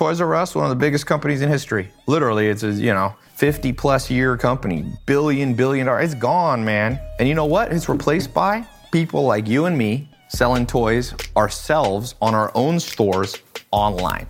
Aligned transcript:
Toys 0.00 0.18
R 0.18 0.34
Us, 0.34 0.54
one 0.54 0.64
of 0.64 0.70
the 0.70 0.76
biggest 0.76 1.04
companies 1.04 1.42
in 1.42 1.50
history. 1.50 1.90
Literally, 2.06 2.48
it's 2.48 2.62
a, 2.62 2.70
you 2.70 2.94
know, 2.94 3.14
50 3.34 3.74
plus 3.74 4.10
year 4.10 4.34
company, 4.34 4.90
billion, 5.04 5.52
billion 5.52 5.84
dollar. 5.84 6.00
It's 6.00 6.14
gone, 6.14 6.64
man. 6.64 6.98
And 7.18 7.28
you 7.28 7.34
know 7.34 7.44
what? 7.44 7.70
It's 7.70 7.86
replaced 7.86 8.32
by 8.32 8.66
people 8.92 9.24
like 9.24 9.46
you 9.46 9.66
and 9.66 9.76
me 9.76 10.08
selling 10.30 10.66
toys 10.66 11.12
ourselves 11.36 12.14
on 12.22 12.34
our 12.34 12.50
own 12.54 12.80
stores 12.80 13.36
online. 13.72 14.26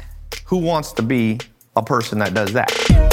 Who 0.46 0.56
wants 0.56 0.90
to 0.94 1.02
be 1.02 1.38
a 1.76 1.82
person 1.84 2.18
that 2.18 2.34
does 2.34 2.52
that? 2.52 3.09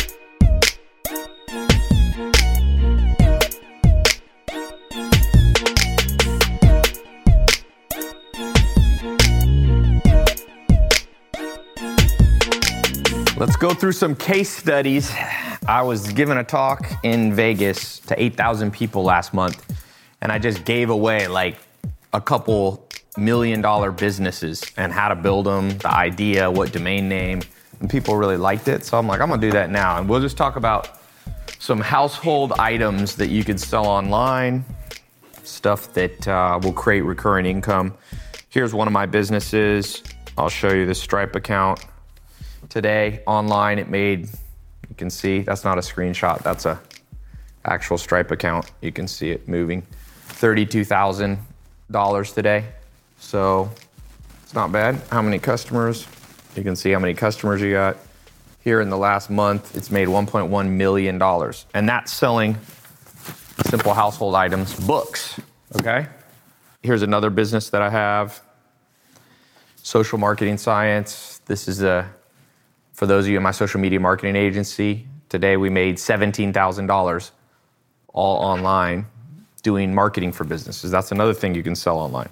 Go 13.59 13.73
through 13.73 13.91
some 13.91 14.15
case 14.15 14.55
studies. 14.55 15.11
I 15.67 15.81
was 15.81 16.11
giving 16.13 16.37
a 16.37 16.43
talk 16.43 16.87
in 17.03 17.33
Vegas 17.33 17.99
to 18.01 18.21
8,000 18.21 18.71
people 18.71 19.03
last 19.03 19.33
month, 19.33 19.75
and 20.21 20.31
I 20.31 20.37
just 20.37 20.63
gave 20.63 20.91
away 20.91 21.27
like 21.27 21.57
a 22.13 22.21
couple 22.21 22.87
million 23.17 23.61
dollar 23.61 23.91
businesses 23.91 24.63
and 24.77 24.93
how 24.93 25.09
to 25.09 25.15
build 25.15 25.47
them, 25.47 25.75
the 25.79 25.91
idea, 25.91 26.49
what 26.51 26.71
domain 26.71 27.09
name, 27.09 27.41
and 27.79 27.89
people 27.89 28.15
really 28.15 28.37
liked 28.37 28.67
it. 28.67 28.85
So 28.85 28.97
I'm 28.97 29.07
like, 29.07 29.21
I'm 29.21 29.29
gonna 29.29 29.41
do 29.41 29.51
that 29.51 29.71
now, 29.71 29.97
and 29.97 30.07
we'll 30.07 30.21
just 30.21 30.37
talk 30.37 30.55
about 30.55 30.99
some 31.57 31.81
household 31.81 32.53
items 32.59 33.15
that 33.15 33.29
you 33.29 33.43
could 33.43 33.59
sell 33.59 33.87
online, 33.87 34.63
stuff 35.43 35.91
that 35.93 36.27
uh, 36.27 36.59
will 36.61 36.73
create 36.73 37.01
recurring 37.01 37.47
income. 37.47 37.95
Here's 38.49 38.75
one 38.75 38.85
of 38.85 38.93
my 38.93 39.07
businesses. 39.07 40.03
I'll 40.37 40.49
show 40.49 40.71
you 40.71 40.85
the 40.85 40.93
Stripe 40.93 41.35
account 41.35 41.83
today 42.77 43.23
online 43.25 43.79
it 43.79 43.89
made 43.89 44.29
you 44.89 44.95
can 44.95 45.09
see 45.09 45.41
that's 45.41 45.63
not 45.63 45.77
a 45.77 45.81
screenshot 45.81 46.41
that's 46.43 46.65
a 46.65 46.79
actual 47.67 47.97
stripe 47.97 48.31
account. 48.31 48.71
You 48.81 48.91
can 48.91 49.07
see 49.07 49.31
it 49.31 49.47
moving. 49.47 49.83
$32000 50.29 52.33
today. 52.33 52.65
So 53.19 53.69
it's 54.43 54.53
not 54.53 54.71
bad. 54.71 55.01
How 55.11 55.21
many 55.21 55.39
customers? 55.39 56.07
You 56.55 56.63
can 56.63 56.75
see 56.75 56.91
how 56.91 56.99
many 56.99 57.13
customers 57.13 57.61
you 57.61 57.73
got. 57.73 57.97
Here 58.63 58.81
in 58.81 58.89
the 58.89 58.97
last 58.97 59.29
month 59.29 59.75
it's 59.75 59.91
made 59.91 60.07
1.1 60.07 60.69
million 60.69 61.17
dollars. 61.17 61.65
And 61.73 61.87
that's 61.87 62.11
selling 62.11 62.57
simple 63.65 63.93
household 63.93 64.35
items 64.35 64.75
books 64.85 65.39
okay? 65.75 66.07
Here's 66.83 67.01
another 67.01 67.29
business 67.29 67.69
that 67.71 67.81
i 67.81 67.89
have. 67.89 68.41
Social 69.83 70.17
marketing 70.17 70.57
science. 70.57 71.41
This 71.45 71.67
is 71.67 71.81
a 71.81 72.09
for 72.97 73.05
those 73.05 73.25
of 73.25 73.29
you 73.29 73.37
in 73.37 73.43
my 73.43 73.51
social 73.51 73.79
media 73.79 73.99
marketing 73.99 74.35
agency, 74.35 75.05
today 75.29 75.55
we 75.55 75.69
made 75.69 75.97
$17,000 75.97 77.31
all 78.07 78.37
online 78.37 79.05
doing 79.61 79.93
marketing 79.93 80.31
for 80.31 80.45
businesses. 80.45 80.89
That's 80.89 81.11
another 81.11 81.35
thing 81.35 81.53
you 81.53 81.61
can 81.61 81.75
sell 81.75 81.99
online. 81.99 82.29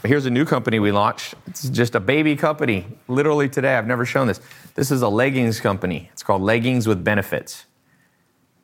But 0.00 0.08
here's 0.08 0.26
a 0.26 0.30
new 0.30 0.44
company 0.44 0.80
we 0.80 0.90
launched. 0.90 1.36
It's 1.46 1.68
just 1.68 1.94
a 1.94 2.00
baby 2.00 2.34
company. 2.34 2.84
Literally 3.06 3.48
today, 3.48 3.76
I've 3.76 3.86
never 3.86 4.04
shown 4.04 4.26
this. 4.26 4.40
This 4.74 4.90
is 4.90 5.02
a 5.02 5.08
leggings 5.08 5.60
company. 5.60 6.10
It's 6.12 6.24
called 6.24 6.42
Leggings 6.42 6.88
with 6.88 7.04
Benefits 7.04 7.66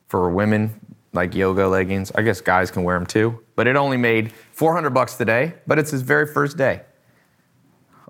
for 0.09 0.29
women, 0.29 0.77
like 1.13 1.33
yoga 1.33 1.69
leggings. 1.69 2.11
I 2.15 2.21
guess 2.21 2.41
guys 2.41 2.69
can 2.69 2.83
wear 2.83 2.99
them 2.99 3.05
too. 3.05 3.39
But 3.55 3.65
it 3.65 3.77
only 3.77 3.95
made 3.95 4.33
400 4.51 4.89
bucks 4.89 5.15
today, 5.15 5.53
but 5.65 5.79
it's 5.79 5.91
his 5.91 6.01
very 6.01 6.27
first 6.27 6.57
day 6.57 6.81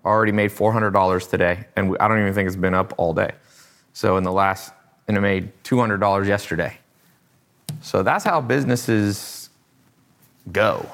already 0.05 0.31
made 0.31 0.51
$400 0.51 1.29
today, 1.29 1.65
and 1.75 1.95
I 1.99 2.07
don't 2.07 2.19
even 2.19 2.33
think 2.33 2.47
it's 2.47 2.55
been 2.55 2.73
up 2.73 2.93
all 2.97 3.13
day. 3.13 3.31
So 3.93 4.17
in 4.17 4.23
the 4.23 4.31
last, 4.31 4.73
and 5.07 5.17
it 5.17 5.21
made 5.21 5.51
$200 5.63 6.25
yesterday. 6.25 6.77
So 7.81 8.03
that's 8.03 8.23
how 8.23 8.41
businesses 8.41 9.49
go. 10.51 10.89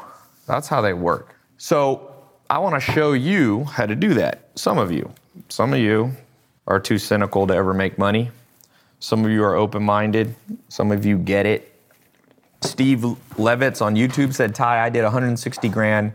That's 0.47 0.67
how 0.67 0.81
they 0.81 0.93
work. 0.93 1.35
So 1.57 2.13
I 2.49 2.59
want 2.59 2.75
to 2.75 2.91
show 2.91 3.13
you 3.13 3.63
how 3.65 3.85
to 3.85 3.95
do 3.95 4.13
that. 4.15 4.49
Some 4.55 4.77
of 4.77 4.91
you, 4.91 5.11
some 5.49 5.73
of 5.73 5.79
you 5.79 6.11
are 6.67 6.79
too 6.79 6.97
cynical 6.97 7.47
to 7.47 7.53
ever 7.53 7.73
make 7.73 7.97
money. 7.97 8.31
Some 8.99 9.25
of 9.25 9.31
you 9.31 9.43
are 9.43 9.55
open 9.55 9.83
minded. 9.83 10.35
Some 10.69 10.91
of 10.91 11.05
you 11.05 11.17
get 11.17 11.45
it. 11.45 11.71
Steve 12.61 12.99
Levitz 13.35 13.81
on 13.81 13.95
YouTube 13.95 14.33
said, 14.33 14.55
Ty, 14.55 14.83
I 14.83 14.89
did 14.89 15.03
160 15.03 15.69
grand 15.69 16.13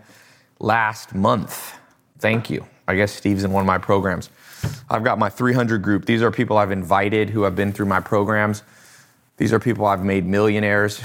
last 0.59 1.15
month. 1.15 1.77
Thank 2.19 2.51
you. 2.51 2.67
I 2.91 2.97
guess 2.97 3.13
Steve's 3.13 3.45
in 3.45 3.53
one 3.53 3.61
of 3.61 3.67
my 3.69 3.79
programs. 3.79 4.31
I've 4.91 5.05
got 5.05 5.17
my 5.17 5.31
300 5.31 5.81
group. 5.81 6.07
These 6.07 6.23
are 6.23 6.31
people 6.33 6.59
I've 6.59 6.73
invited 6.73 7.31
who 7.31 7.45
have 7.45 7.55
been 7.55 7.73
through 7.73 7.87
my 7.87 8.01
programs. 8.01 8.65
These 9.37 9.53
are 9.53 9.61
people 9.61 9.87
I've 9.87 10.05
made 10.05 10.27
millionaires. 10.27 11.01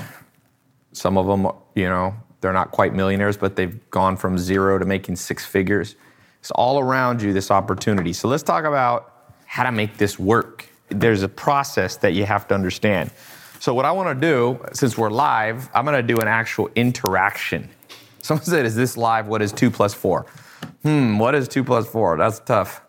Some 0.93 1.15
of 1.15 1.27
them, 1.27 1.47
you 1.75 1.87
know, 1.87 2.15
they're 2.41 2.53
not 2.53 2.71
quite 2.71 2.95
millionaires, 2.95 3.37
but 3.37 3.55
they've 3.55 3.87
gone 3.91 4.17
from 4.17 4.37
zero 4.39 4.79
to 4.79 4.85
making 4.85 5.15
six 5.17 5.45
figures. 5.45 5.95
It's 6.39 6.49
all 6.51 6.79
around 6.79 7.21
you, 7.21 7.33
this 7.33 7.51
opportunity. 7.51 8.13
So 8.13 8.27
let's 8.27 8.43
talk 8.43 8.65
about 8.65 9.33
how 9.45 9.63
to 9.63 9.71
make 9.71 9.97
this 9.97 10.17
work. 10.17 10.67
There's 10.89 11.21
a 11.21 11.29
process 11.29 11.97
that 11.97 12.13
you 12.13 12.25
have 12.25 12.47
to 12.47 12.55
understand. 12.55 13.11
So, 13.59 13.73
what 13.73 13.85
I 13.85 13.91
want 13.91 14.19
to 14.19 14.27
do, 14.27 14.59
since 14.73 14.97
we're 14.97 15.09
live, 15.09 15.69
I'm 15.73 15.85
going 15.85 15.95
to 15.95 16.03
do 16.03 16.19
an 16.19 16.27
actual 16.27 16.69
interaction. 16.75 17.69
Someone 18.21 18.43
said, 18.43 18.65
Is 18.65 18.75
this 18.75 18.97
live? 18.97 19.27
What 19.27 19.41
is 19.41 19.51
two 19.51 19.71
plus 19.71 19.93
four? 19.93 20.25
Hmm, 20.83 21.17
what 21.17 21.35
is 21.35 21.47
2 21.47 21.63
plus 21.63 21.87
4? 21.87 22.17
That's 22.17 22.39
tough. 22.39 22.81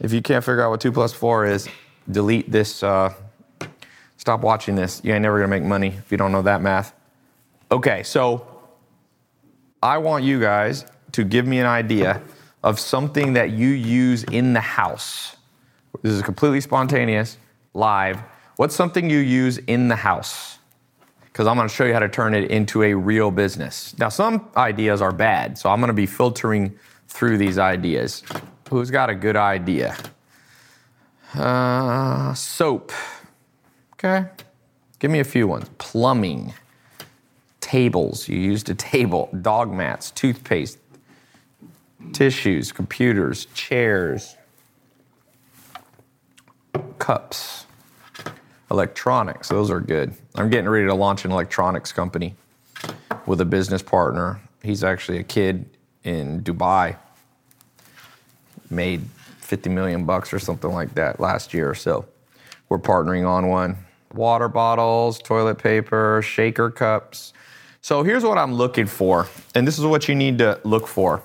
If 0.00 0.12
you 0.12 0.22
can't 0.22 0.44
figure 0.44 0.62
out 0.62 0.70
what 0.70 0.80
2 0.80 0.92
plus 0.92 1.12
4 1.12 1.46
is, 1.46 1.68
delete 2.10 2.50
this. 2.50 2.82
Uh, 2.82 3.12
stop 4.16 4.40
watching 4.40 4.74
this. 4.74 5.00
You 5.04 5.12
ain't 5.12 5.22
never 5.22 5.38
gonna 5.38 5.48
make 5.48 5.62
money 5.62 5.88
if 5.88 6.10
you 6.10 6.18
don't 6.18 6.32
know 6.32 6.42
that 6.42 6.62
math. 6.62 6.94
Okay, 7.70 8.02
so 8.02 8.46
I 9.82 9.98
want 9.98 10.24
you 10.24 10.40
guys 10.40 10.84
to 11.12 11.24
give 11.24 11.46
me 11.46 11.58
an 11.60 11.66
idea 11.66 12.22
of 12.62 12.78
something 12.78 13.34
that 13.34 13.50
you 13.50 13.68
use 13.68 14.24
in 14.24 14.52
the 14.52 14.60
house. 14.60 15.36
This 16.02 16.12
is 16.12 16.22
completely 16.22 16.60
spontaneous, 16.60 17.36
live. 17.74 18.20
What's 18.56 18.74
something 18.74 19.08
you 19.08 19.18
use 19.18 19.58
in 19.58 19.88
the 19.88 19.96
house? 19.96 20.58
Because 21.24 21.46
I'm 21.46 21.56
gonna 21.56 21.68
show 21.68 21.84
you 21.84 21.92
how 21.92 22.00
to 22.00 22.08
turn 22.08 22.34
it 22.34 22.50
into 22.50 22.82
a 22.82 22.94
real 22.94 23.30
business. 23.30 23.96
Now, 23.98 24.08
some 24.08 24.50
ideas 24.56 25.00
are 25.00 25.12
bad, 25.12 25.56
so 25.56 25.70
I'm 25.70 25.80
gonna 25.80 25.92
be 25.92 26.06
filtering 26.06 26.78
through 27.10 27.36
these 27.36 27.58
ideas. 27.58 28.22
Who's 28.70 28.90
got 28.90 29.10
a 29.10 29.14
good 29.14 29.36
idea? 29.36 29.96
Uh, 31.34 32.32
soap. 32.34 32.92
Okay. 33.94 34.26
Give 34.98 35.10
me 35.10 35.18
a 35.20 35.24
few 35.24 35.46
ones. 35.46 35.68
Plumbing. 35.78 36.54
Tables. 37.60 38.28
You 38.28 38.38
used 38.38 38.70
a 38.70 38.74
table. 38.74 39.28
Dog 39.42 39.72
mats. 39.72 40.10
Toothpaste. 40.12 40.78
Tissues. 42.12 42.72
Computers. 42.72 43.46
Chairs. 43.54 44.36
Cups. 46.98 47.66
Electronics. 48.70 49.48
Those 49.48 49.70
are 49.70 49.80
good. 49.80 50.14
I'm 50.36 50.48
getting 50.48 50.70
ready 50.70 50.86
to 50.86 50.94
launch 50.94 51.24
an 51.24 51.32
electronics 51.32 51.92
company 51.92 52.34
with 53.26 53.40
a 53.40 53.44
business 53.44 53.82
partner. 53.82 54.40
He's 54.62 54.84
actually 54.84 55.18
a 55.18 55.24
kid 55.24 55.68
in 56.04 56.42
Dubai 56.42 56.96
made 58.70 59.02
50 59.40 59.70
million 59.70 60.04
bucks 60.04 60.32
or 60.32 60.38
something 60.38 60.70
like 60.70 60.94
that 60.94 61.18
last 61.20 61.52
year. 61.52 61.70
or 61.70 61.74
So 61.74 62.06
we're 62.68 62.78
partnering 62.78 63.28
on 63.28 63.48
one. 63.48 63.76
Water 64.14 64.48
bottles, 64.48 65.18
toilet 65.18 65.58
paper, 65.58 66.22
shaker 66.22 66.70
cups. 66.70 67.32
So 67.82 68.02
here's 68.02 68.24
what 68.24 68.38
I'm 68.38 68.54
looking 68.54 68.86
for, 68.86 69.28
and 69.54 69.66
this 69.66 69.78
is 69.78 69.84
what 69.84 70.08
you 70.08 70.14
need 70.14 70.38
to 70.38 70.60
look 70.64 70.86
for. 70.86 71.22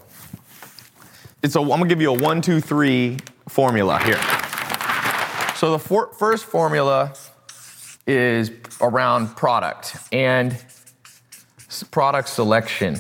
It's 1.44 1.56
a, 1.56 1.60
I'm 1.60 1.68
gonna 1.68 1.88
give 1.88 2.02
you 2.02 2.12
a 2.12 2.18
one, 2.18 2.42
two, 2.42 2.62
three 2.62 3.18
formula 3.50 4.00
here. 4.00 4.20
So 5.58 5.72
the 5.72 5.80
for, 5.80 6.14
first 6.14 6.46
formula 6.46 7.14
is 8.08 8.52
around 8.82 9.36
product 9.36 9.98
and 10.12 10.58
product 11.92 12.30
selection. 12.30 13.00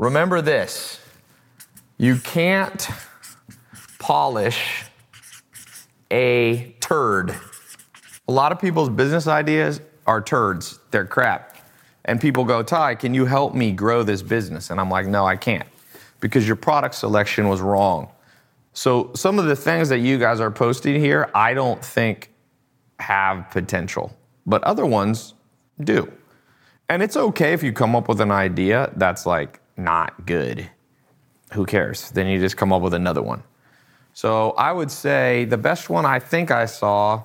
Remember 0.00 0.40
this 0.40 0.98
you 1.98 2.16
can't 2.16 2.88
polish 3.98 4.86
a 6.10 6.74
turd. 6.80 7.36
A 8.26 8.32
lot 8.32 8.50
of 8.50 8.58
people's 8.58 8.88
business 8.88 9.26
ideas 9.26 9.82
are 10.06 10.22
turds, 10.22 10.80
they're 10.90 11.04
crap. 11.04 11.58
And 12.06 12.18
people 12.18 12.46
go, 12.46 12.62
Ty, 12.62 12.94
can 12.94 13.12
you 13.12 13.26
help 13.26 13.54
me 13.54 13.72
grow 13.72 14.02
this 14.02 14.22
business? 14.22 14.70
And 14.70 14.80
I'm 14.80 14.88
like, 14.88 15.06
no, 15.06 15.26
I 15.26 15.36
can't, 15.36 15.68
because 16.20 16.46
your 16.46 16.56
product 16.56 16.94
selection 16.94 17.46
was 17.46 17.60
wrong. 17.60 18.08
So 18.72 19.10
some 19.14 19.38
of 19.38 19.44
the 19.44 19.54
things 19.54 19.90
that 19.90 19.98
you 19.98 20.18
guys 20.18 20.40
are 20.40 20.50
posting 20.50 20.98
here, 20.98 21.30
I 21.34 21.52
don't 21.52 21.84
think 21.84 22.30
have 23.00 23.50
potential, 23.50 24.16
but 24.46 24.64
other 24.64 24.86
ones 24.86 25.34
do. 25.78 26.10
And 26.88 27.02
it's 27.02 27.18
okay 27.18 27.52
if 27.52 27.62
you 27.62 27.74
come 27.74 27.94
up 27.94 28.08
with 28.08 28.22
an 28.22 28.30
idea 28.30 28.90
that's 28.96 29.26
like 29.26 29.60
not 29.84 30.26
good. 30.26 30.70
Who 31.52 31.66
cares? 31.66 32.10
Then 32.10 32.26
you 32.28 32.38
just 32.38 32.56
come 32.56 32.72
up 32.72 32.82
with 32.82 32.94
another 32.94 33.22
one. 33.22 33.42
So 34.12 34.50
I 34.52 34.72
would 34.72 34.90
say 34.90 35.44
the 35.44 35.58
best 35.58 35.90
one 35.90 36.04
I 36.04 36.18
think 36.18 36.50
I 36.50 36.66
saw. 36.66 37.24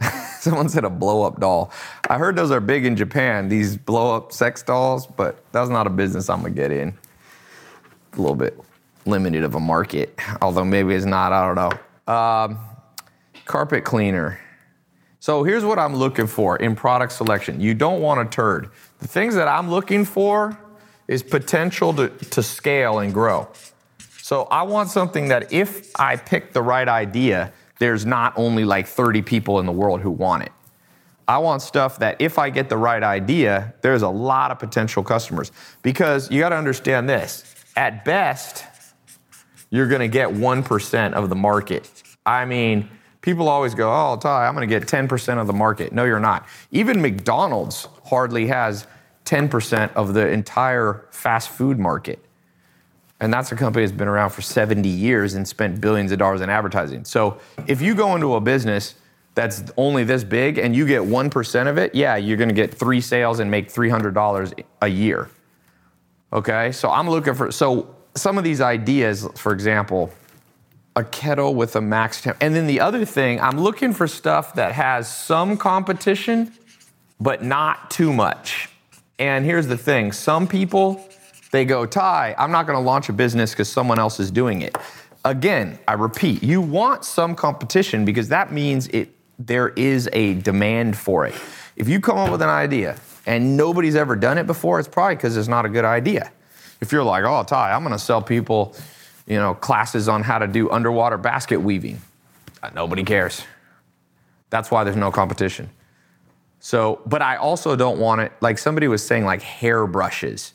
Someone 0.38 0.68
said 0.68 0.84
a 0.84 0.90
blow 0.90 1.24
up 1.24 1.40
doll. 1.40 1.72
I 2.08 2.18
heard 2.18 2.36
those 2.36 2.50
are 2.50 2.60
big 2.60 2.84
in 2.84 2.96
Japan, 2.96 3.48
these 3.48 3.76
blow 3.76 4.16
up 4.16 4.32
sex 4.32 4.62
dolls, 4.62 5.06
but 5.06 5.42
that's 5.52 5.70
not 5.70 5.86
a 5.86 5.90
business 5.90 6.30
I'm 6.30 6.42
gonna 6.42 6.54
get 6.54 6.70
in. 6.70 6.96
A 8.12 8.20
little 8.20 8.36
bit 8.36 8.58
limited 9.04 9.42
of 9.42 9.54
a 9.54 9.60
market, 9.60 10.18
although 10.40 10.64
maybe 10.64 10.94
it's 10.94 11.06
not, 11.06 11.32
I 11.32 11.46
don't 11.46 11.56
know. 11.56 12.12
Um, 12.12 12.58
carpet 13.44 13.84
cleaner. 13.84 14.38
So 15.20 15.42
here's 15.42 15.64
what 15.64 15.78
I'm 15.78 15.96
looking 15.96 16.26
for 16.26 16.56
in 16.56 16.76
product 16.76 17.12
selection. 17.12 17.60
You 17.60 17.74
don't 17.74 18.00
want 18.00 18.20
a 18.20 18.24
turd. 18.24 18.70
The 19.00 19.08
things 19.08 19.34
that 19.34 19.48
I'm 19.48 19.68
looking 19.68 20.04
for 20.04 20.56
is 21.08 21.22
potential 21.22 21.94
to, 21.94 22.08
to 22.08 22.42
scale 22.42 23.00
and 23.00 23.12
grow. 23.12 23.48
So 24.22 24.44
I 24.50 24.62
want 24.62 24.90
something 24.90 25.28
that 25.28 25.52
if 25.52 25.90
I 25.98 26.16
pick 26.16 26.52
the 26.52 26.62
right 26.62 26.86
idea, 26.86 27.52
there's 27.78 28.04
not 28.04 28.34
only 28.36 28.64
like 28.64 28.86
30 28.86 29.22
people 29.22 29.58
in 29.58 29.66
the 29.66 29.72
world 29.72 30.02
who 30.02 30.10
want 30.10 30.42
it. 30.42 30.52
I 31.26 31.38
want 31.38 31.62
stuff 31.62 31.98
that 31.98 32.20
if 32.20 32.38
I 32.38 32.50
get 32.50 32.68
the 32.68 32.76
right 32.76 33.02
idea, 33.02 33.74
there's 33.82 34.02
a 34.02 34.08
lot 34.08 34.50
of 34.50 34.58
potential 34.58 35.02
customers. 35.02 35.52
Because 35.82 36.30
you 36.30 36.40
got 36.40 36.50
to 36.50 36.56
understand 36.56 37.08
this 37.08 37.54
at 37.76 38.04
best, 38.04 38.64
you're 39.70 39.88
going 39.88 40.00
to 40.00 40.08
get 40.08 40.28
1% 40.28 41.12
of 41.12 41.28
the 41.28 41.36
market. 41.36 42.02
I 42.24 42.44
mean, 42.44 42.88
people 43.20 43.48
always 43.48 43.74
go, 43.74 43.90
oh, 43.90 44.16
Ty, 44.16 44.46
I'm 44.46 44.54
going 44.54 44.68
to 44.68 44.78
get 44.78 44.88
10% 44.88 45.38
of 45.38 45.46
the 45.46 45.52
market. 45.52 45.92
No, 45.92 46.04
you're 46.04 46.20
not. 46.20 46.46
Even 46.70 47.00
McDonald's 47.00 47.88
hardly 48.04 48.46
has 48.46 48.86
10% 49.28 49.92
of 49.92 50.14
the 50.14 50.26
entire 50.26 51.04
fast 51.10 51.50
food 51.50 51.78
market. 51.78 52.18
And 53.20 53.32
that's 53.32 53.52
a 53.52 53.56
company 53.56 53.84
that's 53.84 53.96
been 53.96 54.08
around 54.08 54.30
for 54.30 54.40
70 54.40 54.88
years 54.88 55.34
and 55.34 55.46
spent 55.46 55.80
billions 55.82 56.12
of 56.12 56.18
dollars 56.18 56.40
in 56.40 56.48
advertising. 56.48 57.04
So 57.04 57.38
if 57.66 57.82
you 57.82 57.94
go 57.94 58.14
into 58.14 58.34
a 58.36 58.40
business 58.40 58.94
that's 59.34 59.64
only 59.76 60.02
this 60.02 60.24
big 60.24 60.56
and 60.56 60.74
you 60.74 60.86
get 60.86 61.02
1% 61.02 61.66
of 61.68 61.76
it, 61.76 61.94
yeah, 61.94 62.16
you're 62.16 62.38
going 62.38 62.48
to 62.48 62.54
get 62.54 62.72
three 62.72 63.02
sales 63.02 63.38
and 63.40 63.50
make 63.50 63.70
$300 63.70 64.64
a 64.80 64.88
year. 64.88 65.28
Okay? 66.32 66.72
So 66.72 66.90
I'm 66.90 67.10
looking 67.10 67.34
for, 67.34 67.52
so 67.52 67.94
some 68.14 68.38
of 68.38 68.44
these 68.44 68.62
ideas, 68.62 69.28
for 69.34 69.52
example, 69.52 70.10
a 70.96 71.04
kettle 71.04 71.54
with 71.54 71.76
a 71.76 71.82
max 71.82 72.22
temp. 72.22 72.38
And 72.40 72.54
then 72.54 72.66
the 72.66 72.80
other 72.80 73.04
thing, 73.04 73.40
I'm 73.40 73.60
looking 73.60 73.92
for 73.92 74.08
stuff 74.08 74.54
that 74.54 74.72
has 74.72 75.14
some 75.14 75.58
competition, 75.58 76.52
but 77.20 77.44
not 77.44 77.90
too 77.90 78.12
much. 78.12 78.70
And 79.18 79.44
here's 79.44 79.66
the 79.66 79.76
thing 79.76 80.12
some 80.12 80.46
people, 80.46 81.04
they 81.50 81.64
go, 81.64 81.86
Ty, 81.86 82.34
I'm 82.38 82.50
not 82.50 82.66
gonna 82.66 82.80
launch 82.80 83.08
a 83.08 83.12
business 83.12 83.52
because 83.52 83.70
someone 83.70 83.98
else 83.98 84.20
is 84.20 84.30
doing 84.30 84.62
it. 84.62 84.76
Again, 85.24 85.78
I 85.88 85.94
repeat, 85.94 86.42
you 86.42 86.60
want 86.60 87.04
some 87.04 87.34
competition 87.34 88.04
because 88.04 88.28
that 88.28 88.52
means 88.52 88.86
it 88.88 89.14
there 89.38 89.68
is 89.70 90.08
a 90.12 90.34
demand 90.34 90.96
for 90.96 91.24
it. 91.26 91.34
If 91.76 91.88
you 91.88 92.00
come 92.00 92.18
up 92.18 92.30
with 92.30 92.42
an 92.42 92.48
idea 92.48 92.98
and 93.26 93.56
nobody's 93.56 93.94
ever 93.94 94.16
done 94.16 94.36
it 94.36 94.46
before, 94.46 94.80
it's 94.80 94.88
probably 94.88 95.14
because 95.14 95.36
it's 95.36 95.48
not 95.48 95.64
a 95.64 95.68
good 95.68 95.84
idea. 95.84 96.32
If 96.80 96.90
you're 96.92 97.04
like, 97.04 97.24
oh, 97.24 97.44
Ty, 97.44 97.72
I'm 97.72 97.82
gonna 97.82 97.98
sell 97.98 98.20
people, 98.20 98.74
you 99.26 99.36
know, 99.36 99.54
classes 99.54 100.08
on 100.08 100.22
how 100.22 100.38
to 100.38 100.46
do 100.46 100.70
underwater 100.70 101.16
basket 101.16 101.58
weaving, 101.58 102.00
uh, 102.62 102.70
nobody 102.74 103.04
cares. 103.04 103.42
That's 104.50 104.70
why 104.70 104.84
there's 104.84 104.96
no 104.96 105.10
competition. 105.12 105.70
So, 106.60 107.00
but 107.06 107.22
I 107.22 107.36
also 107.36 107.76
don't 107.76 107.98
want 107.98 108.20
it, 108.20 108.32
like 108.40 108.58
somebody 108.58 108.88
was 108.88 109.04
saying, 109.04 109.24
like 109.24 109.42
hair 109.42 109.86
brushes. 109.86 110.54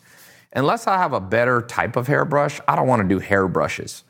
Unless 0.53 0.87
I 0.87 0.97
have 0.97 1.13
a 1.13 1.19
better 1.19 1.61
type 1.61 1.95
of 1.95 2.07
hairbrush, 2.07 2.59
I 2.67 2.75
don't 2.75 2.87
want 2.87 3.01
to 3.01 3.07
do 3.07 3.19
hair 3.19 3.47
brushes. 3.47 4.03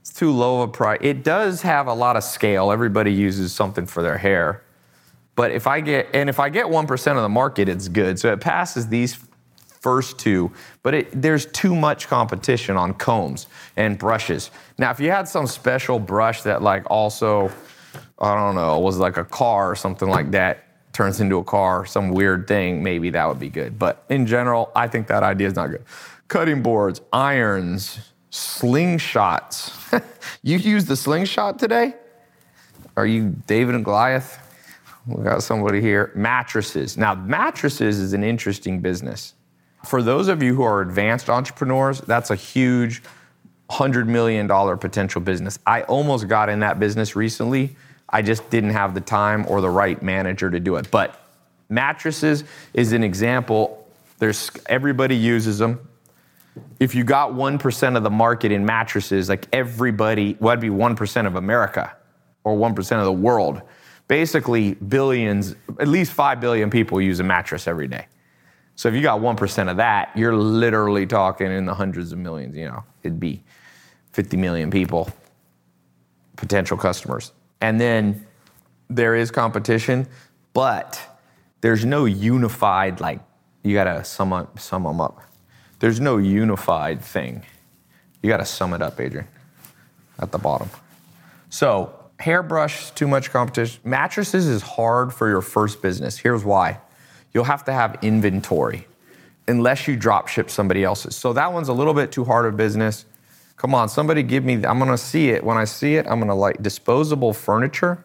It's 0.00 0.12
too 0.12 0.32
low 0.32 0.62
of 0.62 0.68
a 0.68 0.72
price. 0.72 0.98
It 1.02 1.22
does 1.22 1.62
have 1.62 1.86
a 1.86 1.94
lot 1.94 2.16
of 2.16 2.24
scale. 2.24 2.72
Everybody 2.72 3.12
uses 3.12 3.52
something 3.52 3.86
for 3.86 4.02
their 4.02 4.18
hair. 4.18 4.62
But 5.36 5.50
if 5.52 5.66
I 5.66 5.80
get, 5.80 6.08
and 6.12 6.28
if 6.28 6.38
I 6.38 6.48
get 6.48 6.66
1% 6.66 7.16
of 7.16 7.22
the 7.22 7.28
market, 7.28 7.68
it's 7.68 7.88
good. 7.88 8.18
So 8.18 8.32
it 8.32 8.40
passes 8.40 8.88
these 8.88 9.18
first 9.80 10.18
two, 10.18 10.50
but 10.82 10.94
it, 10.94 11.22
there's 11.22 11.46
too 11.46 11.74
much 11.74 12.08
competition 12.08 12.76
on 12.76 12.94
combs 12.94 13.46
and 13.76 13.98
brushes. 13.98 14.50
Now, 14.78 14.90
if 14.90 15.00
you 15.00 15.10
had 15.10 15.28
some 15.28 15.46
special 15.46 15.98
brush 15.98 16.42
that, 16.42 16.62
like, 16.62 16.84
also, 16.90 17.50
I 18.18 18.34
don't 18.34 18.54
know, 18.54 18.78
was 18.80 18.98
like 18.98 19.16
a 19.16 19.24
car 19.24 19.70
or 19.70 19.76
something 19.76 20.08
like 20.08 20.30
that, 20.30 20.64
turns 20.94 21.20
into 21.20 21.36
a 21.38 21.44
car, 21.44 21.84
some 21.84 22.10
weird 22.10 22.46
thing, 22.48 22.82
maybe 22.82 23.10
that 23.10 23.28
would 23.28 23.40
be 23.40 23.50
good. 23.50 23.78
But 23.78 24.04
in 24.08 24.26
general, 24.26 24.70
I 24.74 24.88
think 24.88 25.08
that 25.08 25.22
idea 25.22 25.48
is 25.48 25.54
not 25.54 25.66
good. 25.66 25.84
Cutting 26.28 26.62
boards, 26.62 27.02
irons, 27.12 27.98
slingshots. 28.30 30.02
you 30.42 30.56
used 30.56 30.86
the 30.86 30.96
slingshot 30.96 31.58
today? 31.58 31.94
Are 32.96 33.06
you 33.06 33.34
David 33.46 33.74
and 33.74 33.84
Goliath? 33.84 34.38
We 35.06 35.22
got 35.22 35.42
somebody 35.42 35.80
here. 35.80 36.12
Mattresses. 36.14 36.96
Now, 36.96 37.14
mattresses 37.14 37.98
is 37.98 38.12
an 38.12 38.24
interesting 38.24 38.80
business. 38.80 39.34
For 39.84 40.02
those 40.02 40.28
of 40.28 40.42
you 40.42 40.54
who 40.54 40.62
are 40.62 40.80
advanced 40.80 41.28
entrepreneurs, 41.28 42.00
that's 42.00 42.30
a 42.30 42.36
huge 42.36 43.02
$100 43.70 44.06
million 44.06 44.48
potential 44.78 45.20
business. 45.20 45.58
I 45.66 45.82
almost 45.82 46.28
got 46.28 46.48
in 46.48 46.60
that 46.60 46.78
business 46.78 47.16
recently 47.16 47.76
I 48.14 48.22
just 48.22 48.48
didn't 48.48 48.70
have 48.70 48.94
the 48.94 49.00
time 49.00 49.44
or 49.48 49.60
the 49.60 49.68
right 49.68 50.00
manager 50.00 50.48
to 50.48 50.60
do 50.60 50.76
it. 50.76 50.88
But 50.88 51.20
mattresses 51.68 52.44
is 52.72 52.92
an 52.92 53.02
example. 53.02 53.88
There's 54.20 54.52
everybody 54.66 55.16
uses 55.16 55.58
them. 55.58 55.88
If 56.78 56.94
you 56.94 57.02
got 57.02 57.32
1% 57.32 57.96
of 57.96 58.04
the 58.04 58.10
market 58.10 58.52
in 58.52 58.64
mattresses, 58.64 59.28
like 59.28 59.48
everybody, 59.52 60.36
well, 60.38 60.50
that'd 60.54 60.60
be 60.62 60.68
1% 60.68 61.26
of 61.26 61.34
America 61.34 61.92
or 62.44 62.56
1% 62.56 62.98
of 62.98 63.04
the 63.04 63.12
world. 63.12 63.62
Basically, 64.06 64.74
billions, 64.74 65.56
at 65.80 65.88
least 65.88 66.12
5 66.12 66.40
billion 66.40 66.70
people 66.70 67.00
use 67.00 67.18
a 67.18 67.24
mattress 67.24 67.66
every 67.66 67.88
day. 67.88 68.06
So 68.76 68.88
if 68.88 68.94
you 68.94 69.02
got 69.02 69.20
1% 69.20 69.68
of 69.68 69.78
that, 69.78 70.12
you're 70.14 70.36
literally 70.36 71.06
talking 71.06 71.50
in 71.50 71.64
the 71.66 71.74
hundreds 71.74 72.12
of 72.12 72.18
millions, 72.18 72.56
you 72.56 72.68
know, 72.68 72.84
it'd 73.02 73.18
be 73.18 73.42
50 74.12 74.36
million 74.36 74.70
people, 74.70 75.10
potential 76.36 76.76
customers. 76.76 77.32
And 77.64 77.80
then 77.80 78.26
there 78.90 79.14
is 79.14 79.30
competition, 79.30 80.06
but 80.52 81.00
there's 81.62 81.82
no 81.82 82.04
unified, 82.04 83.00
like, 83.00 83.20
you 83.62 83.72
gotta 83.72 84.04
sum, 84.04 84.34
up, 84.34 84.58
sum 84.58 84.82
them 84.82 85.00
up. 85.00 85.22
There's 85.78 85.98
no 85.98 86.18
unified 86.18 87.00
thing. 87.00 87.42
You 88.22 88.28
gotta 88.28 88.44
sum 88.44 88.74
it 88.74 88.82
up, 88.82 89.00
Adrian, 89.00 89.26
at 90.18 90.30
the 90.30 90.36
bottom. 90.36 90.68
So, 91.48 91.94
hairbrush, 92.20 92.90
too 92.90 93.08
much 93.08 93.30
competition. 93.30 93.80
Mattresses 93.82 94.46
is 94.46 94.60
hard 94.60 95.14
for 95.14 95.30
your 95.30 95.40
first 95.40 95.80
business. 95.80 96.18
Here's 96.18 96.44
why 96.44 96.80
you'll 97.32 97.44
have 97.44 97.64
to 97.64 97.72
have 97.72 97.96
inventory 98.02 98.86
unless 99.48 99.88
you 99.88 99.96
drop 99.96 100.28
ship 100.28 100.50
somebody 100.50 100.84
else's. 100.84 101.16
So, 101.16 101.32
that 101.32 101.50
one's 101.50 101.68
a 101.68 101.72
little 101.72 101.94
bit 101.94 102.12
too 102.12 102.24
hard 102.24 102.44
of 102.44 102.58
business. 102.58 103.06
Come 103.64 103.74
on, 103.74 103.88
somebody 103.88 104.22
give 104.22 104.44
me, 104.44 104.56
I'm 104.66 104.78
gonna 104.78 104.98
see 104.98 105.30
it. 105.30 105.42
When 105.42 105.56
I 105.56 105.64
see 105.64 105.94
it, 105.94 106.04
I'm 106.06 106.20
gonna 106.20 106.34
like 106.34 106.62
disposable 106.62 107.32
furniture. 107.32 108.04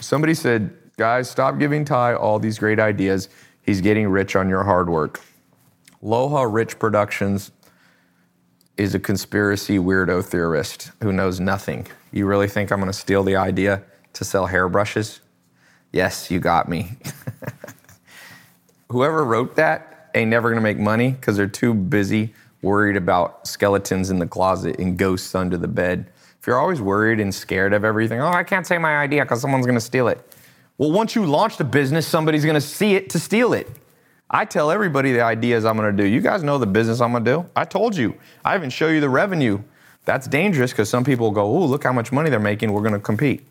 Somebody 0.00 0.34
said, 0.34 0.76
guys, 0.96 1.30
stop 1.30 1.60
giving 1.60 1.84
Ty 1.84 2.14
all 2.14 2.40
these 2.40 2.58
great 2.58 2.80
ideas. 2.80 3.28
He's 3.62 3.80
getting 3.80 4.08
rich 4.08 4.34
on 4.34 4.48
your 4.48 4.64
hard 4.64 4.90
work. 4.90 5.20
Loha 6.02 6.52
Rich 6.52 6.80
Productions 6.80 7.52
is 8.76 8.92
a 8.92 8.98
conspiracy 8.98 9.78
weirdo 9.78 10.24
theorist 10.24 10.90
who 11.00 11.12
knows 11.12 11.38
nothing. 11.38 11.86
You 12.10 12.26
really 12.26 12.48
think 12.48 12.72
I'm 12.72 12.80
gonna 12.80 12.92
steal 12.92 13.22
the 13.22 13.36
idea 13.36 13.84
to 14.14 14.24
sell 14.24 14.48
hairbrushes? 14.48 15.20
Yes, 15.92 16.28
you 16.28 16.40
got 16.40 16.68
me. 16.68 16.98
Whoever 18.88 19.24
wrote 19.24 19.54
that 19.54 20.10
ain't 20.16 20.30
never 20.30 20.48
gonna 20.48 20.60
make 20.60 20.76
money 20.76 21.12
because 21.12 21.36
they're 21.36 21.46
too 21.46 21.72
busy 21.72 22.34
worried 22.62 22.96
about 22.96 23.46
skeletons 23.46 24.10
in 24.10 24.18
the 24.18 24.26
closet 24.26 24.78
and 24.78 24.96
ghosts 24.96 25.34
under 25.34 25.56
the 25.56 25.68
bed, 25.68 26.10
if 26.40 26.46
you're 26.46 26.58
always 26.58 26.80
worried 26.80 27.20
and 27.20 27.34
scared 27.34 27.72
of 27.72 27.84
everything, 27.84 28.20
oh, 28.20 28.28
I 28.28 28.44
can't 28.44 28.66
say 28.66 28.78
my 28.78 28.98
idea 28.98 29.24
because 29.24 29.40
someone's 29.40 29.66
going 29.66 29.78
to 29.78 29.84
steal 29.84 30.08
it. 30.08 30.34
Well, 30.78 30.92
once 30.92 31.14
you 31.14 31.26
launch 31.26 31.56
the 31.56 31.64
business, 31.64 32.06
somebody's 32.06 32.44
going 32.44 32.54
to 32.54 32.60
see 32.60 32.94
it 32.94 33.10
to 33.10 33.18
steal 33.18 33.52
it. 33.52 33.68
I 34.30 34.44
tell 34.44 34.70
everybody 34.70 35.12
the 35.12 35.22
ideas 35.22 35.64
I'm 35.64 35.76
going 35.76 35.94
to 35.96 36.02
do. 36.02 36.08
You 36.08 36.20
guys 36.20 36.42
know 36.42 36.58
the 36.58 36.66
business 36.66 37.00
I'm 37.00 37.12
going 37.12 37.24
to 37.24 37.30
do. 37.30 37.46
I 37.56 37.64
told 37.64 37.96
you. 37.96 38.14
I 38.44 38.54
even 38.56 38.70
show 38.70 38.88
you 38.88 39.00
the 39.00 39.08
revenue. 39.08 39.60
That's 40.04 40.26
dangerous 40.28 40.70
because 40.70 40.88
some 40.88 41.02
people 41.04 41.30
go, 41.30 41.44
"Oh, 41.44 41.66
look 41.66 41.84
how 41.84 41.92
much 41.92 42.12
money 42.12 42.30
they're 42.30 42.38
making. 42.38 42.72
We're 42.72 42.82
going 42.82 42.94
to 42.94 43.00
compete." 43.00 43.46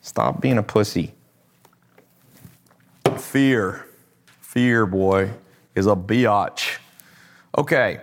Stop 0.00 0.40
being 0.40 0.58
a 0.58 0.62
pussy. 0.62 1.14
Fear, 3.16 3.86
fear, 4.40 4.84
boy, 4.84 5.30
is 5.74 5.86
a 5.86 5.94
biatch. 5.94 6.78
Okay, 7.56 8.00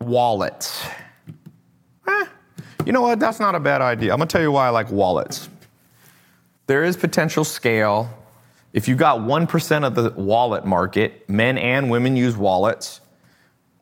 wallets. 0.00 0.84
Eh, 2.08 2.26
you 2.86 2.92
know 2.92 3.02
what? 3.02 3.20
That's 3.20 3.40
not 3.40 3.54
a 3.54 3.60
bad 3.60 3.80
idea. 3.80 4.12
I'm 4.12 4.18
gonna 4.18 4.28
tell 4.28 4.42
you 4.42 4.52
why 4.52 4.66
I 4.66 4.70
like 4.70 4.90
wallets. 4.90 5.48
There 6.66 6.84
is 6.84 6.96
potential 6.96 7.44
scale. 7.44 8.08
If 8.72 8.86
you 8.86 8.94
got 8.94 9.18
1% 9.18 9.84
of 9.84 9.94
the 9.96 10.10
wallet 10.10 10.64
market, 10.64 11.28
men 11.28 11.58
and 11.58 11.90
women 11.90 12.16
use 12.16 12.36
wallets, 12.36 13.00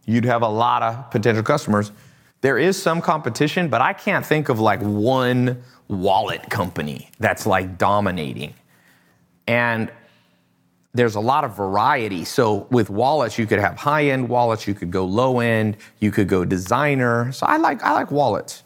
you'd 0.07 0.25
have 0.25 0.41
a 0.41 0.49
lot 0.49 0.83
of 0.83 1.11
potential 1.11 1.43
customers. 1.43 1.93
there 2.41 2.57
is 2.57 2.81
some 2.81 3.01
competition, 3.01 3.69
but 3.69 3.81
I 3.81 3.93
can't 3.93 4.25
think 4.25 4.49
of 4.49 4.61
like 4.61 4.81
one 4.81 5.63
wallet 5.89 6.49
company 6.49 7.11
that's 7.19 7.47
like 7.47 7.79
dominating. 7.79 8.55
And 9.49 9.91
there's 10.99 11.15
a 11.15 11.21
lot 11.21 11.45
of 11.45 11.57
variety. 11.57 12.25
So 12.25 12.67
with 12.71 12.91
wallets, 12.91 13.39
you 13.39 13.47
could 13.47 13.61
have 13.61 13.77
high-end 13.77 14.29
wallets, 14.29 14.67
you 14.67 14.75
could 14.75 14.91
go 14.91 15.05
low 15.05 15.39
end, 15.39 15.77
you 16.01 16.11
could 16.11 16.29
go 16.29 16.45
designer. 16.45 17.31
So 17.31 17.47
I 17.47 17.57
like 17.57 17.83
I 17.85 17.93
like 17.93 18.11
wallets 18.11 18.65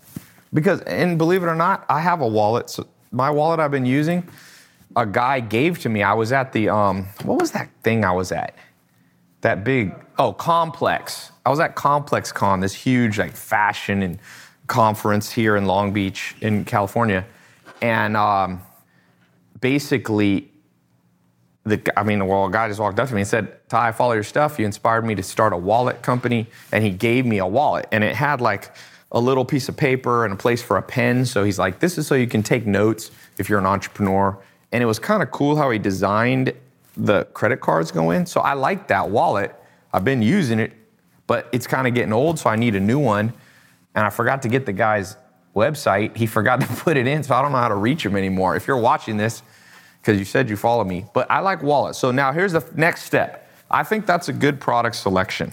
because, 0.55 0.81
and 0.83 1.19
believe 1.19 1.43
it 1.43 1.47
or 1.47 1.55
not, 1.55 1.85
I 1.91 2.01
have 2.01 2.23
a 2.23 2.27
wallet. 2.27 2.71
So 2.71 2.87
my 3.11 3.31
wallet 3.31 3.61
I've 3.61 3.71
been 3.71 3.85
using, 3.85 4.27
a 4.97 5.05
guy 5.05 5.41
gave 5.41 5.79
to 5.81 5.91
me. 5.91 6.03
I 6.03 6.15
was 6.15 6.33
at 6.33 6.53
the 6.53 6.71
um, 6.71 7.07
what 7.25 7.39
was 7.39 7.53
that 7.53 7.69
thing 7.83 8.05
I 8.05 8.13
was 8.13 8.33
at? 8.33 8.55
That 9.43 9.63
big 9.63 9.95
oh 10.19 10.33
complex. 10.33 11.33
I 11.45 11.51
was 11.51 11.61
at 11.61 11.75
Complex 11.75 12.33
Con, 12.33 12.61
this 12.61 12.73
huge 12.73 13.19
like 13.19 13.37
fashion 13.37 14.03
and 14.03 14.19
conference 14.69 15.31
here 15.31 15.57
in 15.57 15.67
Long 15.67 15.93
Beach 15.93 16.35
in 16.41 16.65
California, 16.65 17.27
and 17.83 18.17
um, 18.17 18.63
basically 19.61 20.52
the, 21.65 21.99
I 21.99 22.03
mean, 22.03 22.27
well, 22.27 22.47
a 22.47 22.51
guy 22.51 22.69
just 22.69 22.81
walked 22.81 22.99
up 22.99 23.09
to 23.09 23.15
me 23.15 23.21
and 23.21 23.29
said, 23.29 23.69
Ty, 23.69 23.89
I 23.89 23.93
follow 23.93 24.15
your 24.15 24.25
stuff. 24.25 24.59
You 24.59 24.67
inspired 24.67 25.05
me 25.05 25.15
to 25.15 25.23
start 25.23 25.53
a 25.53 25.57
wallet 25.57 26.03
company. 26.03 26.49
And 26.73 26.83
he 26.83 26.91
gave 26.91 27.25
me 27.25 27.39
a 27.39 27.47
wallet. 27.47 27.87
And 27.93 28.03
it 28.03 28.17
had 28.17 28.41
like 28.41 28.75
a 29.13 29.21
little 29.21 29.45
piece 29.45 29.69
of 29.69 29.77
paper 29.77 30.25
and 30.25 30.35
a 30.35 30.37
place 30.37 30.63
for 30.63 30.77
a 30.77 30.83
pen. 30.83 31.25
So 31.25 31.45
he's 31.45 31.59
like, 31.59 31.79
this 31.79 31.99
is 31.99 32.07
so 32.07 32.15
you 32.15 32.27
can 32.27 32.43
take 32.43 32.67
notes 32.67 33.11
if 33.39 33.49
you're 33.49 33.61
an 33.61 33.67
entrepreneur. 33.67 34.37
And 34.73 34.83
it 34.83 34.87
was 34.87 34.99
kind 34.99 35.23
of 35.23 35.31
cool 35.31 35.55
how 35.55 35.71
he 35.71 35.79
designed 35.79 36.53
the 36.97 37.25
credit 37.27 37.61
cards 37.61 37.91
go 37.91 38.11
in. 38.11 38.27
So 38.27 38.41
I 38.41 38.55
like 38.55 38.89
that 38.89 39.09
wallet. 39.09 39.55
I've 39.93 40.05
been 40.05 40.23
using 40.23 40.59
it, 40.59 40.73
but 41.27 41.49
it's 41.53 41.67
kind 41.67 41.87
of 41.87 41.95
getting 41.95 42.13
old. 42.13 42.39
So 42.39 42.51
I 42.51 42.57
need 42.57 42.75
a 42.75 42.81
new 42.81 42.99
one. 42.99 43.33
And 43.95 44.05
I 44.05 44.11
forgot 44.11 44.43
to 44.43 44.49
get 44.49 44.67
the 44.67 44.73
guy's 44.73 45.17
website. 45.55 46.17
He 46.17 46.27
forgot 46.27 46.61
to 46.63 46.67
put 46.67 46.97
it 46.97 47.07
in. 47.07 47.23
So 47.23 47.35
I 47.35 47.43
don't 47.43 47.53
know 47.53 47.59
how 47.59 47.69
to 47.69 47.77
reach 47.77 48.05
him 48.05 48.17
anymore. 48.17 48.57
If 48.57 48.67
you're 48.67 48.79
watching 48.79 49.17
this, 49.17 49.43
because 50.03 50.19
you 50.19 50.25
said 50.25 50.51
you 50.51 50.57
follow 50.57 50.83
me. 50.83 51.05
But 51.15 51.31
I 51.31 51.39
like 51.39 51.63
wallets. 51.63 51.97
So 51.97 52.11
now 52.11 52.33
here's 52.33 52.53
the 52.53 52.69
next 52.75 53.05
step. 53.05 53.49
I 53.71 53.85
think 53.85 54.05
that's 54.05 54.29
a 54.29 54.33
good 54.33 54.61
product 54.61 54.97
selection. 54.97 55.53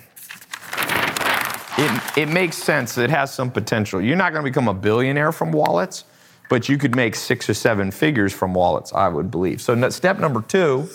It, 1.77 2.17
it 2.17 2.29
makes 2.29 2.57
sense. 2.57 2.97
It 2.97 3.11
has 3.11 3.31
some 3.31 3.51
potential. 3.51 4.01
You're 4.01 4.17
not 4.17 4.33
going 4.33 4.43
to 4.43 4.49
become 4.49 4.67
a 4.67 4.73
billionaire 4.73 5.31
from 5.31 5.51
wallets, 5.51 6.03
but 6.49 6.67
you 6.67 6.79
could 6.79 6.95
make 6.95 7.13
six 7.15 7.47
or 7.47 7.53
seven 7.53 7.91
figures 7.91 8.33
from 8.33 8.55
wallets, 8.55 8.91
I 8.91 9.07
would 9.07 9.29
believe. 9.29 9.61
So 9.61 9.89
step 9.91 10.17
number 10.17 10.41
two, 10.41 10.89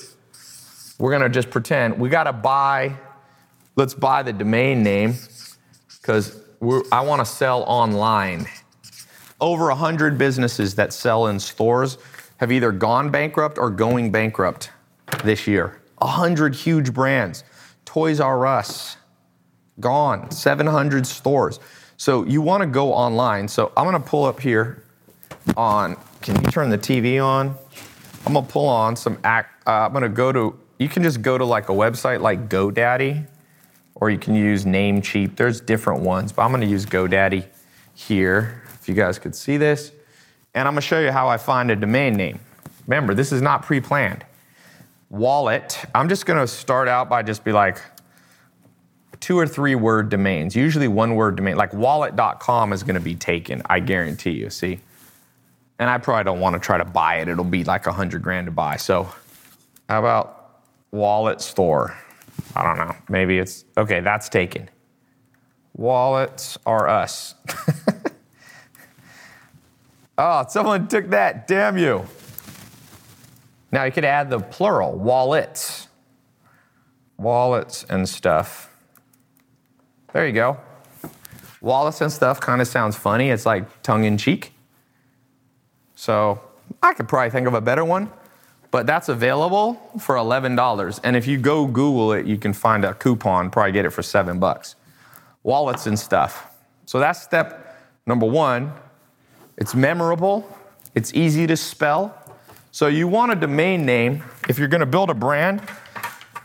we're 0.98 1.10
going 1.10 1.22
to 1.22 1.28
just 1.28 1.50
pretend 1.50 1.98
we 1.98 2.08
got 2.08 2.24
to 2.24 2.32
buy, 2.32 2.96
let's 3.76 3.94
buy 3.94 4.24
the 4.24 4.32
domain 4.32 4.82
name 4.82 5.14
because 6.02 6.42
I 6.90 7.02
want 7.02 7.20
to 7.20 7.24
sell 7.24 7.62
online. 7.62 8.46
Over 9.40 9.68
100 9.68 10.18
businesses 10.18 10.74
that 10.74 10.92
sell 10.92 11.28
in 11.28 11.38
stores 11.38 11.98
have 12.44 12.52
either 12.52 12.72
gone 12.72 13.10
bankrupt 13.10 13.56
or 13.56 13.70
going 13.70 14.12
bankrupt 14.12 14.70
this 15.24 15.46
year. 15.46 15.80
A 16.02 16.06
hundred 16.06 16.54
huge 16.54 16.92
brands. 16.92 17.42
Toys 17.86 18.20
R 18.20 18.46
Us, 18.46 18.98
gone. 19.80 20.30
700 20.30 21.06
stores. 21.06 21.58
So 21.96 22.24
you 22.24 22.42
want 22.42 22.60
to 22.60 22.66
go 22.66 22.92
online. 22.92 23.48
So 23.48 23.72
I'm 23.76 23.88
going 23.88 24.00
to 24.00 24.08
pull 24.08 24.24
up 24.24 24.40
here 24.40 24.82
on, 25.56 25.96
can 26.20 26.36
you 26.44 26.50
turn 26.50 26.68
the 26.68 26.76
TV 26.76 27.24
on? 27.24 27.56
I'm 28.26 28.34
going 28.34 28.44
to 28.44 28.52
pull 28.52 28.68
on 28.68 28.94
some 28.94 29.18
act, 29.24 29.66
uh, 29.66 29.86
I'm 29.86 29.92
going 29.92 30.02
to 30.02 30.08
go 30.10 30.30
to, 30.30 30.58
you 30.78 30.88
can 30.90 31.02
just 31.02 31.22
go 31.22 31.38
to 31.38 31.44
like 31.46 31.70
a 31.70 31.72
website 31.72 32.20
like 32.20 32.50
GoDaddy, 32.50 33.26
or 33.94 34.10
you 34.10 34.18
can 34.18 34.34
use 34.34 34.66
Namecheap. 34.66 35.36
There's 35.36 35.62
different 35.62 36.02
ones, 36.02 36.30
but 36.32 36.42
I'm 36.42 36.50
going 36.50 36.60
to 36.60 36.66
use 36.66 36.84
GoDaddy 36.84 37.46
here. 37.94 38.62
If 38.74 38.88
you 38.88 38.94
guys 38.94 39.18
could 39.18 39.34
see 39.34 39.56
this 39.56 39.92
and 40.54 40.68
I'm 40.68 40.74
gonna 40.74 40.80
show 40.80 41.00
you 41.00 41.10
how 41.10 41.28
I 41.28 41.36
find 41.36 41.70
a 41.70 41.76
domain 41.76 42.14
name. 42.14 42.38
Remember, 42.86 43.14
this 43.14 43.32
is 43.32 43.42
not 43.42 43.62
pre-planned. 43.62 44.24
Wallet, 45.10 45.84
I'm 45.94 46.08
just 46.08 46.26
gonna 46.26 46.46
start 46.46 46.88
out 46.88 47.08
by 47.08 47.22
just 47.22 47.44
be 47.44 47.52
like 47.52 47.78
two 49.20 49.38
or 49.38 49.46
three 49.46 49.74
word 49.74 50.08
domains, 50.10 50.54
usually 50.54 50.88
one 50.88 51.14
word 51.14 51.36
domain, 51.36 51.56
like 51.56 51.72
wallet.com 51.72 52.72
is 52.72 52.82
gonna 52.82 53.00
be 53.00 53.14
taken, 53.14 53.62
I 53.66 53.80
guarantee 53.80 54.32
you, 54.32 54.50
see? 54.50 54.80
And 55.78 55.88
I 55.90 55.98
probably 55.98 56.24
don't 56.24 56.40
wanna 56.40 56.58
try 56.58 56.78
to 56.78 56.84
buy 56.84 57.16
it, 57.16 57.28
it'll 57.28 57.44
be 57.44 57.64
like 57.64 57.86
a 57.86 57.92
hundred 57.92 58.22
grand 58.22 58.46
to 58.46 58.50
buy. 58.50 58.76
So 58.76 59.08
how 59.88 59.98
about 59.98 60.60
wallet 60.90 61.40
store? 61.40 61.96
I 62.54 62.62
don't 62.62 62.76
know, 62.76 62.94
maybe 63.08 63.38
it's, 63.38 63.64
okay, 63.76 64.00
that's 64.00 64.28
taken. 64.28 64.68
Wallets 65.76 66.58
are 66.66 66.88
us. 66.88 67.34
Oh, 70.16 70.44
someone 70.48 70.86
took 70.86 71.10
that. 71.10 71.46
Damn 71.46 71.76
you. 71.76 72.06
Now 73.72 73.84
you 73.84 73.92
could 73.92 74.04
add 74.04 74.30
the 74.30 74.38
plural, 74.38 74.92
wallets. 74.92 75.88
Wallets 77.18 77.84
and 77.88 78.08
stuff. 78.08 78.70
There 80.12 80.26
you 80.26 80.32
go. 80.32 80.58
Wallets 81.60 82.00
and 82.00 82.12
stuff 82.12 82.40
kind 82.40 82.60
of 82.60 82.68
sounds 82.68 82.94
funny. 82.94 83.30
It's 83.30 83.46
like 83.46 83.82
tongue 83.82 84.04
in 84.04 84.16
cheek. 84.16 84.52
So 85.96 86.40
I 86.82 86.94
could 86.94 87.08
probably 87.08 87.30
think 87.30 87.48
of 87.48 87.54
a 87.54 87.60
better 87.60 87.84
one, 87.84 88.12
but 88.70 88.86
that's 88.86 89.08
available 89.08 89.74
for 89.98 90.14
$11. 90.16 91.00
And 91.02 91.16
if 91.16 91.26
you 91.26 91.38
go 91.38 91.66
Google 91.66 92.12
it, 92.12 92.26
you 92.26 92.36
can 92.36 92.52
find 92.52 92.84
a 92.84 92.94
coupon, 92.94 93.50
probably 93.50 93.72
get 93.72 93.84
it 93.84 93.90
for 93.90 94.02
seven 94.02 94.38
bucks. 94.38 94.76
Wallets 95.42 95.86
and 95.86 95.98
stuff. 95.98 96.46
So 96.86 97.00
that's 97.00 97.20
step 97.20 97.76
number 98.06 98.26
one 98.26 98.72
it's 99.56 99.74
memorable, 99.74 100.46
it's 100.94 101.14
easy 101.14 101.46
to 101.46 101.56
spell. 101.56 102.20
So 102.70 102.88
you 102.88 103.06
want 103.06 103.32
a 103.32 103.36
domain 103.36 103.86
name, 103.86 104.22
if 104.48 104.58
you're 104.58 104.68
gonna 104.68 104.86
build 104.86 105.10
a 105.10 105.14
brand, 105.14 105.62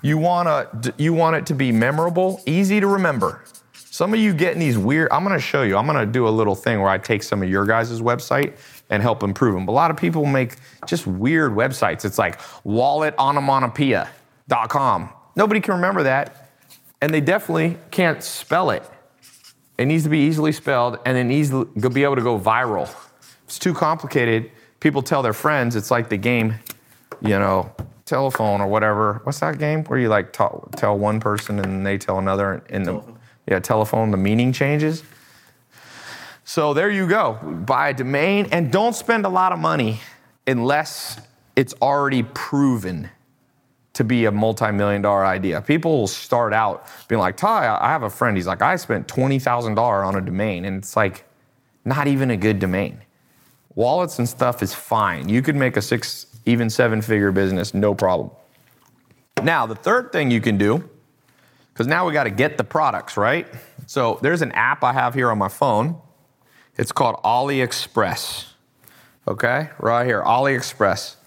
you 0.01 0.18
want, 0.18 0.89
you 0.98 1.13
want 1.13 1.36
it 1.36 1.46
to 1.48 1.54
be 1.54 1.72
memorable, 1.72 2.42
easy 2.46 2.80
to 2.80 2.88
remember. 2.88 3.44
Some 3.74 4.13
of 4.13 4.20
you 4.20 4.34
getting 4.34 4.60
these 4.60 4.78
weird, 4.78 5.10
I'm 5.12 5.24
gonna 5.24 5.39
show 5.39 5.63
you, 5.63 5.75
I'm 5.75 5.86
gonna 5.86 6.06
do 6.06 6.25
a 6.28 6.30
little 6.30 6.56
thing 6.56 6.80
where 6.80 6.89
I 6.89 6.98
take 6.98 7.24
some 7.24 7.44
of 7.44 7.50
your 7.50 7.66
guys' 7.66 8.01
website 8.01 8.58
and 8.89 9.04
help 9.04 9.24
improve 9.24 9.54
them. 9.54 9.66
But 9.66 9.74
a 9.74 9.74
lot 9.74 9.92
of 9.92 9.98
people 9.98 10.25
make 10.25 10.56
just 10.86 11.06
weird 11.06 11.51
websites. 11.51 12.06
It's 12.06 12.18
like 12.18 12.39
walletonomatopoeia.com. 12.63 15.10
Nobody 15.36 15.62
can 15.62 15.75
remember 15.75 16.04
that, 16.04 16.50
and 17.01 17.13
they 17.13 17.22
definitely 17.22 17.78
can't 17.92 18.24
spell 18.24 18.70
it. 18.70 18.84
It 19.80 19.86
needs 19.86 20.04
to 20.04 20.10
be 20.10 20.20
easily 20.20 20.52
spelled 20.52 21.00
and 21.06 21.16
then 21.16 21.30
needs 21.30 21.52
to 21.52 21.90
be 21.90 22.04
able 22.04 22.18
to 22.18 22.22
go 22.22 22.38
viral. 22.38 22.84
If 22.84 23.44
it's 23.46 23.58
too 23.58 23.74
complicated, 23.74 24.52
people 24.82 25.02
tell 25.02 25.22
their 25.22 25.32
friends 25.32 25.78
it's 25.78 25.90
like 25.90 26.10
the 26.10 26.18
game, 26.18 26.56
you 27.22 27.40
know, 27.40 27.72
telephone 28.04 28.60
or 28.60 28.68
whatever. 28.68 29.22
What's 29.24 29.40
that 29.40 29.58
game 29.58 29.86
where 29.86 29.98
you 29.98 30.10
like 30.10 30.34
talk, 30.34 30.76
tell 30.76 30.98
one 30.98 31.22
person 31.22 31.60
and 31.60 31.86
they 31.86 31.98
tell 31.98 32.20
another 32.20 32.62
in 32.68 32.84
the 32.84 32.92
telephone. 32.92 33.20
yeah 33.48 33.60
telephone 33.60 34.12
the 34.12 34.18
meaning 34.18 34.52
changes. 34.52 35.02
So 36.44 36.74
there 36.74 36.90
you 36.90 37.08
go. 37.08 37.36
Buy 37.66 37.90
a 37.90 37.94
domain 37.94 38.50
and 38.52 38.74
don't 38.74 38.94
spend 38.94 39.26
a 39.26 39.30
lot 39.30 39.54
of 39.54 39.60
money 39.60 40.02
unless 40.46 41.22
it's 41.56 41.74
already 41.82 42.24
proven 42.24 43.10
to 44.00 44.06
be 44.06 44.24
a 44.24 44.32
multi-million 44.32 45.01
dollar 45.01 45.25
idea. 45.25 45.60
People 45.60 46.00
will 46.00 46.08
start 46.08 46.53
out 46.53 46.88
being 47.10 47.20
like, 47.20 47.36
Ty, 47.36 47.77
I 47.82 47.89
have 47.89 48.03
a 48.03 48.10
friend. 48.10 48.38
He's 48.38 48.48
like, 48.48 48.62
I 48.62 48.77
spent 48.77 49.10
$20,000 49.10 49.77
on 49.77 50.15
a 50.15 50.22
domain. 50.22 50.63
And 50.63 50.77
it's 50.77 50.96
like, 50.96 51.25
not 51.84 52.08
even 52.08 52.32
a 52.32 52.38
good 52.38 52.60
domain. 52.60 53.01
Wallets 53.75 54.18
and 54.18 54.29
stuff 54.29 54.63
is 54.63 54.74
fine. 54.74 55.27
You 55.27 55.41
could 55.41 55.58
make 55.58 55.75
a 55.75 55.82
six, 55.82 56.27
even 56.46 56.70
seven 56.70 57.01
figure 57.01 57.34
business, 57.34 57.74
no 57.74 57.94
problem. 57.94 58.32
Now, 59.44 59.65
the 59.65 59.75
third 59.75 60.13
thing 60.13 60.32
you 60.32 60.39
can 60.39 60.58
do, 60.58 60.89
because 61.74 61.86
now 61.86 62.08
we 62.08 62.13
got 62.13 62.24
to 62.24 62.29
get 62.29 62.58
the 62.58 62.63
products, 62.63 63.18
right? 63.18 63.50
So 63.86 64.18
there's 64.22 64.41
an 64.41 64.53
app 64.53 64.82
I 64.82 64.94
have 64.94 65.13
here 65.13 65.29
on 65.29 65.38
my 65.38 65.50
phone. 65.50 66.00
It's 66.77 66.94
called 66.94 67.18
AliExpress. 67.25 68.46
Okay, 69.27 69.70
right 69.77 70.06
here, 70.06 70.24
AliExpress. 70.24 71.18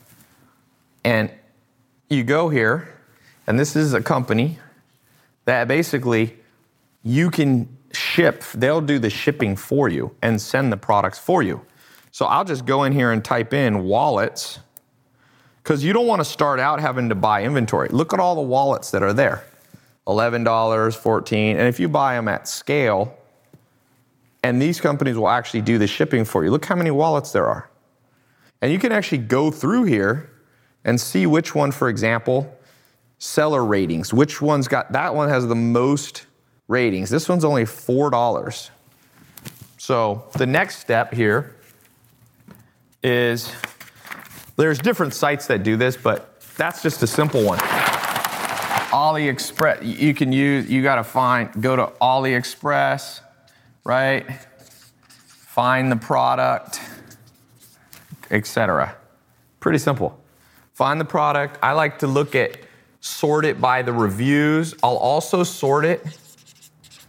And 1.05 1.31
you 2.13 2.25
go 2.25 2.49
here, 2.49 2.95
and 3.47 3.59
this 3.59 3.75
is 3.77 3.95
a 3.95 4.03
company 4.03 4.59
that 5.45 5.67
basically 5.69 6.37
you 7.03 7.31
can 7.31 7.69
ship, 7.93 8.45
they'll 8.55 8.81
do 8.81 8.99
the 8.99 9.11
shipping 9.11 9.57
for 9.57 9.89
you 9.89 10.15
and 10.23 10.41
send 10.41 10.73
the 10.73 10.77
products 10.77 11.19
for 11.19 11.43
you. 11.43 11.61
So 12.11 12.27
I'll 12.27 12.45
just 12.45 12.65
go 12.67 12.85
in 12.85 12.93
here 12.93 13.13
and 13.13 13.25
type 13.25 13.53
in 13.53 13.85
wallets 13.85 14.61
because 15.63 15.85
you 15.85 15.93
don't 15.93 16.07
want 16.07 16.21
to 16.21 16.25
start 16.25 16.61
out 16.61 16.81
having 16.81 17.09
to 17.09 17.15
buy 17.15 17.43
inventory. 17.43 17.89
Look 17.89 18.13
at 18.13 18.21
all 18.21 18.35
the 18.35 18.43
wallets 18.43 18.91
that 18.91 19.03
are 19.03 19.13
there 19.13 19.45
$11, 20.07 20.97
14 20.97 21.57
And 21.57 21.69
if 21.69 21.79
you 21.79 21.89
buy 21.89 22.15
them 22.15 22.29
at 22.29 22.49
scale, 22.49 23.17
and 24.43 24.61
these 24.61 24.81
companies 24.81 25.17
will 25.17 25.29
actually 25.29 25.61
do 25.61 25.79
the 25.79 25.87
shipping 25.87 26.25
for 26.25 26.45
you. 26.45 26.51
Look 26.51 26.65
how 26.65 26.75
many 26.75 26.91
wallets 26.91 27.31
there 27.31 27.47
are. 27.47 27.71
And 28.61 28.73
you 28.73 28.79
can 28.79 28.91
actually 28.93 29.19
go 29.19 29.51
through 29.51 29.85
here 29.85 30.32
and 30.85 31.01
see 31.01 31.27
which 31.27 31.55
one, 31.55 31.71
for 31.71 31.89
example, 31.89 32.59
seller 33.19 33.65
ratings, 33.65 34.13
which 34.13 34.43
one's 34.43 34.69
got, 34.69 34.93
that 34.93 35.15
one 35.15 35.29
has 35.29 35.47
the 35.47 35.55
most 35.55 36.27
ratings. 36.69 37.09
This 37.11 37.29
one's 37.29 37.45
only 37.45 37.65
$4. 37.65 38.71
So 39.79 40.25
the 40.37 40.47
next 40.47 40.79
step 40.79 41.13
here 41.13 41.57
is 43.03 43.53
there's 44.57 44.79
different 44.79 45.15
sites 45.15 45.47
that 45.49 45.63
do 45.63 45.77
this, 45.77 45.97
but 45.97 46.41
that's 46.57 46.83
just 46.83 47.03
a 47.03 47.07
simple 47.07 47.45
one. 47.45 47.59
AliExpress, 48.93 49.99
you 49.99 50.15
can 50.15 50.33
use, 50.33 50.71
you 50.71 50.83
gotta 50.83 51.05
find, 51.05 51.63
go 51.63 51.77
to 51.77 51.87
AliExpress, 52.01 53.21
right? 53.85 54.25
Find 55.27 55.91
the 55.91 55.97
product, 55.97 56.81
etc. 58.31 58.97
Pretty 59.61 59.79
simple. 59.79 60.22
Find 60.83 61.01
the 61.01 61.05
product. 61.05 61.61
I 61.63 61.75
like 61.75 62.01
to 62.01 62.09
look 62.09 62.35
at, 62.35 62.59
sort 62.99 63.45
it 63.45 63.61
by 63.61 63.83
the 63.83 63.93
reviews. 63.93 64.75
I'll 64.83 64.97
also 64.97 65.45
sort 65.45 65.85
it 65.85 66.05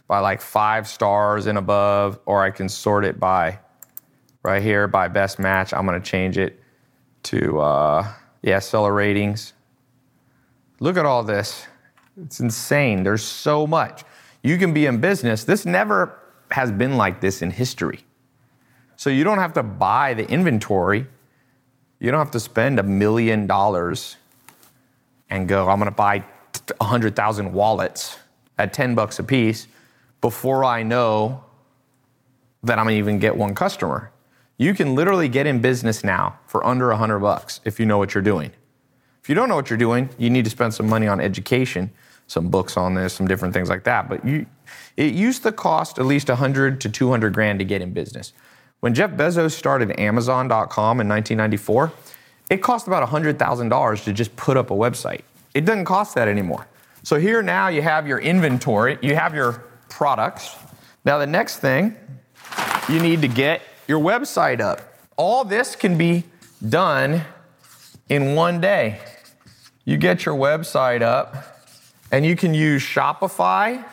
by 0.08 0.20
like 0.20 0.42
five 0.42 0.88
stars 0.88 1.48
and 1.48 1.58
above, 1.58 2.20
or 2.27 2.44
I 2.44 2.51
can 2.51 2.70
sort 2.70 3.03
it 3.03 3.20
by 3.20 3.58
right 4.44 4.62
here 4.62 4.88
by 4.88 5.08
best 5.08 5.39
match. 5.39 5.74
I'm 5.74 5.88
gonna 5.88 6.00
change 6.00 6.38
it 6.38 6.62
to, 7.24 7.62
uh, 7.62 8.13
yeah, 8.44 8.60
seller 8.60 8.94
ratings. 8.94 9.53
Look 10.80 10.96
at 10.96 11.08
all 11.08 11.24
this. 11.24 11.65
It's 12.24 12.39
insane. 12.39 13.01
There's 13.01 13.24
so 13.24 13.65
much. 13.65 14.03
You 14.44 14.60
can 14.60 14.72
be 14.75 14.86
in 14.86 15.01
business. 15.01 15.46
This 15.46 15.65
never 15.65 16.15
has 16.51 16.72
been 16.72 16.96
like 16.96 17.22
this 17.22 17.42
in 17.42 17.50
history. 17.50 18.01
So 18.98 19.10
you 19.10 19.24
don't 19.24 19.39
have 19.39 19.53
to 19.53 19.63
buy 19.63 20.13
the 20.13 20.30
inventory. 20.30 21.08
You 22.00 22.12
don't 22.12 22.20
have 22.20 22.32
to 22.32 22.40
spend 22.40 22.80
a 22.80 22.84
million 22.84 23.48
dollars 23.48 24.18
and 25.30 25.48
go, 25.48 25.70
I'm 25.70 25.80
going 25.80 25.90
to 25.90 25.96
buy 25.96 26.24
100,000 26.78 27.54
wallets 27.54 28.18
at 28.58 28.74
10 28.74 28.96
bucks 28.96 29.20
a 29.20 29.24
piece 29.24 29.68
before 30.22 30.64
I 30.64 30.84
know 30.84 31.44
that 32.64 32.80
I'm 32.80 32.86
going 32.86 32.96
to 32.96 33.00
even 33.00 33.20
get 33.20 33.36
one 33.36 33.56
customer. 33.56 34.12
You 34.58 34.74
can 34.74 34.96
literally 34.96 35.28
get 35.28 35.48
in 35.48 35.62
business 35.62 36.04
now 36.04 36.40
for 36.46 36.66
under 36.66 36.88
100 36.90 37.20
bucks 37.20 37.60
if 37.66 37.80
you 37.80 37.86
know 37.86 37.98
what 37.98 38.14
you're 38.14 38.24
doing. 38.24 38.52
If 39.22 39.30
you 39.30 39.36
don't 39.36 39.50
know 39.50 39.56
what 39.56 39.70
you're 39.70 39.78
doing, 39.78 40.10
you 40.18 40.30
need 40.30 40.46
to 40.46 40.52
spend 40.52 40.74
some 40.74 40.88
money 40.88 41.08
on 41.08 41.20
education, 41.20 41.92
some 42.28 42.50
books 42.50 42.78
on 42.78 42.94
this, 42.94 43.14
some 43.14 43.28
different 43.28 43.54
things 43.54 43.70
like 43.70 43.84
that. 43.86 44.10
But 44.10 44.26
you, 44.26 44.46
it 44.98 45.14
used 45.14 45.44
to 45.44 45.52
cost 45.52 45.98
at 45.98 46.06
least 46.06 46.30
100 46.30 46.82
to 46.82 46.90
200 46.90 47.34
grand 47.34 47.60
to 47.60 47.66
get 47.66 47.82
in 47.82 47.94
business. 47.94 48.34
When 48.84 48.94
Jeff 48.94 49.12
Bezos 49.12 49.52
started 49.52 49.98
Amazon.com 49.98 51.00
in 51.00 51.08
1994, 51.08 51.94
it 52.50 52.58
cost 52.58 52.86
about 52.86 53.08
$100,000 53.08 54.04
to 54.04 54.12
just 54.12 54.36
put 54.36 54.58
up 54.58 54.72
a 54.72 54.74
website. 54.74 55.22
It 55.54 55.63
doesn't 55.63 55.86
cost 55.86 56.16
that 56.16 56.28
anymore. 56.28 56.68
So 57.02 57.18
here 57.18 57.42
now 57.42 57.70
you 57.70 57.82
have 57.82 58.06
your 58.06 58.20
inventory, 58.20 59.00
you 59.02 59.16
have 59.16 59.34
your 59.34 59.63
products. 59.88 60.58
Now 61.06 61.18
the 61.18 61.25
next 61.25 61.60
thing, 61.60 61.96
you 62.90 63.00
need 63.00 63.22
to 63.22 63.30
get 63.30 63.62
your 63.88 64.02
website 64.02 64.60
up. 64.60 64.82
All 65.16 65.46
this 65.46 65.78
can 65.78 65.98
be 65.98 66.25
done 66.68 67.22
in 68.10 68.36
one 68.36 68.60
day. 68.60 69.00
You 69.86 69.96
get 69.96 70.25
your 70.25 70.36
website 70.36 71.02
up 71.02 71.58
and 72.12 72.25
you 72.25 72.36
can 72.36 72.54
use 72.54 72.84
Shopify 72.84 73.86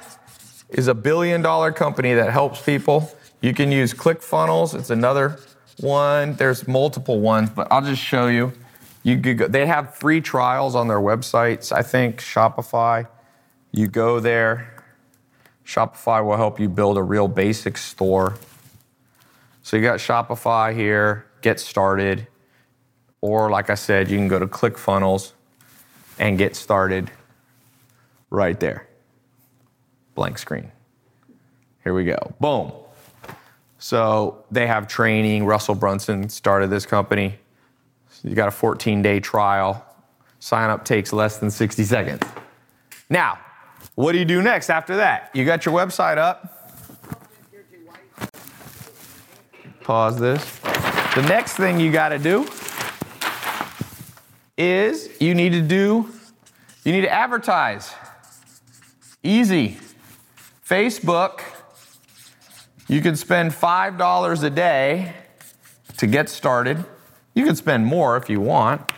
is 0.73 0.89
a 0.89 0.95
billion 0.95 1.43
dollar 1.43 1.73
company 1.73 2.15
that 2.15 2.31
helps 2.31 2.63
people. 2.63 3.11
You 3.41 3.55
can 3.55 3.73
use 3.73 3.95
ClickFunnels, 3.95 4.79
it's 4.79 4.91
another 4.91 5.39
one. 5.79 6.35
There's 6.35 6.69
multiple 6.69 7.21
ones, 7.21 7.51
but 7.51 7.69
I'll 7.71 7.83
just 7.83 8.03
show 8.03 8.29
you. 8.29 8.53
You 9.03 9.19
could 9.19 9.39
go, 9.39 9.49
they 9.49 9.67
have 9.67 9.95
free 9.95 10.21
trials 10.21 10.75
on 10.75 10.89
their 10.89 10.99
websites. 10.99 11.73
I 11.73 11.83
think 11.83 12.21
Shopify. 12.21 13.07
You 13.73 13.87
go 13.89 14.21
there. 14.21 14.85
Shopify 15.65 16.25
will 16.25 16.37
help 16.37 16.61
you 16.61 16.69
build 16.69 16.99
a 16.99 17.03
real 17.03 17.29
basic 17.29 17.79
store. 17.79 18.37
So 19.63 19.77
you 19.77 19.83
got 19.83 20.01
Shopify 20.01 20.75
here, 20.75 21.27
get 21.43 21.61
started. 21.61 22.27
Or 23.21 23.51
like 23.51 23.71
I 23.71 23.75
said, 23.75 24.11
you 24.11 24.19
can 24.19 24.29
go 24.29 24.39
to 24.39 24.47
ClickFunnels 24.47 25.33
and 26.19 26.37
get 26.37 26.57
started 26.57 27.11
right 28.31 28.59
there. 28.59 28.90
Blank 30.21 30.37
screen. 30.37 30.71
Here 31.83 31.95
we 31.95 32.05
go. 32.05 32.35
Boom. 32.41 32.73
So 33.79 34.45
they 34.51 34.67
have 34.67 34.87
training. 34.87 35.47
Russell 35.47 35.75
Brunson 35.75 36.29
started 36.29 36.69
this 36.69 36.85
company. 36.85 37.39
You 38.23 38.35
got 38.35 38.47
a 38.47 38.51
14 38.51 39.01
day 39.01 39.21
trial. 39.21 39.83
Sign 40.39 40.69
up 40.69 40.85
takes 40.85 41.15
less 41.15 41.39
than 41.39 41.51
60 41.51 41.85
seconds. 41.85 42.23
Now, 43.09 43.39
what 43.95 44.13
do 44.13 44.19
you 44.19 44.27
do 44.27 44.43
next 44.43 44.69
after 44.69 44.99
that? 44.99 45.31
You 45.33 45.47
got 45.47 45.65
your 45.65 45.75
website 45.75 46.19
up. 46.19 46.69
Pause 49.81 50.21
this. 50.21 50.59
The 51.15 51.23
next 51.31 51.55
thing 51.55 51.81
you 51.81 51.91
got 51.91 52.11
to 52.11 52.19
do 52.19 52.47
is 54.59 55.19
you 55.19 55.35
need 55.35 55.53
to 55.53 55.63
do, 55.63 56.11
you 56.85 56.93
need 56.93 57.01
to 57.01 57.11
advertise. 57.11 57.95
Easy. 59.23 59.79
Facebook, 60.71 61.41
you 62.87 63.01
can 63.01 63.17
spend 63.17 63.51
$5 63.51 64.43
a 64.45 64.51
day 64.51 65.13
to 65.97 66.07
get 66.07 66.29
started. 66.29 66.85
You 67.35 67.45
can 67.45 67.57
spend 67.57 67.85
more 67.85 68.17
if 68.17 68.31
you 68.31 68.41
want. 68.41 68.93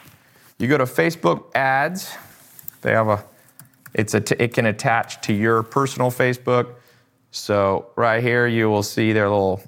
You 0.59 0.69
go 0.69 0.77
to 0.77 0.85
Facebook 0.85 1.47
ads. 1.55 2.15
They 2.83 2.91
have 2.91 3.09
a, 3.09 3.25
it's 3.95 4.13
a, 4.13 4.21
t- 4.21 4.37
it 4.39 4.53
can 4.53 4.67
attach 4.67 5.23
to 5.23 5.33
your 5.33 5.63
personal 5.63 6.11
Facebook. 6.11 6.75
So 7.31 7.87
right 7.97 8.23
here, 8.23 8.47
you 8.47 8.69
will 8.69 8.83
see 8.83 9.15
their 9.15 9.31
little 9.31 9.63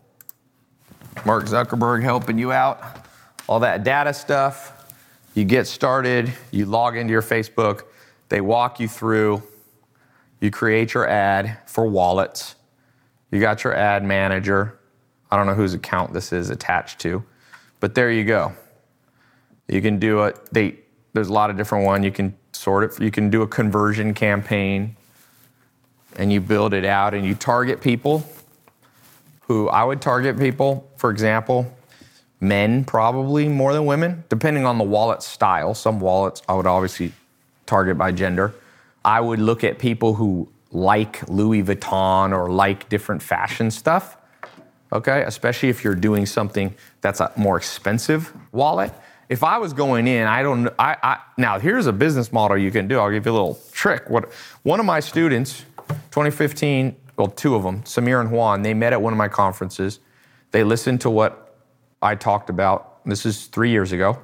Mark 1.24 1.46
Zuckerberg 1.46 2.02
helping 2.02 2.36
you 2.36 2.52
out, 2.52 3.06
all 3.46 3.60
that 3.60 3.82
data 3.82 4.12
stuff. 4.12 4.94
You 5.34 5.44
get 5.46 5.66
started, 5.66 6.30
you 6.50 6.66
log 6.66 6.98
into 6.98 7.12
your 7.12 7.22
Facebook, 7.22 7.84
they 8.28 8.42
walk 8.42 8.78
you 8.78 8.88
through, 8.88 9.42
you 10.44 10.50
create 10.50 10.92
your 10.92 11.08
ad 11.08 11.56
for 11.64 11.86
wallets. 11.86 12.54
You 13.30 13.40
got 13.40 13.64
your 13.64 13.74
ad 13.74 14.04
manager. 14.04 14.78
I 15.30 15.38
don't 15.38 15.46
know 15.46 15.54
whose 15.54 15.72
account 15.72 16.12
this 16.12 16.34
is 16.34 16.50
attached 16.50 16.98
to, 17.00 17.24
but 17.80 17.94
there 17.94 18.10
you 18.10 18.24
go. 18.24 18.52
You 19.68 19.80
can 19.80 19.98
do 19.98 20.24
it. 20.24 20.38
They, 20.52 20.76
there's 21.14 21.28
a 21.28 21.32
lot 21.32 21.48
of 21.48 21.56
different 21.56 21.86
ones. 21.86 22.04
You 22.04 22.12
can 22.12 22.36
sort 22.52 22.84
it. 22.84 23.02
You 23.02 23.10
can 23.10 23.30
do 23.30 23.40
a 23.40 23.46
conversion 23.46 24.12
campaign, 24.12 24.96
and 26.16 26.30
you 26.30 26.42
build 26.42 26.74
it 26.74 26.84
out, 26.84 27.14
and 27.14 27.24
you 27.24 27.34
target 27.34 27.80
people. 27.80 28.22
Who 29.48 29.70
I 29.70 29.82
would 29.82 30.02
target 30.02 30.38
people, 30.38 30.90
for 30.98 31.10
example, 31.10 31.74
men 32.38 32.84
probably 32.84 33.48
more 33.48 33.72
than 33.72 33.86
women, 33.86 34.24
depending 34.28 34.66
on 34.66 34.76
the 34.76 34.84
wallet 34.84 35.22
style. 35.22 35.72
Some 35.72 36.00
wallets 36.00 36.42
I 36.46 36.52
would 36.52 36.66
obviously 36.66 37.12
target 37.64 37.96
by 37.96 38.12
gender. 38.12 38.52
I 39.04 39.20
would 39.20 39.38
look 39.38 39.64
at 39.64 39.78
people 39.78 40.14
who 40.14 40.48
like 40.70 41.26
Louis 41.28 41.62
Vuitton 41.62 42.32
or 42.32 42.50
like 42.50 42.88
different 42.88 43.22
fashion 43.22 43.70
stuff. 43.70 44.16
Okay, 44.92 45.22
especially 45.22 45.68
if 45.68 45.82
you're 45.82 45.94
doing 45.94 46.24
something 46.24 46.74
that's 47.00 47.20
a 47.20 47.32
more 47.36 47.56
expensive 47.56 48.32
wallet. 48.52 48.92
If 49.28 49.42
I 49.42 49.58
was 49.58 49.72
going 49.72 50.06
in, 50.06 50.26
I 50.26 50.42
don't. 50.42 50.68
I, 50.78 50.96
I 51.02 51.18
now 51.36 51.58
here's 51.58 51.86
a 51.86 51.92
business 51.92 52.32
model 52.32 52.56
you 52.56 52.70
can 52.70 52.86
do. 52.86 52.98
I'll 52.98 53.10
give 53.10 53.26
you 53.26 53.32
a 53.32 53.34
little 53.34 53.58
trick. 53.72 54.08
What 54.08 54.32
one 54.62 54.78
of 54.78 54.86
my 54.86 55.00
students, 55.00 55.64
2015, 55.88 56.94
well, 57.16 57.28
two 57.28 57.54
of 57.54 57.62
them, 57.62 57.82
Samir 57.82 58.20
and 58.20 58.30
Juan, 58.30 58.62
they 58.62 58.74
met 58.74 58.92
at 58.92 59.00
one 59.02 59.12
of 59.12 59.16
my 59.16 59.28
conferences. 59.28 60.00
They 60.52 60.62
listened 60.62 61.00
to 61.00 61.10
what 61.10 61.56
I 62.00 62.14
talked 62.14 62.50
about. 62.50 63.04
This 63.04 63.26
is 63.26 63.46
three 63.46 63.70
years 63.70 63.92
ago. 63.92 64.22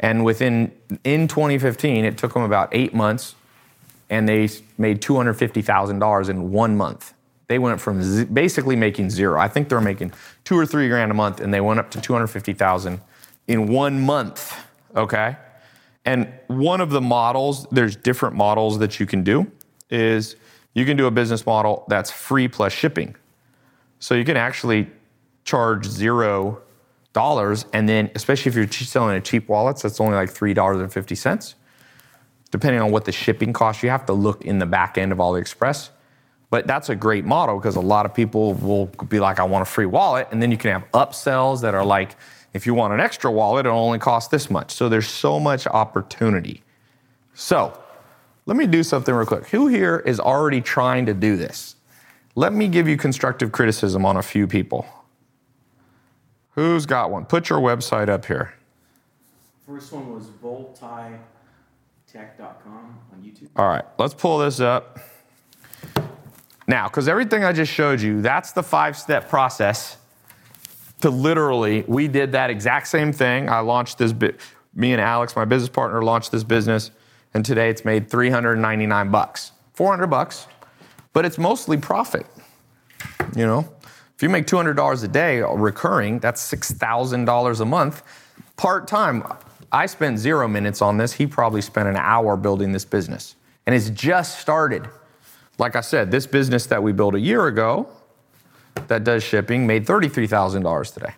And 0.00 0.24
within, 0.24 0.72
in 1.04 1.28
2015, 1.28 2.04
it 2.04 2.18
took 2.18 2.34
them 2.34 2.42
about 2.42 2.70
eight 2.72 2.92
months 2.92 3.36
and 4.12 4.28
they 4.28 4.46
made 4.76 5.00
$250,000 5.00 6.28
in 6.28 6.52
one 6.52 6.76
month. 6.76 7.14
They 7.48 7.58
went 7.58 7.80
from 7.80 8.02
z- 8.02 8.24
basically 8.24 8.76
making 8.76 9.08
zero. 9.08 9.40
I 9.40 9.48
think 9.48 9.70
they're 9.70 9.80
making 9.80 10.12
two 10.44 10.58
or 10.58 10.66
three 10.66 10.86
grand 10.90 11.10
a 11.10 11.14
month 11.14 11.40
and 11.40 11.52
they 11.52 11.62
went 11.62 11.80
up 11.80 11.90
to 11.92 12.00
250,000 12.00 13.00
in 13.48 13.68
one 13.68 14.02
month, 14.02 14.54
okay? 14.94 15.38
And 16.04 16.30
one 16.48 16.82
of 16.82 16.90
the 16.90 17.00
models, 17.00 17.66
there's 17.72 17.96
different 17.96 18.36
models 18.36 18.78
that 18.80 19.00
you 19.00 19.06
can 19.06 19.24
do, 19.24 19.50
is 19.88 20.36
you 20.74 20.84
can 20.84 20.98
do 20.98 21.06
a 21.06 21.10
business 21.10 21.46
model 21.46 21.86
that's 21.88 22.10
free 22.10 22.48
plus 22.48 22.74
shipping. 22.74 23.16
So 23.98 24.14
you 24.14 24.26
can 24.26 24.36
actually 24.36 24.90
charge 25.44 25.86
zero 25.86 26.60
dollars, 27.14 27.64
and 27.72 27.88
then 27.88 28.10
especially 28.14 28.50
if 28.50 28.56
you're 28.56 28.68
selling 28.68 29.16
a 29.16 29.22
cheap 29.22 29.48
wallets, 29.48 29.80
that's 29.80 30.00
only 30.00 30.16
like 30.16 30.28
three 30.30 30.52
dollars 30.52 30.80
and 30.80 30.92
fifty 30.92 31.14
cents. 31.14 31.54
Depending 32.52 32.80
on 32.80 32.92
what 32.92 33.04
the 33.06 33.12
shipping 33.12 33.52
costs, 33.52 33.82
you 33.82 33.90
have 33.90 34.06
to 34.06 34.12
look 34.12 34.44
in 34.44 34.60
the 34.60 34.66
back 34.66 34.96
end 34.96 35.10
of 35.10 35.18
AliExpress. 35.18 35.88
But 36.50 36.66
that's 36.66 36.90
a 36.90 36.94
great 36.94 37.24
model 37.24 37.56
because 37.58 37.76
a 37.76 37.80
lot 37.80 38.04
of 38.04 38.14
people 38.14 38.52
will 38.54 38.86
be 39.08 39.18
like, 39.18 39.40
I 39.40 39.44
want 39.44 39.62
a 39.62 39.64
free 39.64 39.86
wallet. 39.86 40.28
And 40.30 40.40
then 40.40 40.50
you 40.50 40.58
can 40.58 40.70
have 40.70 40.84
upsells 40.92 41.62
that 41.62 41.74
are 41.74 41.84
like, 41.84 42.14
if 42.52 42.66
you 42.66 42.74
want 42.74 42.92
an 42.92 43.00
extra 43.00 43.32
wallet, 43.32 43.64
it'll 43.64 43.78
only 43.78 43.98
cost 43.98 44.30
this 44.30 44.50
much. 44.50 44.70
So 44.70 44.90
there's 44.90 45.08
so 45.08 45.40
much 45.40 45.66
opportunity. 45.66 46.62
So 47.32 47.76
let 48.44 48.58
me 48.58 48.66
do 48.66 48.82
something 48.82 49.14
real 49.14 49.24
quick. 49.24 49.46
Who 49.48 49.68
here 49.68 50.02
is 50.04 50.20
already 50.20 50.60
trying 50.60 51.06
to 51.06 51.14
do 51.14 51.38
this? 51.38 51.76
Let 52.34 52.52
me 52.52 52.68
give 52.68 52.86
you 52.86 52.98
constructive 52.98 53.50
criticism 53.50 54.04
on 54.04 54.18
a 54.18 54.22
few 54.22 54.46
people. 54.46 54.86
Who's 56.50 56.84
got 56.84 57.10
one? 57.10 57.24
Put 57.24 57.48
your 57.48 57.60
website 57.60 58.10
up 58.10 58.26
here. 58.26 58.52
First 59.66 59.90
one 59.90 60.12
was 60.12 60.26
voltitech.com 62.12 62.98
on 63.12 63.22
YouTube. 63.22 63.48
All 63.56 63.68
right, 63.68 63.84
let's 63.98 64.14
pull 64.14 64.38
this 64.38 64.60
up. 64.60 64.98
Now, 66.66 66.88
because 66.88 67.08
everything 67.08 67.44
I 67.44 67.52
just 67.52 67.72
showed 67.72 68.00
you, 68.00 68.22
that's 68.22 68.52
the 68.52 68.62
five 68.62 68.96
step 68.96 69.28
process 69.28 69.96
to 71.00 71.10
literally, 71.10 71.84
we 71.88 72.08
did 72.08 72.32
that 72.32 72.50
exact 72.50 72.86
same 72.86 73.12
thing. 73.12 73.48
I 73.48 73.60
launched 73.60 73.98
this 73.98 74.12
bit, 74.12 74.40
me 74.74 74.92
and 74.92 75.00
Alex, 75.00 75.34
my 75.34 75.44
business 75.44 75.68
partner, 75.68 76.02
launched 76.02 76.30
this 76.30 76.44
business, 76.44 76.92
and 77.34 77.44
today 77.44 77.68
it's 77.68 77.84
made 77.84 78.08
399 78.08 79.10
bucks, 79.10 79.52
400 79.74 80.06
bucks, 80.06 80.46
but 81.12 81.24
it's 81.24 81.38
mostly 81.38 81.76
profit. 81.76 82.26
You 83.36 83.46
know, 83.46 83.68
if 84.14 84.22
you 84.22 84.28
make 84.28 84.46
$200 84.46 85.04
a 85.04 85.08
day 85.08 85.40
recurring, 85.40 86.20
that's 86.20 86.52
$6,000 86.52 87.60
a 87.60 87.64
month. 87.64 88.02
Part 88.56 88.86
time, 88.86 89.24
I 89.72 89.86
spent 89.86 90.18
zero 90.18 90.46
minutes 90.46 90.82
on 90.82 90.98
this. 90.98 91.14
He 91.14 91.26
probably 91.26 91.62
spent 91.62 91.88
an 91.88 91.96
hour 91.96 92.36
building 92.36 92.72
this 92.72 92.84
business, 92.84 93.36
and 93.66 93.74
it's 93.74 93.90
just 93.90 94.38
started. 94.38 94.86
Like 95.58 95.76
I 95.76 95.80
said, 95.80 96.10
this 96.10 96.26
business 96.26 96.66
that 96.66 96.82
we 96.82 96.92
built 96.92 97.14
a 97.14 97.20
year 97.20 97.46
ago 97.46 97.88
that 98.88 99.04
does 99.04 99.22
shipping 99.22 99.66
made 99.66 99.86
$33,000 99.86 100.94
today. 100.94 101.14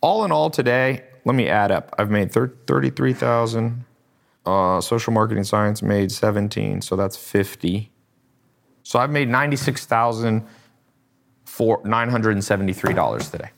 All 0.00 0.24
in 0.24 0.32
all, 0.32 0.50
today, 0.50 1.04
let 1.24 1.34
me 1.34 1.48
add 1.48 1.70
up. 1.70 1.94
I've 1.98 2.10
made 2.10 2.32
33,000. 2.32 3.84
Uh, 4.46 4.80
social 4.80 5.12
marketing 5.12 5.44
science 5.44 5.82
made 5.82 6.10
17, 6.10 6.80
so 6.80 6.96
that's 6.96 7.16
50. 7.16 7.90
So 8.82 8.98
I've 8.98 9.10
made 9.10 9.28
96,000 9.28 10.46
for 11.44 11.82
$973 11.82 13.30
today. 13.30 13.50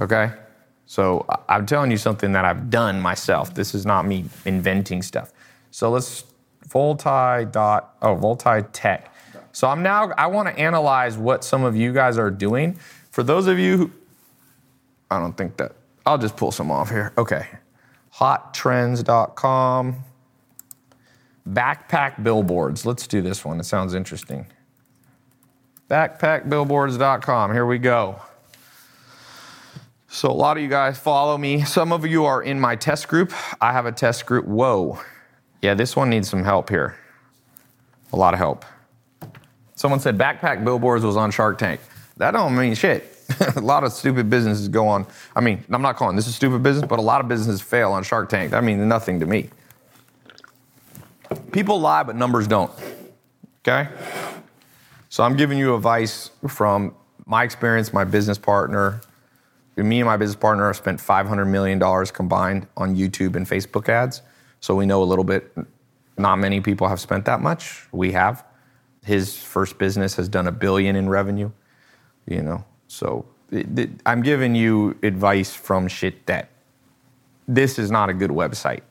Okay? 0.00 0.32
So 0.88 1.26
I'm 1.50 1.66
telling 1.66 1.90
you 1.90 1.98
something 1.98 2.32
that 2.32 2.46
I've 2.46 2.70
done 2.70 2.98
myself. 2.98 3.52
This 3.52 3.74
is 3.74 3.84
not 3.84 4.06
me 4.06 4.24
inventing 4.46 5.02
stuff. 5.02 5.32
So 5.70 5.90
let's 5.90 6.24
Volti 6.66 7.52
dot 7.52 7.94
oh 8.00 8.16
Volti 8.16 8.66
Tech. 8.72 9.14
So 9.52 9.68
I'm 9.68 9.82
now 9.82 10.10
I 10.16 10.26
want 10.26 10.48
to 10.48 10.58
analyze 10.58 11.18
what 11.18 11.44
some 11.44 11.62
of 11.62 11.76
you 11.76 11.92
guys 11.92 12.16
are 12.16 12.30
doing. 12.30 12.78
For 13.10 13.22
those 13.22 13.46
of 13.46 13.58
you 13.58 13.76
who 13.76 13.90
I 15.10 15.18
don't 15.18 15.36
think 15.36 15.58
that 15.58 15.72
I'll 16.06 16.18
just 16.18 16.36
pull 16.36 16.52
some 16.52 16.70
off 16.70 16.88
here. 16.88 17.12
Okay. 17.18 17.46
Hottrends.com. 18.14 19.96
Backpack 21.46 22.22
billboards. 22.22 22.86
Let's 22.86 23.06
do 23.06 23.20
this 23.20 23.44
one. 23.44 23.60
It 23.60 23.64
sounds 23.64 23.92
interesting. 23.92 24.46
Backpackbillboards.com. 25.90 27.52
Here 27.52 27.66
we 27.66 27.78
go. 27.78 28.22
So, 30.10 30.30
a 30.30 30.32
lot 30.32 30.56
of 30.56 30.62
you 30.62 30.70
guys 30.70 30.98
follow 30.98 31.36
me. 31.36 31.64
Some 31.64 31.92
of 31.92 32.06
you 32.06 32.24
are 32.24 32.42
in 32.42 32.58
my 32.58 32.76
test 32.76 33.08
group. 33.08 33.32
I 33.60 33.72
have 33.72 33.84
a 33.84 33.92
test 33.92 34.24
group. 34.24 34.46
Whoa. 34.46 34.98
Yeah, 35.60 35.74
this 35.74 35.94
one 35.94 36.08
needs 36.08 36.30
some 36.30 36.44
help 36.44 36.70
here. 36.70 36.96
A 38.12 38.16
lot 38.16 38.32
of 38.32 38.38
help. 38.38 38.64
Someone 39.74 40.00
said 40.00 40.16
Backpack 40.16 40.64
Billboards 40.64 41.04
was 41.04 41.16
on 41.16 41.30
Shark 41.30 41.58
Tank. 41.58 41.80
That 42.16 42.32
don't 42.32 42.56
mean 42.56 42.74
shit. 42.74 43.14
a 43.56 43.60
lot 43.60 43.84
of 43.84 43.92
stupid 43.92 44.30
businesses 44.30 44.68
go 44.68 44.88
on. 44.88 45.06
I 45.36 45.40
mean, 45.40 45.62
I'm 45.70 45.82
not 45.82 45.96
calling 45.96 46.16
this 46.16 46.26
a 46.26 46.32
stupid 46.32 46.62
business, 46.62 46.86
but 46.88 46.98
a 46.98 47.02
lot 47.02 47.20
of 47.20 47.28
businesses 47.28 47.60
fail 47.60 47.92
on 47.92 48.02
Shark 48.02 48.30
Tank. 48.30 48.50
That 48.52 48.64
means 48.64 48.80
nothing 48.80 49.20
to 49.20 49.26
me. 49.26 49.50
People 51.52 51.80
lie, 51.80 52.02
but 52.02 52.16
numbers 52.16 52.46
don't. 52.46 52.72
Okay? 53.60 53.90
So 55.10 55.22
I'm 55.22 55.36
giving 55.36 55.58
you 55.58 55.74
advice 55.74 56.30
from 56.48 56.94
my 57.26 57.44
experience, 57.44 57.92
my 57.92 58.04
business 58.04 58.38
partner. 58.38 59.02
Me 59.84 60.00
and 60.00 60.06
my 60.06 60.16
business 60.16 60.36
partner 60.36 60.66
have 60.66 60.76
spent 60.76 61.00
$500 61.00 61.46
million 61.46 61.78
combined 62.06 62.66
on 62.76 62.96
YouTube 62.96 63.36
and 63.36 63.46
Facebook 63.46 63.88
ads. 63.88 64.22
So 64.60 64.74
we 64.74 64.86
know 64.86 65.02
a 65.02 65.04
little 65.04 65.24
bit. 65.24 65.56
Not 66.16 66.36
many 66.36 66.60
people 66.60 66.88
have 66.88 67.00
spent 67.00 67.24
that 67.26 67.40
much. 67.40 67.86
We 67.92 68.12
have. 68.12 68.44
His 69.04 69.36
first 69.36 69.78
business 69.78 70.16
has 70.16 70.28
done 70.28 70.48
a 70.48 70.52
billion 70.52 70.96
in 70.96 71.08
revenue. 71.08 71.50
You 72.26 72.42
know, 72.42 72.64
so 72.88 73.24
it, 73.50 73.78
it, 73.78 73.90
I'm 74.04 74.22
giving 74.22 74.54
you 74.54 74.98
advice 75.02 75.54
from 75.54 75.88
shit 75.88 76.26
that 76.26 76.50
this 77.46 77.78
is 77.78 77.90
not 77.90 78.10
a 78.10 78.14
good 78.14 78.30
website 78.30 78.82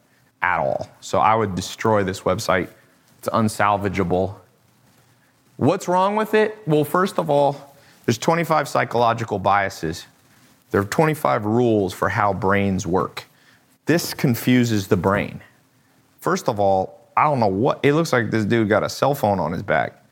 at 0.42 0.60
all. 0.60 0.90
So 1.02 1.20
I 1.20 1.36
would 1.36 1.54
destroy 1.54 2.04
this 2.04 2.22
website. 2.22 2.70
It's 3.20 3.30
unsalvageable. 3.30 4.36
What's 5.58 5.88
wrong 5.88 6.16
with 6.16 6.34
it? 6.34 6.58
Well, 6.66 6.84
first 6.84 7.20
of 7.20 7.30
all, 7.30 7.76
there's 8.06 8.18
25 8.18 8.68
psychological 8.68 9.38
biases. 9.38 10.06
There 10.72 10.82
are 10.82 10.86
25 10.86 11.46
rules 11.46 11.94
for 11.94 12.10
how 12.10 12.34
brains 12.34 12.86
work. 12.86 13.26
This 13.86 14.14
confuses 14.14 14.88
the 14.88 14.98
brain. 14.98 15.42
First 16.20 16.50
of 16.50 16.60
all, 16.60 17.08
I 17.16 17.24
don't 17.24 17.40
know 17.40 17.48
what 17.48 17.80
it 17.84 17.94
looks 17.94 18.14
like 18.14 18.30
this 18.30 18.46
dude 18.46 18.70
got 18.70 18.84
a 18.84 18.90
cell 18.90 19.16
phone 19.16 19.40
on 19.40 19.52
his 19.52 19.64
back. 19.64 20.04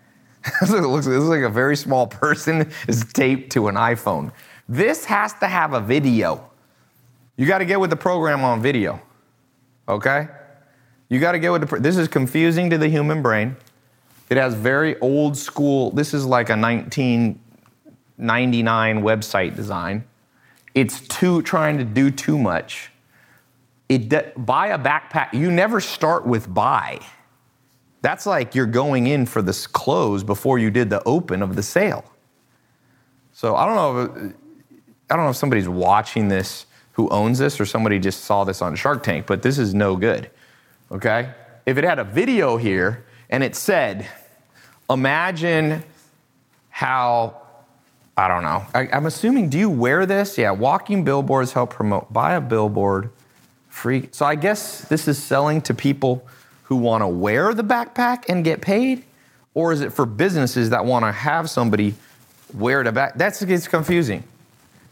it, 0.62 0.70
looks, 0.70 1.08
it 1.08 1.12
looks 1.12 1.26
like 1.26 1.42
a 1.42 1.50
very 1.50 1.76
small 1.76 2.08
person 2.08 2.72
is 2.88 3.06
taped 3.14 3.52
to 3.52 3.68
an 3.68 3.76
iPhone. 3.76 4.32
This 4.68 5.06
has 5.06 5.34
to 5.36 5.48
have 5.48 5.74
a 5.74 5.82
video. 5.82 6.50
You 7.38 7.46
got 7.46 7.60
to 7.60 7.66
get 7.66 7.80
with 7.80 7.90
the 7.90 7.96
program 7.96 8.44
on 8.44 8.62
video. 8.62 9.02
Okay? 9.88 10.28
You 11.10 11.20
got 11.20 11.34
to 11.34 11.40
get 11.40 11.52
with 11.52 11.70
the. 11.70 11.80
This 11.80 11.98
is 11.98 12.08
confusing 12.08 12.72
to 12.72 12.78
the 12.78 12.88
human 12.88 13.22
brain. 13.22 13.58
It 14.30 14.38
has 14.38 14.54
very 14.56 14.98
old 15.00 15.38
school. 15.38 15.92
This 15.92 16.14
is 16.14 16.26
like 16.26 16.50
a 16.50 16.58
1999 16.58 19.02
website 19.02 19.56
design. 19.56 20.04
It's 20.76 21.02
too 21.02 21.42
trying 21.42 21.78
to 21.80 21.84
do 21.84 22.12
too 22.12 22.38
much. 22.38 22.92
It 23.90 24.10
buy 24.46 24.68
a 24.68 24.78
backpack. 24.78 25.34
You 25.34 25.52
never 25.52 25.80
start 25.80 26.28
with 26.28 26.54
buy. 26.54 27.00
That's 28.02 28.26
like 28.26 28.54
you're 28.54 28.66
going 28.68 29.08
in 29.08 29.26
for 29.26 29.42
this 29.42 29.66
close 29.66 30.24
before 30.24 30.60
you 30.60 30.70
did 30.70 30.90
the 30.92 31.02
open 31.06 31.42
of 31.42 31.56
the 31.56 31.64
sale. 31.64 32.06
So 33.32 33.56
I 33.56 33.66
don't 33.66 33.76
know. 33.76 34.02
If, 34.02 34.34
I 35.10 35.16
don't 35.16 35.26
know 35.26 35.32
if 35.32 35.38
somebody's 35.38 35.70
watching 35.70 36.28
this 36.28 36.66
who 36.94 37.10
owns 37.10 37.40
this 37.40 37.60
or 37.60 37.66
somebody 37.66 38.00
just 38.00 38.24
saw 38.24 38.44
this 38.44 38.62
on 38.62 38.76
Shark 38.76 39.04
Tank, 39.04 39.26
but 39.28 39.42
this 39.42 39.58
is 39.58 39.74
no 39.74 39.96
good. 39.96 40.30
Okay? 40.92 41.34
If 41.66 41.78
it 41.78 41.84
had 41.84 42.00
a 42.00 42.04
video 42.04 42.58
here 42.58 43.06
and 43.30 43.44
it 43.44 43.56
said, 43.56 44.08
imagine 44.90 45.84
how, 46.70 47.42
I 48.18 48.28
don't 48.28 48.44
know, 48.44 48.66
I, 48.74 48.88
am 48.92 49.06
assuming, 49.06 49.50
do 49.50 49.58
you 49.58 49.70
wear 49.70 50.06
this? 50.06 50.38
Yeah, 50.38 50.52
walking 50.52 51.04
billboards 51.04 51.52
help 51.52 51.72
promote. 51.72 52.14
Buy 52.14 52.36
a 52.36 52.42
billboard, 52.42 53.10
free. 53.68 54.08
So 54.12 54.26
I 54.26 54.36
guess 54.36 54.82
this 54.88 55.08
is 55.08 55.22
selling 55.22 55.62
to 55.64 55.74
people 55.74 56.26
who 56.66 56.76
want 56.76 57.02
to 57.02 57.08
wear 57.08 57.54
the 57.54 57.64
backpack 57.64 58.26
and 58.30 58.44
get 58.44 58.62
paid? 58.62 59.04
Or 59.54 59.72
is 59.72 59.82
it 59.82 59.94
for 59.94 60.06
businesses 60.06 60.72
that 60.72 60.86
want 60.86 61.06
to 61.06 61.12
have 61.12 61.50
somebody 61.50 61.96
wear 62.54 62.84
the 62.84 62.92
back? 62.92 63.16
That's 63.16 63.42
it's 63.42 63.68
confusing. 63.68 64.24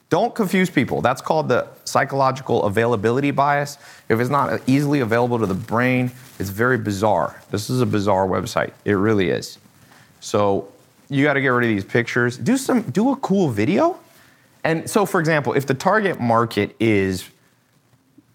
Don't 0.09 0.35
confuse 0.35 0.69
people. 0.69 1.01
That's 1.01 1.21
called 1.21 1.49
the 1.49 1.67
psychological 1.85 2.63
availability 2.63 3.31
bias. 3.31 3.77
If 4.09 4.19
it's 4.19 4.29
not 4.29 4.61
easily 4.67 4.99
available 4.99 5.39
to 5.39 5.47
the 5.47 5.55
brain, 5.55 6.11
it's 6.37 6.49
very 6.49 6.77
bizarre. 6.77 7.41
This 7.49 7.69
is 7.69 7.81
a 7.81 7.85
bizarre 7.85 8.27
website. 8.27 8.73
It 8.85 8.93
really 8.93 9.29
is. 9.29 9.57
So 10.19 10.71
you 11.13 11.23
got 11.23 11.33
to 11.33 11.41
get 11.41 11.49
rid 11.49 11.69
of 11.69 11.75
these 11.75 11.85
pictures. 11.85 12.37
Do 12.37 12.57
some 12.57 12.81
do 12.83 13.11
a 13.11 13.15
cool 13.17 13.49
video. 13.49 13.99
And 14.63 14.89
so 14.89 15.05
for 15.05 15.19
example, 15.19 15.53
if 15.53 15.65
the 15.65 15.73
target 15.73 16.19
market 16.19 16.75
is 16.79 17.29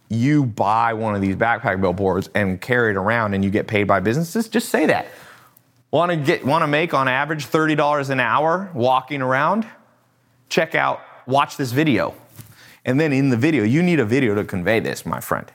you 0.09 0.45
buy 0.45 0.95
one 0.95 1.15
of 1.15 1.21
these 1.21 1.37
backpack 1.37 1.81
billboards 1.81 2.31
and 2.35 2.61
carry 2.61 2.91
it 2.91 2.97
around 2.97 3.35
and 3.35 3.45
you 3.45 3.51
get 3.51 3.67
paid 3.67 3.85
by 3.85 4.01
businesses, 4.01 4.49
just 4.49 4.69
say 4.69 4.87
that. 4.87 5.07
Want 5.91 6.11
to 6.11 6.17
get 6.17 6.45
want 6.45 6.63
to 6.63 6.67
make 6.67 6.95
on 6.95 7.09
average 7.09 7.47
$30 7.47 8.11
an 8.11 8.21
hour 8.21 8.71
walking 8.75 9.23
around? 9.23 9.67
Check 10.49 10.75
out 10.75 11.01
watch 11.27 11.57
this 11.57 11.73
video. 11.73 12.15
And 12.85 12.99
then 12.99 13.13
in 13.13 13.29
the 13.29 13.37
video, 13.37 13.65
you 13.65 13.83
need 13.83 14.01
a 14.01 14.05
video 14.05 14.35
to 14.35 14.45
convey 14.45 14.81
this, 14.81 15.05
my 15.05 15.21
friend. 15.21 15.51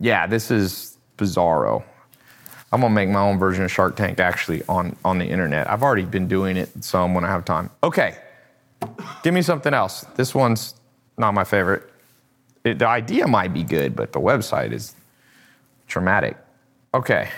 Yeah, 0.00 0.26
this 0.26 0.50
is 0.50 0.98
bizarro. 1.16 1.84
I'm 2.70 2.80
gonna 2.80 2.94
make 2.94 3.08
my 3.08 3.20
own 3.20 3.38
version 3.38 3.64
of 3.64 3.70
Shark 3.70 3.96
Tank 3.96 4.20
actually 4.20 4.62
on, 4.68 4.94
on 5.04 5.18
the 5.18 5.24
internet. 5.24 5.70
I've 5.70 5.82
already 5.82 6.04
been 6.04 6.28
doing 6.28 6.56
it 6.56 6.84
some 6.84 7.14
when 7.14 7.24
I 7.24 7.28
have 7.28 7.44
time. 7.44 7.70
Okay, 7.82 8.16
give 9.22 9.32
me 9.32 9.42
something 9.42 9.72
else. 9.72 10.04
This 10.16 10.34
one's 10.34 10.74
not 11.16 11.32
my 11.32 11.44
favorite. 11.44 11.90
It, 12.64 12.78
the 12.78 12.86
idea 12.86 13.26
might 13.26 13.54
be 13.54 13.62
good, 13.62 13.96
but 13.96 14.12
the 14.12 14.20
website 14.20 14.72
is 14.72 14.94
traumatic. 15.86 16.36
Okay, 16.92 17.30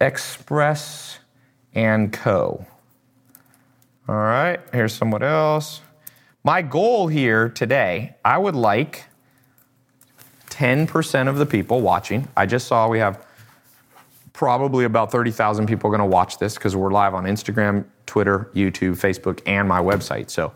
Express 0.00 1.18
and 1.74 2.12
Co. 2.12 2.66
All 4.08 4.14
right, 4.14 4.60
here's 4.72 4.94
someone 4.94 5.22
else. 5.22 5.80
My 6.44 6.62
goal 6.62 7.08
here 7.08 7.48
today, 7.48 8.14
I 8.24 8.38
would 8.38 8.54
like 8.54 9.06
10% 10.50 11.28
of 11.28 11.38
the 11.38 11.46
people 11.46 11.80
watching. 11.80 12.28
I 12.36 12.46
just 12.46 12.68
saw 12.68 12.88
we 12.88 12.98
have 12.98 13.26
probably 14.36 14.84
about 14.84 15.10
30,000 15.10 15.66
people 15.66 15.88
are 15.88 15.96
going 15.96 16.10
to 16.10 16.14
watch 16.14 16.36
this 16.36 16.56
because 16.56 16.76
we're 16.76 16.92
live 16.92 17.14
on 17.14 17.24
Instagram, 17.24 17.86
Twitter, 18.04 18.50
YouTube, 18.54 18.92
Facebook, 18.92 19.40
and 19.46 19.66
my 19.66 19.80
website. 19.80 20.28
So 20.28 20.52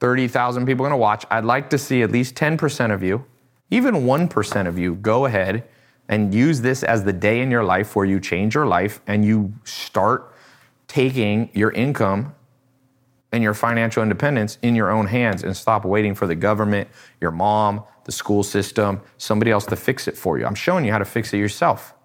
30,000 0.00 0.66
people 0.66 0.84
are 0.84 0.88
going 0.88 0.98
to 0.98 1.00
watch. 1.00 1.24
I'd 1.30 1.44
like 1.44 1.70
to 1.70 1.78
see 1.78 2.02
at 2.02 2.10
least 2.10 2.34
10% 2.34 2.92
of 2.92 3.04
you, 3.04 3.24
even 3.70 3.94
1% 3.94 4.66
of 4.66 4.76
you, 4.76 4.96
go 4.96 5.24
ahead 5.26 5.68
and 6.08 6.34
use 6.34 6.60
this 6.62 6.82
as 6.82 7.04
the 7.04 7.12
day 7.12 7.40
in 7.40 7.48
your 7.48 7.62
life 7.62 7.94
where 7.94 8.04
you 8.04 8.18
change 8.18 8.56
your 8.56 8.66
life 8.66 9.00
and 9.06 9.24
you 9.24 9.54
start 9.62 10.34
taking 10.88 11.48
your 11.52 11.70
income 11.70 12.34
and 13.30 13.40
your 13.40 13.54
financial 13.54 14.02
independence 14.02 14.58
in 14.62 14.74
your 14.74 14.90
own 14.90 15.06
hands 15.06 15.44
and 15.44 15.56
stop 15.56 15.84
waiting 15.84 16.16
for 16.16 16.26
the 16.26 16.34
government, 16.34 16.88
your 17.20 17.30
mom, 17.30 17.84
the 18.02 18.10
school 18.12 18.42
system, 18.42 19.00
somebody 19.16 19.52
else 19.52 19.66
to 19.66 19.76
fix 19.76 20.08
it 20.08 20.16
for 20.16 20.40
you. 20.40 20.44
I'm 20.44 20.56
showing 20.56 20.84
you 20.84 20.90
how 20.90 20.98
to 20.98 21.04
fix 21.04 21.32
it 21.32 21.38
yourself. 21.38 21.95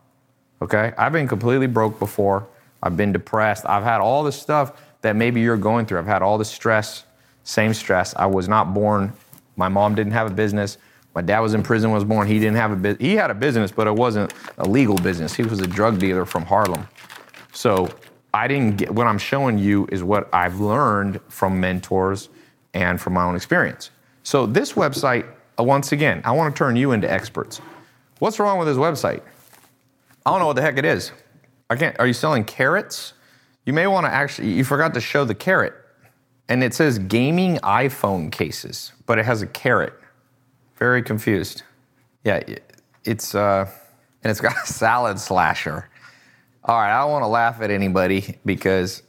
Okay? 0.62 0.94
I've 0.98 1.12
been 1.12 1.28
completely 1.28 1.68
broke 1.68 2.00
before. 2.00 2.48
I've 2.84 2.98
been 2.98 3.12
depressed. 3.12 3.66
I've 3.66 3.84
had 3.84 4.02
all 4.02 4.24
the 4.24 4.32
stuff 4.32 4.82
that 5.02 5.16
maybe 5.16 5.42
you're 5.42 5.58
going 5.58 5.86
through. 5.86 6.00
I've 6.00 6.06
had 6.06 6.22
all 6.22 6.38
the 6.38 6.46
stress, 6.46 7.06
same 7.44 7.74
stress. 7.74 8.16
I 8.16 8.26
was 8.26 8.48
not 8.48 8.74
born. 8.74 9.14
My 9.56 9.70
mom 9.70 9.96
didn't 9.96 10.14
have 10.14 10.32
a 10.32 10.34
business. 10.34 10.78
My 11.14 11.22
dad 11.22 11.40
was 11.40 11.54
in 11.54 11.62
prison 11.62 11.90
when 11.90 11.96
I 11.96 12.00
was 12.00 12.06
born. 12.08 12.28
He 12.28 12.40
didn't 12.40 12.56
have 12.56 12.72
a 12.72 12.76
business. 12.76 13.02
He 13.06 13.16
had 13.16 13.32
a 13.32 13.34
business, 13.34 13.72
but 13.72 13.86
it 13.88 13.94
wasn't 13.94 14.34
a 14.58 14.68
legal 14.68 14.96
business. 14.96 15.34
He 15.34 15.44
was 15.44 15.60
a 15.60 15.68
drug 15.68 16.00
dealer 16.00 16.26
from 16.26 16.46
Harlem. 16.46 16.88
So 17.52 17.90
I 18.34 18.48
didn't 18.48 18.78
get 18.78 18.92
what 18.92 19.08
I'm 19.08 19.18
showing 19.18 19.58
you 19.58 19.88
is 19.92 20.04
what 20.04 20.30
I've 20.34 20.60
learned 20.62 21.20
from 21.28 21.60
mentors 21.60 22.30
and 22.74 23.00
from 23.00 23.14
my 23.14 23.24
own 23.24 23.36
experience. 23.36 23.92
So 24.24 24.46
this 24.46 24.74
website, 24.74 25.26
uh, 25.60 25.64
once 25.64 25.92
again, 25.92 26.22
I 26.24 26.32
want 26.32 26.56
to 26.56 26.58
turn 26.58 26.78
you 26.78 26.94
into 26.94 27.12
experts. 27.12 27.60
What's 28.20 28.40
wrong 28.40 28.58
with 28.58 28.68
this 28.68 28.78
website? 28.78 29.22
I 30.26 30.32
don't 30.32 30.40
know 30.40 30.48
what 30.48 30.56
the 30.56 30.62
heck 30.62 30.78
it 30.78 30.86
is. 30.86 31.12
I 31.70 31.76
can't. 31.76 31.98
Are 32.00 32.08
you 32.08 32.14
selling 32.14 32.44
carrots? 32.44 33.14
You 33.66 33.74
may 33.74 33.88
want 33.88 34.06
to 34.06 34.12
actually. 34.12 34.52
You 34.52 34.64
forgot 34.64 34.94
to 34.94 35.02
show 35.02 35.26
the 35.26 35.36
carrot, 35.36 35.74
and 36.50 36.64
it 36.64 36.74
says 36.74 37.00
gaming 37.00 37.58
iPhone 37.58 38.32
cases, 38.32 38.94
but 39.06 39.18
it 39.20 39.26
has 39.26 39.42
a 39.42 39.48
carrot. 39.48 39.94
Very 40.78 41.02
confused. 41.02 41.64
Yeah, 42.24 42.42
it's 43.04 43.36
uh, 43.36 43.70
and 44.24 44.32
it's 44.32 44.42
got 44.42 44.56
a 44.56 44.68
salad 44.72 45.20
slasher. 45.20 45.90
All 46.64 46.78
right, 46.78 46.96
I 46.96 47.02
don't 47.02 47.12
want 47.12 47.24
to 47.24 47.28
laugh 47.28 47.62
at 47.62 47.72
anybody 47.72 48.38
because 48.46 49.02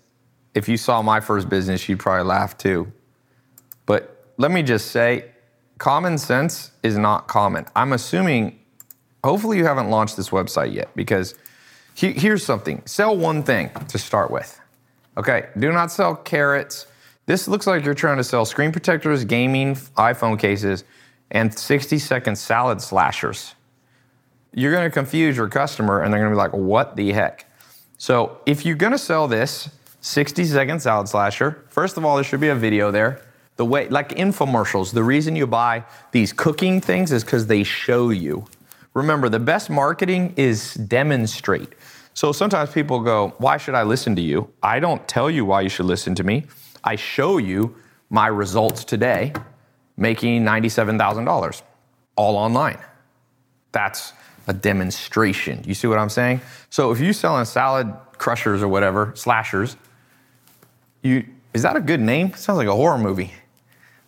if 0.54 0.68
you 0.68 0.76
saw 0.76 1.02
my 1.02 1.20
first 1.20 1.48
business, 1.48 1.88
you'd 1.88 1.98
probably 1.98 2.24
laugh 2.24 2.56
too. 2.56 2.90
But 3.84 4.32
let 4.38 4.50
me 4.50 4.62
just 4.62 4.90
say, 4.90 5.30
common 5.78 6.16
sense 6.16 6.70
is 6.82 6.96
not 6.96 7.28
common. 7.28 7.66
I'm 7.76 7.92
assuming, 7.92 8.58
hopefully, 9.24 9.58
you 9.58 9.64
haven't 9.64 9.90
launched 9.90 10.16
this 10.16 10.30
website 10.30 10.72
yet 10.72 10.94
because 10.94 11.34
he, 11.94 12.12
here's 12.12 12.44
something 12.44 12.82
sell 12.84 13.16
one 13.16 13.42
thing 13.42 13.70
to 13.88 13.98
start 13.98 14.30
with. 14.30 14.60
Okay, 15.16 15.48
do 15.58 15.72
not 15.72 15.90
sell 15.90 16.14
carrots. 16.14 16.86
This 17.26 17.46
looks 17.46 17.66
like 17.66 17.84
you're 17.84 17.94
trying 17.94 18.16
to 18.16 18.24
sell 18.24 18.44
screen 18.44 18.72
protectors, 18.72 19.24
gaming, 19.24 19.74
iPhone 19.96 20.38
cases, 20.38 20.84
and 21.30 21.56
60 21.56 21.98
second 21.98 22.36
salad 22.36 22.80
slashers 22.80 23.54
you're 24.54 24.72
going 24.72 24.84
to 24.84 24.90
confuse 24.90 25.36
your 25.36 25.48
customer 25.48 26.02
and 26.02 26.12
they're 26.12 26.20
going 26.20 26.30
to 26.30 26.34
be 26.34 26.38
like, 26.38 26.52
what 26.52 26.96
the 26.96 27.12
heck? 27.12 27.46
So 27.98 28.38
if 28.46 28.66
you're 28.66 28.76
going 28.76 28.92
to 28.92 28.98
sell 28.98 29.28
this 29.28 29.70
60 30.00 30.44
second 30.44 30.80
salad 30.80 31.08
slasher, 31.08 31.64
first 31.68 31.96
of 31.96 32.04
all, 32.04 32.16
there 32.16 32.24
should 32.24 32.40
be 32.40 32.48
a 32.48 32.54
video 32.54 32.90
there. 32.90 33.22
The 33.56 33.64
way, 33.64 33.88
like 33.88 34.10
infomercials, 34.10 34.92
the 34.92 35.04
reason 35.04 35.36
you 35.36 35.46
buy 35.46 35.84
these 36.10 36.32
cooking 36.32 36.80
things 36.80 37.12
is 37.12 37.22
because 37.22 37.46
they 37.46 37.62
show 37.62 38.10
you. 38.10 38.46
Remember, 38.94 39.28
the 39.28 39.40
best 39.40 39.70
marketing 39.70 40.34
is 40.36 40.74
demonstrate. 40.74 41.70
So 42.14 42.32
sometimes 42.32 42.70
people 42.70 43.00
go, 43.00 43.34
Why 43.38 43.56
should 43.56 43.74
I 43.74 43.82
listen 43.84 44.14
to 44.16 44.22
you? 44.22 44.50
I 44.62 44.80
don't 44.80 45.06
tell 45.08 45.30
you 45.30 45.44
why 45.44 45.62
you 45.62 45.68
should 45.68 45.86
listen 45.86 46.14
to 46.16 46.24
me. 46.24 46.44
I 46.84 46.96
show 46.96 47.38
you 47.38 47.74
my 48.10 48.26
results 48.26 48.84
today 48.84 49.32
making 49.96 50.42
$97,000 50.42 51.62
all 52.16 52.36
online. 52.36 52.78
That's 53.72 54.12
a 54.46 54.52
demonstration. 54.52 55.62
You 55.64 55.74
see 55.74 55.86
what 55.86 55.98
I'm 55.98 56.10
saying? 56.10 56.40
So 56.70 56.90
if 56.90 57.00
you're 57.00 57.12
selling 57.12 57.44
salad 57.44 57.94
crushers 58.18 58.62
or 58.62 58.68
whatever, 58.68 59.12
slashers, 59.14 59.76
you 61.02 61.24
is 61.54 61.62
that 61.62 61.76
a 61.76 61.80
good 61.80 62.00
name? 62.00 62.32
Sounds 62.34 62.56
like 62.56 62.68
a 62.68 62.74
horror 62.74 62.98
movie. 62.98 63.32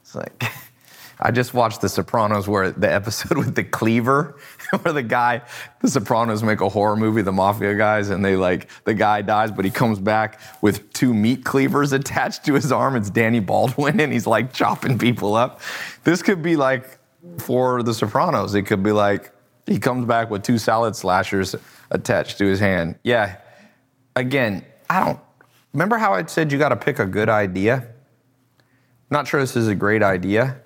It's 0.02 0.14
like 0.14 0.44
I 1.20 1.30
just 1.30 1.54
watched 1.54 1.80
The 1.80 1.88
Sopranos 1.88 2.48
where 2.48 2.70
the 2.70 2.92
episode 2.92 3.38
with 3.44 3.54
the 3.54 3.64
cleaver, 3.64 4.36
where 4.82 4.92
the 4.92 5.02
guy, 5.02 5.42
the 5.80 5.88
Sopranos 5.88 6.42
make 6.42 6.60
a 6.60 6.68
horror 6.68 6.96
movie, 6.96 7.22
the 7.22 7.32
mafia 7.32 7.74
guys, 7.74 8.10
and 8.10 8.24
they 8.24 8.36
like 8.36 8.68
the 8.84 8.94
guy 8.94 9.22
dies, 9.22 9.50
but 9.50 9.64
he 9.64 9.70
comes 9.70 9.98
back 9.98 10.40
with 10.60 10.92
two 10.92 11.14
meat 11.14 11.44
cleavers 11.44 11.92
attached 11.92 12.44
to 12.46 12.54
his 12.54 12.72
arm. 12.72 12.96
It's 12.96 13.10
Danny 13.10 13.40
Baldwin, 13.40 14.00
and 14.00 14.12
he's 14.12 14.26
like 14.26 14.52
chopping 14.52 14.98
people 14.98 15.34
up. 15.34 15.60
This 16.04 16.22
could 16.22 16.42
be 16.42 16.56
like 16.56 16.98
for 17.38 17.82
The 17.82 17.94
Sopranos. 17.94 18.54
It 18.54 18.62
could 18.62 18.82
be 18.82 18.92
like 18.92 19.32
he 19.66 19.78
comes 19.78 20.06
back 20.06 20.30
with 20.30 20.42
two 20.42 20.58
salad 20.58 20.94
slashers 20.96 21.54
attached 21.90 22.38
to 22.38 22.46
his 22.46 22.60
hand. 22.60 22.96
Yeah. 23.02 23.36
Again, 24.16 24.64
I 24.88 25.04
don't 25.04 25.20
remember 25.72 25.96
how 25.96 26.14
I 26.14 26.24
said 26.26 26.52
you 26.52 26.58
got 26.58 26.68
to 26.68 26.76
pick 26.76 26.98
a 26.98 27.06
good 27.06 27.28
idea. 27.28 27.88
Not 29.10 29.26
sure 29.26 29.40
this 29.40 29.56
is 29.56 29.68
a 29.68 29.74
great 29.74 30.02
idea, 30.02 30.60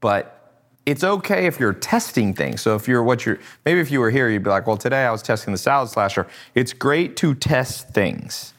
but 0.00 0.39
it's 0.86 1.04
okay 1.04 1.46
if 1.46 1.60
you're 1.60 1.72
testing 1.72 2.34
things. 2.34 2.62
So 2.62 2.74
if 2.74 2.88
you're 2.88 3.02
what 3.02 3.26
you're 3.26 3.38
maybe 3.64 3.80
if 3.80 3.90
you 3.90 4.00
were 4.00 4.10
here, 4.10 4.28
you'd 4.28 4.42
be 4.42 4.50
like, 4.50 4.66
well, 4.66 4.76
today 4.76 5.04
I 5.04 5.10
was 5.10 5.22
testing 5.22 5.52
the 5.52 5.58
salad 5.58 5.88
slasher. 5.88 6.26
It's 6.54 6.72
great 6.72 7.16
to 7.18 7.34
test 7.34 7.90
things. 7.90 8.54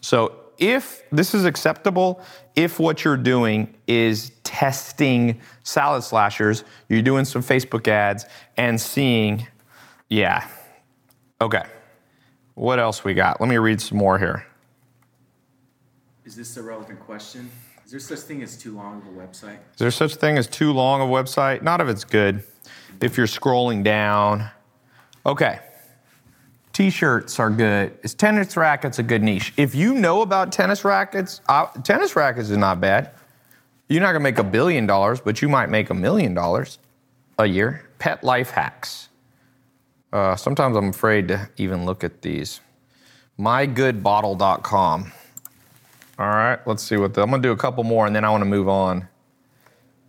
So 0.00 0.36
if 0.58 1.02
this 1.10 1.34
is 1.34 1.44
acceptable, 1.44 2.20
if 2.54 2.78
what 2.78 3.04
you're 3.04 3.16
doing 3.16 3.74
is 3.86 4.32
testing 4.44 5.40
salad 5.64 6.04
slashers, 6.04 6.64
you're 6.88 7.02
doing 7.02 7.24
some 7.24 7.42
Facebook 7.42 7.88
ads 7.88 8.26
and 8.56 8.80
seeing, 8.80 9.46
yeah. 10.08 10.46
Okay. 11.40 11.64
What 12.54 12.78
else 12.78 13.02
we 13.02 13.14
got? 13.14 13.40
Let 13.40 13.48
me 13.48 13.56
read 13.56 13.80
some 13.80 13.98
more 13.98 14.18
here. 14.18 14.46
Is 16.24 16.36
this 16.36 16.56
a 16.56 16.62
relevant 16.62 17.00
question? 17.00 17.50
Is 17.92 18.08
there 18.08 18.16
such 18.16 18.26
thing 18.26 18.42
as 18.42 18.56
too 18.56 18.74
long 18.74 19.02
of 19.02 19.08
a 19.08 19.10
website? 19.10 19.58
Is 19.74 19.78
there 19.78 19.90
such 19.90 20.14
thing 20.14 20.38
as 20.38 20.46
too 20.46 20.72
long 20.72 21.02
of 21.02 21.10
a 21.10 21.12
website? 21.12 21.60
Not 21.60 21.82
if 21.82 21.88
it's 21.88 22.04
good. 22.04 22.42
If 23.02 23.18
you're 23.18 23.26
scrolling 23.26 23.84
down. 23.84 24.48
Okay. 25.26 25.58
T-shirts 26.72 27.38
are 27.38 27.50
good. 27.50 27.92
Is 28.02 28.14
tennis 28.14 28.56
rackets 28.56 28.98
a 28.98 29.02
good 29.02 29.22
niche? 29.22 29.52
If 29.58 29.74
you 29.74 29.92
know 29.92 30.22
about 30.22 30.52
tennis 30.52 30.86
rackets, 30.86 31.42
tennis 31.84 32.16
rackets 32.16 32.48
is 32.48 32.56
not 32.56 32.80
bad. 32.80 33.10
You're 33.90 34.00
not 34.00 34.12
gonna 34.12 34.20
make 34.20 34.38
a 34.38 34.44
billion 34.44 34.86
dollars, 34.86 35.20
but 35.20 35.42
you 35.42 35.50
might 35.50 35.68
make 35.68 35.90
a 35.90 35.94
million 35.94 36.32
dollars 36.32 36.78
a 37.38 37.44
year. 37.44 37.90
Pet 37.98 38.24
life 38.24 38.52
hacks. 38.52 39.10
Uh, 40.10 40.34
sometimes 40.34 40.78
I'm 40.78 40.88
afraid 40.88 41.28
to 41.28 41.50
even 41.58 41.84
look 41.84 42.04
at 42.04 42.22
these. 42.22 42.62
MyGoodBottle.com. 43.38 45.12
All 46.22 46.28
right, 46.28 46.64
let's 46.68 46.84
see 46.84 46.96
what 46.96 47.14
the, 47.14 47.22
I'm 47.22 47.30
gonna 47.30 47.42
do 47.42 47.50
a 47.50 47.56
couple 47.56 47.82
more 47.82 48.06
and 48.06 48.14
then 48.14 48.24
I 48.24 48.30
wanna 48.30 48.44
move 48.44 48.68
on. 48.68 49.08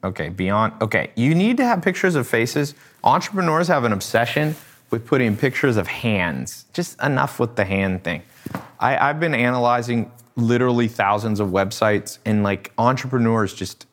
Okay, 0.04 0.30
beyond. 0.30 0.73
Okay, 0.80 1.10
you 1.15 1.34
need 1.34 1.58
to 1.58 1.65
have 1.65 1.82
pictures 1.82 2.13
of 2.13 2.28
faces. 2.28 2.76
Entrepreneurs 3.04 3.67
have 3.67 3.84
an 3.84 3.93
obsession 3.93 4.56
with 4.91 5.08
putting 5.08 5.36
pictures 5.36 5.76
of 5.76 5.88
hands. 5.88 6.65
Just 6.71 7.02
enough 7.02 7.39
with 7.39 7.56
the 7.56 7.65
hand 7.65 8.04
thing. 8.04 8.21
I, 8.80 9.10
I've 9.10 9.19
been 9.19 9.34
analyzing 9.34 10.12
literally 10.36 10.88
thousands 10.88 11.39
of 11.39 11.49
websites 11.49 12.19
and 12.26 12.43
like 12.43 12.71
entrepreneurs 12.78 13.52
just 13.52 13.88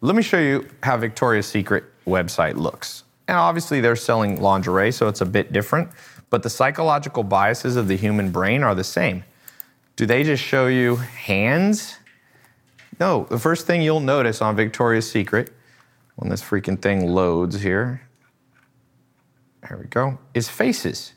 let 0.00 0.14
me 0.14 0.22
show 0.22 0.38
you 0.38 0.68
how 0.84 0.96
Victoria's 0.96 1.46
Secret 1.46 1.82
website 2.06 2.54
looks. 2.54 3.02
And 3.26 3.36
obviously 3.36 3.80
they're 3.80 3.96
selling 3.96 4.40
lingerie, 4.40 4.92
so 4.92 5.08
it's 5.08 5.22
a 5.22 5.26
bit 5.26 5.52
different, 5.52 5.88
but 6.30 6.44
the 6.44 6.50
psychological 6.50 7.24
biases 7.24 7.74
of 7.74 7.88
the 7.88 7.96
human 7.96 8.30
brain 8.30 8.62
are 8.62 8.76
the 8.76 8.84
same. 8.84 9.24
Do 9.96 10.06
they 10.06 10.22
just 10.24 10.42
show 10.42 10.66
you 10.66 10.96
hands? 10.96 11.98
No, 12.98 13.26
the 13.30 13.38
first 13.38 13.66
thing 13.66 13.82
you'll 13.82 14.00
notice 14.00 14.40
on 14.42 14.56
Victoria's 14.56 15.10
Secret 15.10 15.52
when 16.16 16.30
this 16.30 16.42
freaking 16.42 16.80
thing 16.80 17.08
loads 17.08 17.60
here 17.60 18.04
there 19.68 19.78
we 19.78 19.86
go, 19.86 20.18
is 20.34 20.48
faces. 20.48 21.12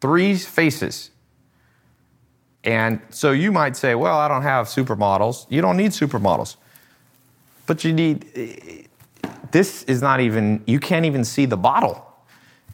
Three 0.00 0.36
faces. 0.36 1.10
And 2.64 3.00
so 3.10 3.30
you 3.30 3.52
might 3.52 3.76
say, 3.76 3.94
well, 3.94 4.18
I 4.18 4.28
don't 4.28 4.42
have 4.42 4.66
supermodels. 4.66 5.46
You 5.48 5.62
don't 5.62 5.76
need 5.76 5.92
supermodels. 5.92 6.56
But 7.66 7.84
you 7.84 7.92
need, 7.92 8.88
this 9.52 9.84
is 9.84 10.02
not 10.02 10.20
even, 10.20 10.62
you 10.66 10.80
can't 10.80 11.06
even 11.06 11.24
see 11.24 11.46
the 11.46 11.56
bottle. 11.56 12.02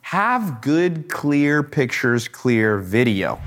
Have 0.01 0.61
good, 0.61 1.09
clear 1.09 1.63
pictures, 1.63 2.27
clear 2.27 2.79
video. 2.79 3.41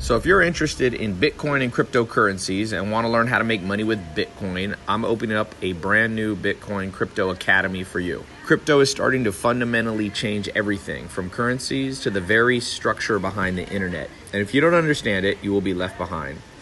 So, 0.00 0.16
if 0.16 0.24
you're 0.24 0.40
interested 0.40 0.94
in 0.94 1.16
Bitcoin 1.16 1.60
and 1.60 1.72
cryptocurrencies 1.74 2.72
and 2.72 2.92
want 2.92 3.04
to 3.04 3.10
learn 3.10 3.26
how 3.26 3.38
to 3.38 3.44
make 3.44 3.62
money 3.62 3.82
with 3.82 3.98
Bitcoin, 4.14 4.76
I'm 4.86 5.04
opening 5.04 5.36
up 5.36 5.52
a 5.60 5.72
brand 5.72 6.14
new 6.14 6.36
Bitcoin 6.36 6.92
Crypto 6.92 7.30
Academy 7.30 7.82
for 7.82 7.98
you. 7.98 8.24
Crypto 8.44 8.78
is 8.78 8.92
starting 8.92 9.24
to 9.24 9.32
fundamentally 9.32 10.08
change 10.08 10.48
everything 10.54 11.08
from 11.08 11.30
currencies 11.30 11.98
to 12.02 12.10
the 12.10 12.20
very 12.20 12.60
structure 12.60 13.18
behind 13.18 13.58
the 13.58 13.68
internet. 13.68 14.08
And 14.32 14.40
if 14.40 14.54
you 14.54 14.60
don't 14.60 14.74
understand 14.74 15.26
it, 15.26 15.38
you 15.42 15.52
will 15.52 15.60
be 15.60 15.74
left 15.74 15.98
behind. 15.98 16.38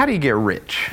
how 0.00 0.06
do 0.06 0.12
you 0.12 0.18
get 0.18 0.34
rich? 0.34 0.90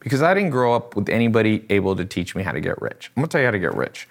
Because 0.00 0.22
I 0.22 0.34
didn't 0.34 0.50
grow 0.50 0.74
up 0.74 0.96
with 0.96 1.08
anybody 1.08 1.64
able 1.70 1.94
to 1.94 2.04
teach 2.04 2.34
me 2.34 2.42
how 2.42 2.50
to 2.50 2.60
get 2.60 2.82
rich. 2.82 3.12
I'm 3.14 3.20
gonna 3.20 3.28
tell 3.28 3.40
you 3.40 3.44
how 3.44 3.52
to 3.52 3.60
get 3.60 3.76
rich. 3.76 4.08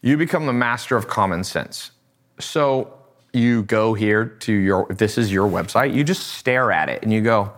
You 0.00 0.16
become 0.16 0.46
the 0.46 0.52
master 0.52 0.96
of 0.96 1.08
common 1.08 1.42
sense. 1.42 1.90
So 2.38 2.96
you 3.32 3.64
go 3.64 3.92
here 3.92 4.26
to 4.26 4.52
your, 4.52 4.86
if 4.92 4.98
this 4.98 5.18
is 5.18 5.32
your 5.32 5.50
website, 5.50 5.92
you 5.92 6.04
just 6.04 6.34
stare 6.34 6.70
at 6.70 6.88
it 6.88 7.02
and 7.02 7.12
you 7.12 7.20
go, 7.20 7.52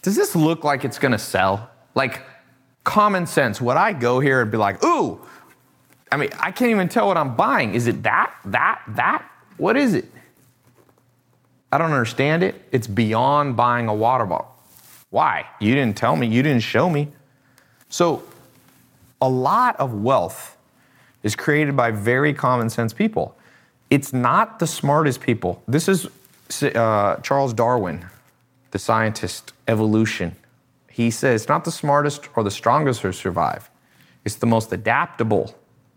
does 0.00 0.16
this 0.16 0.34
look 0.34 0.64
like 0.64 0.86
it's 0.86 0.98
gonna 0.98 1.18
sell? 1.18 1.68
Like 1.94 2.22
common 2.84 3.26
sense, 3.26 3.60
would 3.60 3.76
I 3.76 3.92
go 3.92 4.20
here 4.20 4.40
and 4.40 4.50
be 4.50 4.56
like, 4.56 4.82
ooh, 4.82 5.20
I 6.10 6.16
mean, 6.16 6.30
I 6.40 6.50
can't 6.50 6.70
even 6.70 6.88
tell 6.88 7.08
what 7.08 7.18
I'm 7.18 7.36
buying. 7.36 7.74
Is 7.74 7.88
it 7.88 8.02
that, 8.04 8.34
that, 8.46 8.80
that? 8.88 9.30
What 9.58 9.76
is 9.76 9.92
it? 9.92 10.06
I 11.70 11.76
don't 11.76 11.92
understand 11.92 12.42
it. 12.42 12.54
It's 12.72 12.86
beyond 12.86 13.54
buying 13.54 13.88
a 13.88 13.94
water 13.94 14.24
bottle. 14.24 14.54
Why? 15.10 15.46
You 15.60 15.74
didn't 15.74 15.96
tell 15.96 16.16
me, 16.16 16.26
you 16.26 16.42
didn't 16.42 16.62
show 16.62 16.90
me. 16.90 17.08
So, 17.88 18.22
a 19.20 19.28
lot 19.28 19.76
of 19.76 19.94
wealth 19.94 20.56
is 21.22 21.34
created 21.34 21.76
by 21.76 21.90
very 21.90 22.32
common 22.32 22.70
sense 22.70 22.92
people. 22.92 23.36
It's 23.90 24.12
not 24.12 24.58
the 24.58 24.66
smartest 24.66 25.20
people. 25.20 25.62
This 25.66 25.88
is 25.88 26.06
uh, 26.62 27.16
Charles 27.16 27.54
Darwin, 27.54 28.06
the 28.70 28.78
scientist, 28.78 29.52
evolution. 29.66 30.36
He 30.90 31.10
says 31.10 31.42
it's 31.42 31.48
not 31.48 31.64
the 31.64 31.72
smartest 31.72 32.28
or 32.36 32.44
the 32.44 32.50
strongest 32.50 33.00
who 33.00 33.12
survive, 33.12 33.70
it's 34.24 34.36
the 34.36 34.46
most 34.46 34.72
adaptable. 34.72 35.54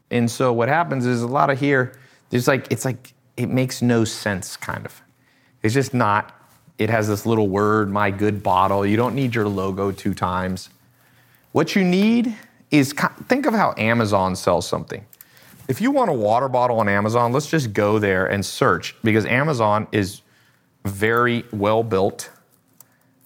And 0.10 0.30
so, 0.30 0.52
what 0.52 0.68
happens 0.70 1.06
is 1.06 1.22
a 1.22 1.28
lot 1.28 1.50
of 1.50 1.60
here, 1.60 1.94
there's 2.30 2.48
like, 2.48 2.72
it's 2.72 2.86
like, 2.86 3.14
it 3.38 3.48
makes 3.48 3.82
no 3.82 4.04
sense, 4.04 4.58
kind 4.58 4.86
of. 4.86 5.02
It's 5.64 5.74
just 5.74 5.94
not 5.94 6.41
it 6.82 6.90
has 6.90 7.08
this 7.08 7.28
little 7.28 7.48
word, 7.48 7.92
my 7.92 8.10
good 8.10 8.42
bottle. 8.42 8.84
You 8.84 8.98
don't 8.98 9.14
need 9.14 9.36
your 9.36 9.48
logo 9.48 9.92
two 9.92 10.16
times. 10.16 10.72
What 11.52 11.76
you 11.76 11.84
need 11.84 12.36
is 12.72 12.92
think 13.28 13.46
of 13.46 13.54
how 13.54 13.76
Amazon 13.78 14.36
sells 14.36 14.68
something. 14.68 15.06
If 15.68 15.80
you 15.80 15.92
want 15.92 16.10
a 16.10 16.14
water 16.14 16.50
bottle 16.50 16.80
on 16.80 16.90
Amazon, 16.90 17.34
let's 17.34 17.48
just 17.48 17.72
go 17.72 18.00
there 18.00 18.26
and 18.26 18.44
search 18.44 18.96
because 19.04 19.28
Amazon 19.28 19.86
is 19.92 20.24
very 20.84 21.46
well 21.52 21.84
built. 21.84 22.32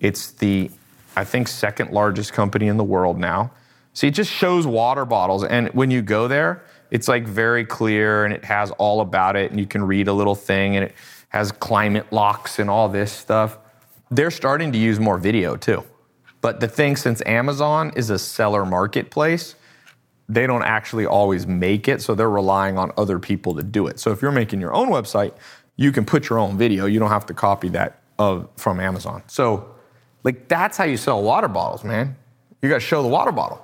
It's 0.01 0.31
the, 0.31 0.69
I 1.15 1.23
think, 1.23 1.47
second 1.47 1.91
largest 1.91 2.33
company 2.33 2.67
in 2.67 2.75
the 2.75 2.83
world 2.83 3.17
now. 3.17 3.51
See, 3.93 4.09
it 4.09 4.15
just 4.15 4.31
shows 4.31 4.67
water 4.67 5.05
bottles. 5.05 5.45
And 5.45 5.69
when 5.69 5.91
you 5.91 6.01
go 6.01 6.27
there, 6.27 6.65
it's 6.91 7.07
like 7.07 7.25
very 7.25 7.63
clear 7.63 8.25
and 8.25 8.33
it 8.33 8.43
has 8.43 8.71
all 8.71 8.99
about 8.99 9.37
it. 9.37 9.51
And 9.51 9.61
you 9.61 9.65
can 9.65 9.81
read 9.81 10.09
a 10.09 10.13
little 10.13 10.35
thing 10.35 10.75
and 10.75 10.85
it, 10.85 10.95
has 11.35 11.51
climate 11.51 12.13
locks 12.13 12.59
and 12.59 12.69
all 12.69 12.87
this 12.87 13.11
stuff. 13.11 13.57
They're 14.09 14.31
starting 14.31 14.71
to 14.71 14.77
use 14.77 15.01
more 15.01 15.17
video 15.17 15.57
too. 15.57 15.83
But 16.39 16.61
the 16.61 16.67
thing, 16.69 16.95
since 16.95 17.21
Amazon 17.25 17.91
is 17.97 18.09
a 18.09 18.17
seller 18.17 18.65
marketplace, 18.65 19.55
they 20.29 20.47
don't 20.47 20.63
actually 20.63 21.05
always 21.05 21.45
make 21.45 21.89
it, 21.89 22.01
so 22.01 22.15
they're 22.15 22.29
relying 22.29 22.77
on 22.77 22.93
other 22.95 23.19
people 23.19 23.53
to 23.55 23.63
do 23.63 23.87
it. 23.87 23.99
So 23.99 24.13
if 24.13 24.21
you're 24.21 24.31
making 24.31 24.61
your 24.61 24.73
own 24.73 24.87
website, 24.87 25.33
you 25.75 25.91
can 25.91 26.05
put 26.05 26.29
your 26.29 26.39
own 26.39 26.57
video. 26.57 26.85
You 26.85 26.99
don't 26.99 27.09
have 27.09 27.25
to 27.25 27.33
copy 27.33 27.67
that 27.69 28.01
of, 28.17 28.47
from 28.55 28.79
Amazon. 28.79 29.21
So, 29.27 29.75
like, 30.23 30.47
that's 30.47 30.77
how 30.77 30.85
you 30.85 30.95
sell 30.95 31.21
water 31.21 31.49
bottles, 31.49 31.83
man. 31.83 32.15
You 32.61 32.69
got 32.69 32.75
to 32.75 32.79
show 32.79 33.01
the 33.01 33.09
water 33.09 33.33
bottle. 33.33 33.61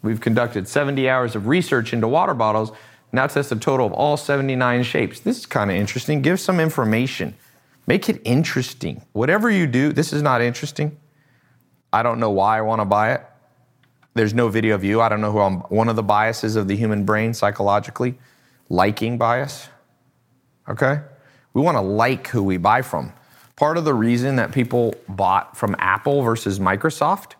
We've 0.00 0.20
conducted 0.20 0.68
70 0.68 1.08
hours 1.08 1.34
of 1.34 1.48
research 1.48 1.92
into 1.92 2.06
water 2.06 2.34
bottles 2.34 2.70
now 3.12 3.26
test 3.26 3.52
a 3.52 3.56
total 3.56 3.86
of 3.86 3.92
all 3.92 4.16
79 4.16 4.82
shapes. 4.82 5.20
This 5.20 5.38
is 5.38 5.46
kind 5.46 5.70
of 5.70 5.76
interesting. 5.76 6.22
Give 6.22 6.40
some 6.40 6.58
information. 6.58 7.34
Make 7.86 8.08
it 8.08 8.20
interesting. 8.24 9.02
Whatever 9.12 9.50
you 9.50 9.66
do, 9.66 9.92
this 9.92 10.12
is 10.12 10.22
not 10.22 10.40
interesting. 10.40 10.96
I 11.92 12.02
don't 12.02 12.18
know 12.18 12.30
why 12.30 12.58
I 12.58 12.62
want 12.62 12.80
to 12.80 12.84
buy 12.86 13.12
it. 13.12 13.22
There's 14.14 14.34
no 14.34 14.48
video 14.48 14.74
of 14.74 14.84
you. 14.84 15.00
I 15.00 15.08
don't 15.08 15.20
know 15.20 15.32
who 15.32 15.40
I'm. 15.40 15.60
One 15.62 15.88
of 15.88 15.96
the 15.96 16.02
biases 16.02 16.56
of 16.56 16.68
the 16.68 16.76
human 16.76 17.04
brain 17.04 17.34
psychologically, 17.34 18.18
liking 18.68 19.18
bias. 19.18 19.68
Okay? 20.68 21.00
We 21.54 21.60
want 21.60 21.76
to 21.76 21.82
like 21.82 22.28
who 22.28 22.42
we 22.42 22.56
buy 22.56 22.82
from. 22.82 23.12
Part 23.56 23.76
of 23.76 23.84
the 23.84 23.94
reason 23.94 24.36
that 24.36 24.52
people 24.52 24.94
bought 25.08 25.56
from 25.56 25.76
Apple 25.78 26.22
versus 26.22 26.58
Microsoft 26.58 27.32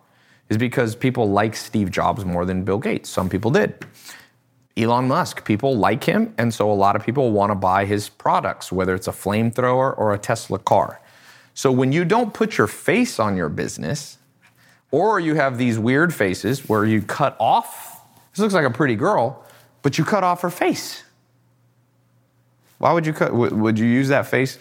is 0.48 0.58
because 0.58 0.94
people 0.94 1.30
like 1.30 1.56
Steve 1.56 1.90
Jobs 1.90 2.24
more 2.24 2.44
than 2.44 2.64
Bill 2.64 2.78
Gates. 2.78 3.08
Some 3.08 3.28
people 3.28 3.50
did. 3.50 3.86
Elon 4.76 5.06
Musk, 5.06 5.44
people 5.44 5.76
like 5.76 6.04
him, 6.04 6.34
and 6.38 6.52
so 6.52 6.70
a 6.70 6.72
lot 6.72 6.96
of 6.96 7.04
people 7.04 7.30
want 7.30 7.50
to 7.50 7.54
buy 7.54 7.84
his 7.84 8.08
products, 8.08 8.72
whether 8.72 8.94
it's 8.94 9.08
a 9.08 9.12
flamethrower 9.12 9.96
or 9.98 10.14
a 10.14 10.18
Tesla 10.18 10.58
car. 10.58 11.00
So 11.54 11.70
when 11.70 11.92
you 11.92 12.04
don't 12.04 12.32
put 12.32 12.56
your 12.56 12.66
face 12.66 13.20
on 13.20 13.36
your 13.36 13.50
business, 13.50 14.16
or 14.90 15.20
you 15.20 15.34
have 15.34 15.58
these 15.58 15.78
weird 15.78 16.14
faces 16.14 16.68
where 16.68 16.84
you 16.84 17.02
cut 17.02 17.36
off, 17.38 18.02
this 18.30 18.40
looks 18.40 18.54
like 18.54 18.64
a 18.64 18.70
pretty 18.70 18.96
girl, 18.96 19.44
but 19.82 19.98
you 19.98 20.04
cut 20.04 20.24
off 20.24 20.40
her 20.40 20.50
face. 20.50 21.02
Why 22.78 22.92
would 22.92 23.06
you 23.06 23.12
cut? 23.12 23.32
Would 23.32 23.78
you 23.78 23.86
use 23.86 24.08
that 24.08 24.26
face? 24.26 24.58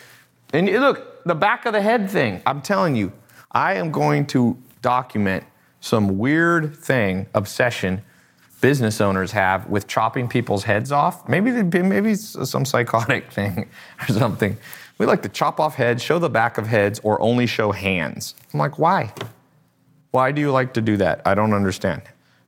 And 0.53 0.69
look, 0.69 1.23
the 1.23 1.35
back 1.35 1.65
of 1.65 1.73
the 1.73 1.81
head 1.81 2.09
thing. 2.09 2.41
I'm 2.45 2.61
telling 2.61 2.95
you, 2.95 3.11
I 3.51 3.75
am 3.75 3.91
going 3.91 4.25
to 4.27 4.57
document 4.81 5.43
some 5.79 6.17
weird 6.17 6.75
thing, 6.75 7.27
obsession 7.33 8.03
business 8.61 9.01
owners 9.01 9.31
have 9.31 9.67
with 9.67 9.87
chopping 9.87 10.27
people's 10.27 10.63
heads 10.63 10.91
off. 10.91 11.27
Maybe 11.27 11.51
maybe 11.51 12.15
some 12.15 12.63
psychotic 12.63 13.31
thing 13.31 13.69
or 13.99 14.13
something. 14.13 14.57
We 14.97 15.07
like 15.07 15.23
to 15.23 15.29
chop 15.29 15.59
off 15.59 15.75
heads, 15.75 16.03
show 16.03 16.19
the 16.19 16.29
back 16.29 16.59
of 16.59 16.67
heads, 16.67 16.99
or 17.03 17.19
only 17.21 17.47
show 17.47 17.71
hands. 17.71 18.35
I'm 18.53 18.59
like, 18.59 18.77
why? 18.77 19.11
Why 20.11 20.31
do 20.31 20.41
you 20.41 20.51
like 20.51 20.73
to 20.75 20.81
do 20.81 20.95
that? 20.97 21.21
I 21.25 21.33
don't 21.33 21.53
understand. 21.53 22.03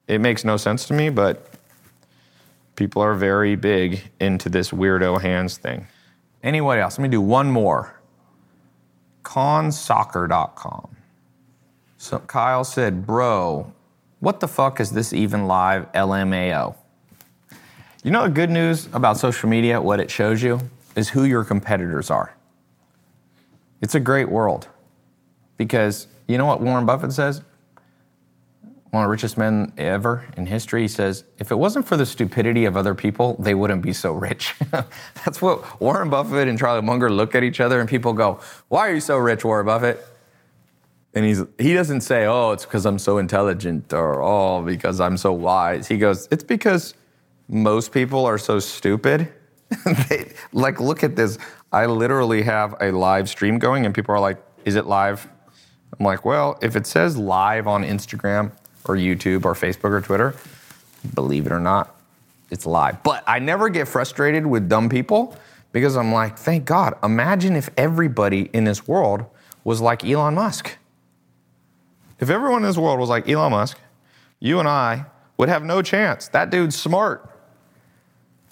It 0.08 0.22
makes 0.22 0.46
no 0.46 0.58
sense 0.58 0.86
to 0.88 0.94
me, 0.94 1.10
but 1.10 1.50
people 2.76 3.02
are 3.02 3.16
very 3.16 3.56
big 3.56 4.04
into 4.20 4.50
this 4.50 4.70
weirdo 4.72 5.22
hands 5.22 5.58
thing. 5.58 5.88
Anybody 6.44 6.82
else? 6.82 6.98
Let 6.98 7.04
me 7.04 7.10
do 7.10 7.22
one 7.22 7.50
more. 7.50 8.00
Consoccer.com. 9.24 10.96
So 11.98 12.20
Kyle 12.20 12.66
said, 12.66 13.08
Bro, 13.08 13.74
what 14.24 14.40
the 14.40 14.48
fuck 14.48 14.80
is 14.80 14.92
this 14.92 15.12
even 15.12 15.48
live 15.48 15.92
LMAO? 15.92 16.76
You 18.06 18.12
know 18.12 18.24
the 18.24 18.30
good 18.30 18.50
news 18.50 18.88
about 18.94 19.18
social 19.18 19.50
media, 19.50 19.82
what 19.82 20.00
it 20.00 20.10
shows 20.10 20.42
you, 20.42 20.62
is 20.96 21.10
who 21.10 21.26
your 21.26 21.44
competitors 21.44 22.10
are. 22.10 22.34
It's 23.82 23.96
a 23.96 24.00
great 24.00 24.30
world 24.30 24.70
because 25.58 26.08
you 26.26 26.38
know 26.38 26.46
what 26.46 26.62
Warren 26.62 26.86
Buffett 26.86 27.12
says? 27.12 27.42
one 28.92 29.04
of 29.04 29.08
the 29.08 29.12
richest 29.12 29.40
men 29.40 29.74
ever 29.76 30.24
in 30.38 30.46
history. 30.46 30.84
He 30.84 30.88
says, 30.88 31.24
if 31.40 31.50
it 31.50 31.56
wasn't 31.56 31.88
for 31.88 31.98
the 31.98 32.06
stupidity 32.06 32.66
of 32.66 32.78
other 32.78 32.94
people, 32.94 33.36
they 33.40 33.56
wouldn't 33.56 33.82
be 33.82 33.92
so 33.92 34.14
rich. 34.14 34.54
That's 35.26 35.42
what 35.42 35.82
Warren 35.82 36.12
Buffett 36.12 36.48
and 36.48 36.60
Charlie 36.60 36.84
Munger 36.84 37.10
look 37.10 37.34
at 37.34 37.42
each 37.42 37.60
other 37.60 37.80
and 37.80 37.90
people 37.90 38.14
go, 38.14 38.40
why 38.68 38.88
are 38.88 38.94
you 38.94 39.02
so 39.02 39.18
rich, 39.18 39.44
Warren 39.44 39.66
Buffett? 39.66 40.06
And 41.16 41.26
he's, 41.26 41.44
he 41.60 41.74
doesn't 41.74 42.02
say, 42.02 42.26
oh, 42.26 42.52
it's 42.52 42.66
because 42.66 42.86
I'm 42.86 42.98
so 42.98 43.20
intelligent 43.20 43.94
or, 43.94 44.22
oh, 44.22 44.64
because 44.64 45.00
I'm 45.00 45.18
so 45.18 45.32
wise. 45.32 45.88
He 45.88 45.98
goes, 45.98 46.28
it's 46.32 46.44
because 46.44 46.96
most 47.48 47.92
people 47.92 48.26
are 48.26 48.40
so 48.40 48.60
stupid. 48.60 49.32
they, 50.10 50.32
like, 50.54 50.80
look 50.80 51.04
at 51.04 51.16
this. 51.16 51.38
I 51.72 51.86
literally 51.86 52.42
have 52.44 52.76
a 52.82 52.92
live 52.92 53.30
stream 53.30 53.60
going, 53.60 53.86
and 53.86 53.94
people 53.94 54.14
are 54.16 54.20
like, 54.20 54.38
is 54.66 54.76
it 54.76 54.86
live? 54.86 55.28
I'm 56.00 56.06
like, 56.06 56.26
well, 56.26 56.58
if 56.62 56.76
it 56.76 56.88
says 56.88 57.18
live 57.18 57.68
on 57.68 57.84
Instagram 57.84 58.52
or 58.86 58.96
YouTube 58.96 59.46
or 59.46 59.54
Facebook 59.54 59.92
or 59.92 60.02
Twitter, 60.02 60.36
believe 61.14 61.46
it 61.46 61.52
or 61.52 61.60
not, 61.60 61.96
it's 62.50 62.66
live. 62.66 63.04
But 63.04 63.24
I 63.28 63.40
never 63.40 63.70
get 63.70 63.88
frustrated 63.88 64.46
with 64.46 64.68
dumb 64.68 64.90
people 64.90 65.36
because 65.72 65.96
I'm 65.96 66.12
like, 66.12 66.38
thank 66.38 66.66
God. 66.66 66.96
Imagine 67.04 67.56
if 67.56 67.70
everybody 67.78 68.50
in 68.54 68.64
this 68.64 68.88
world 68.88 69.26
was 69.64 69.82
like 69.82 70.04
Elon 70.06 70.36
Musk. 70.36 70.78
If 72.24 72.30
everyone 72.30 72.62
in 72.62 72.70
this 72.70 72.78
world 72.78 73.02
was 73.02 73.10
like 73.10 73.28
Elon 73.28 73.52
Musk, 73.52 73.78
you 74.40 74.60
and 74.60 74.66
I 74.66 75.08
would 75.36 75.50
have 75.50 75.62
no 75.62 75.82
chance. 75.82 76.30
That 76.30 76.52
dude's 76.52 76.74
smart. 76.74 77.30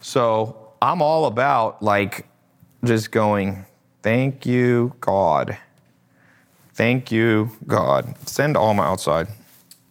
So 0.02 0.74
I'm 0.82 1.02
all 1.02 1.24
about 1.24 1.82
like 1.82 2.28
just 2.84 3.12
going, 3.12 3.66
thank 4.04 4.46
you, 4.46 4.94
God. 5.00 5.58
Thank 6.74 7.14
you, 7.14 7.50
God. 7.66 8.14
Send 8.28 8.58
Alma 8.58 8.82
outside. 8.82 9.30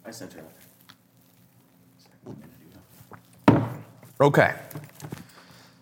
I 0.05 0.11
sent 0.11 0.35
her. 0.35 0.45
Okay. 4.21 4.57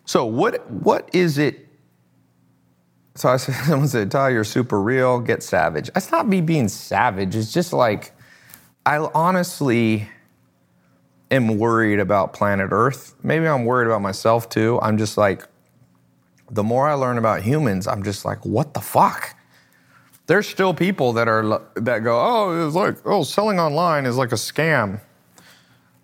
So 0.04 0.24
what 0.24 0.70
what 0.70 1.10
is 1.12 1.36
it? 1.38 1.67
So 3.18 3.28
I 3.28 3.36
said, 3.38 3.54
someone 3.64 3.88
said, 3.88 4.10
Tai, 4.10 4.30
you're 4.30 4.44
super 4.44 4.80
real, 4.80 5.18
get 5.18 5.42
savage. 5.42 5.90
It's 5.96 6.12
not 6.12 6.28
me 6.28 6.40
being 6.40 6.68
savage. 6.68 7.34
It's 7.34 7.52
just 7.52 7.72
like 7.72 8.12
I 8.86 8.98
honestly 9.14 10.08
am 11.30 11.58
worried 11.58 11.98
about 11.98 12.32
planet 12.32 12.68
Earth. 12.70 13.14
Maybe 13.22 13.46
I'm 13.46 13.64
worried 13.64 13.86
about 13.86 14.02
myself 14.02 14.48
too. 14.48 14.78
I'm 14.80 14.96
just 14.96 15.18
like, 15.18 15.46
the 16.50 16.62
more 16.62 16.88
I 16.88 16.94
learn 16.94 17.18
about 17.18 17.42
humans, 17.42 17.86
I'm 17.86 18.02
just 18.02 18.24
like, 18.24 18.46
what 18.46 18.72
the 18.72 18.80
fuck? 18.80 19.34
There's 20.26 20.46
still 20.46 20.72
people 20.72 21.14
that 21.14 21.26
are 21.26 21.62
that 21.74 21.98
go, 22.04 22.20
oh, 22.20 22.66
it's 22.66 22.76
like, 22.76 22.96
oh, 23.04 23.24
selling 23.24 23.58
online 23.58 24.06
is 24.06 24.16
like 24.16 24.32
a 24.32 24.36
scam. 24.36 25.00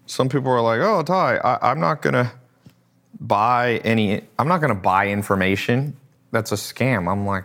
Some 0.06 0.28
people 0.28 0.50
are 0.50 0.60
like, 0.60 0.80
oh, 0.80 1.02
Tai, 1.02 1.36
I, 1.36 1.70
I'm 1.70 1.80
not 1.80 2.02
gonna 2.02 2.32
buy 3.20 3.76
any. 3.84 4.22
I'm 4.38 4.48
not 4.48 4.60
gonna 4.60 4.74
buy 4.74 5.08
information. 5.08 5.96
That's 6.34 6.50
a 6.50 6.56
scam. 6.56 7.08
I'm 7.08 7.24
like, 7.24 7.44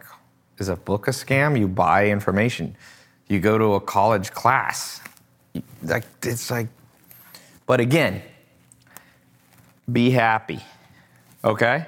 is 0.57 0.67
a 0.67 0.75
book 0.75 1.07
a 1.07 1.11
scam? 1.11 1.59
You 1.59 1.67
buy 1.67 2.07
information. 2.07 2.75
You 3.27 3.39
go 3.39 3.55
to 3.59 3.75
a 3.75 3.79
college 3.79 4.31
class. 4.31 4.99
Like 5.83 6.05
it's 6.23 6.49
like, 6.49 6.69
but 7.67 7.79
again, 7.79 8.23
be 9.93 10.09
happy. 10.09 10.59
Okay? 11.43 11.85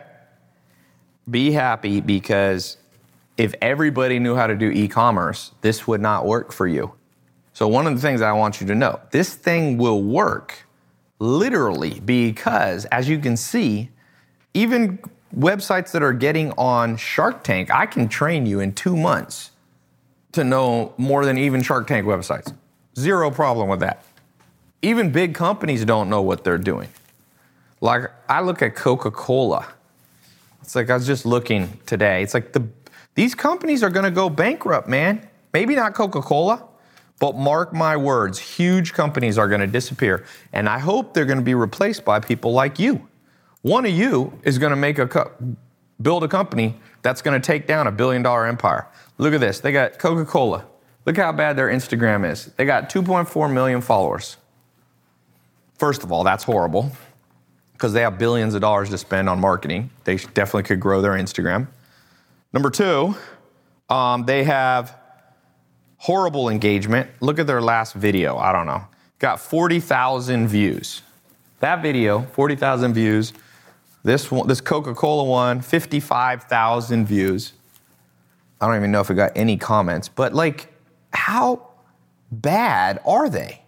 Be 1.27 1.51
happy 1.51 2.01
because 2.01 2.77
if 3.35 3.55
everybody 3.63 4.19
knew 4.19 4.35
how 4.35 4.45
to 4.45 4.55
do 4.55 4.69
e 4.69 4.87
commerce, 4.87 5.53
this 5.61 5.87
would 5.87 6.01
not 6.01 6.27
work 6.27 6.53
for 6.53 6.67
you. 6.67 6.93
So, 7.53 7.67
one 7.67 7.87
of 7.87 7.95
the 7.95 8.01
things 8.01 8.21
I 8.21 8.33
want 8.33 8.61
you 8.61 8.67
to 8.67 8.75
know 8.75 8.99
this 9.09 9.33
thing 9.33 9.79
will 9.79 10.03
work 10.03 10.67
literally 11.17 11.99
because, 11.99 12.85
as 12.85 13.09
you 13.09 13.17
can 13.17 13.35
see, 13.35 13.89
even 14.53 14.99
websites 15.35 15.91
that 15.91 16.03
are 16.03 16.13
getting 16.13 16.51
on 16.53 16.97
Shark 16.97 17.43
Tank, 17.43 17.71
I 17.71 17.85
can 17.85 18.07
train 18.07 18.45
you 18.45 18.59
in 18.59 18.73
two 18.73 18.95
months 18.95 19.51
to 20.33 20.43
know 20.43 20.93
more 20.97 21.25
than 21.25 21.37
even 21.37 21.61
Shark 21.61 21.87
Tank 21.87 22.05
websites. 22.05 22.53
Zero 22.97 23.31
problem 23.31 23.69
with 23.69 23.79
that. 23.81 24.03
Even 24.81 25.11
big 25.11 25.35
companies 25.35 25.85
don't 25.85 26.09
know 26.09 26.21
what 26.21 26.43
they're 26.43 26.57
doing. 26.57 26.89
Like, 27.79 28.05
I 28.29 28.41
look 28.41 28.61
at 28.61 28.75
Coca 28.75 29.11
Cola. 29.11 29.67
It's 30.61 30.75
like 30.75 30.89
I 30.89 30.93
was 30.93 31.07
just 31.07 31.25
looking 31.25 31.79
today. 31.85 32.23
It's 32.23 32.33
like 32.33 32.53
the 32.53 32.67
these 33.15 33.35
companies 33.35 33.83
are 33.83 33.89
going 33.89 34.05
to 34.05 34.11
go 34.11 34.29
bankrupt, 34.29 34.87
man. 34.87 35.27
Maybe 35.53 35.75
not 35.75 35.93
Coca 35.93 36.21
Cola, 36.21 36.63
but 37.19 37.35
mark 37.35 37.73
my 37.73 37.97
words, 37.97 38.39
huge 38.39 38.93
companies 38.93 39.37
are 39.37 39.49
going 39.49 39.61
to 39.61 39.67
disappear. 39.67 40.25
And 40.53 40.69
I 40.69 40.79
hope 40.79 41.13
they're 41.13 41.25
going 41.25 41.39
to 41.39 41.43
be 41.43 41.55
replaced 41.55 42.05
by 42.05 42.19
people 42.19 42.53
like 42.53 42.79
you. 42.79 43.07
One 43.61 43.85
of 43.85 43.91
you 43.91 44.39
is 44.43 44.57
going 44.57 44.71
to 44.71 44.75
make 44.75 44.97
a 44.97 45.07
co- 45.07 45.31
build 46.01 46.23
a 46.23 46.27
company 46.27 46.79
that's 47.01 47.21
going 47.21 47.39
to 47.39 47.45
take 47.45 47.67
down 47.67 47.87
a 47.87 47.91
billion 47.91 48.23
dollar 48.23 48.45
empire. 48.45 48.87
Look 49.17 49.33
at 49.33 49.39
this. 49.39 49.59
They 49.59 49.71
got 49.71 49.99
Coca 49.99 50.25
Cola. 50.25 50.65
Look 51.05 51.17
how 51.17 51.31
bad 51.31 51.55
their 51.57 51.67
Instagram 51.67 52.29
is. 52.29 52.45
They 52.57 52.65
got 52.65 52.89
2.4 52.89 53.51
million 53.51 53.81
followers. 53.81 54.37
First 55.77 56.03
of 56.03 56.11
all, 56.11 56.23
that's 56.23 56.43
horrible 56.43 56.91
because 57.73 57.93
they 57.93 58.01
have 58.01 58.19
billions 58.19 58.53
of 58.53 58.61
dollars 58.61 58.89
to 58.91 58.97
spend 58.97 59.27
on 59.27 59.39
marketing. 59.39 59.89
They 60.03 60.17
definitely 60.17 60.63
could 60.63 60.79
grow 60.79 61.01
their 61.01 61.13
Instagram. 61.13 61.67
Number 62.53 62.69
two, 62.69 63.15
um, 63.89 64.25
they 64.25 64.43
have 64.43 64.95
horrible 65.97 66.49
engagement. 66.49 67.09
Look 67.19 67.39
at 67.39 67.47
their 67.47 67.61
last 67.61 67.93
video. 67.93 68.37
I 68.37 68.51
don't 68.51 68.67
know. 68.67 68.83
Got 69.17 69.39
40,000 69.39 70.47
views. 70.47 71.01
That 71.59 71.81
video, 71.81 72.21
40,000 72.21 72.93
views. 72.93 73.33
This 74.03 74.31
one, 74.31 74.47
this 74.47 74.61
Coca-Cola 74.61 75.23
one, 75.23 75.61
55,000 75.61 77.05
views. 77.05 77.53
I 78.59 78.67
don't 78.67 78.75
even 78.75 78.91
know 78.91 79.01
if 79.01 79.09
it 79.09 79.15
got 79.15 79.31
any 79.35 79.57
comments, 79.57 80.07
but 80.07 80.33
like, 80.33 80.73
how 81.13 81.67
bad 82.31 82.99
are 83.05 83.29
they? 83.29 83.61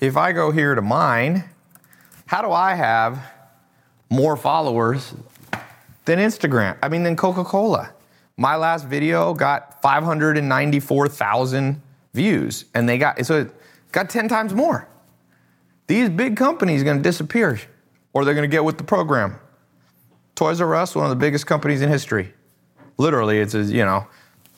If 0.00 0.16
I 0.16 0.32
go 0.32 0.50
here 0.50 0.74
to 0.74 0.82
mine, 0.82 1.44
how 2.26 2.42
do 2.42 2.50
I 2.50 2.74
have 2.74 3.20
more 4.12 4.36
followers 4.36 5.14
than 6.04 6.18
Instagram. 6.18 6.76
I 6.82 6.88
mean, 6.88 7.02
than 7.02 7.16
Coca 7.16 7.44
Cola. 7.44 7.92
My 8.36 8.56
last 8.56 8.86
video 8.86 9.32
got 9.34 9.80
594,000 9.82 11.80
views, 12.12 12.66
and 12.74 12.86
they 12.88 12.98
got 12.98 13.24
so 13.24 13.40
it 13.40 13.54
got 13.92 14.10
10 14.10 14.28
times 14.28 14.52
more. 14.54 14.86
These 15.86 16.10
big 16.10 16.36
companies 16.36 16.82
are 16.82 16.84
going 16.84 16.98
to 16.98 17.02
disappear, 17.02 17.58
or 18.12 18.24
they're 18.24 18.34
going 18.34 18.48
to 18.48 18.54
get 18.54 18.64
with 18.64 18.78
the 18.78 18.84
program. 18.84 19.38
Toys 20.34 20.60
R 20.60 20.74
Us, 20.74 20.94
one 20.94 21.04
of 21.04 21.10
the 21.10 21.16
biggest 21.16 21.46
companies 21.46 21.82
in 21.82 21.88
history. 21.88 22.32
Literally, 22.98 23.38
it's 23.38 23.54
a 23.54 23.62
you 23.62 23.84
know 23.84 24.06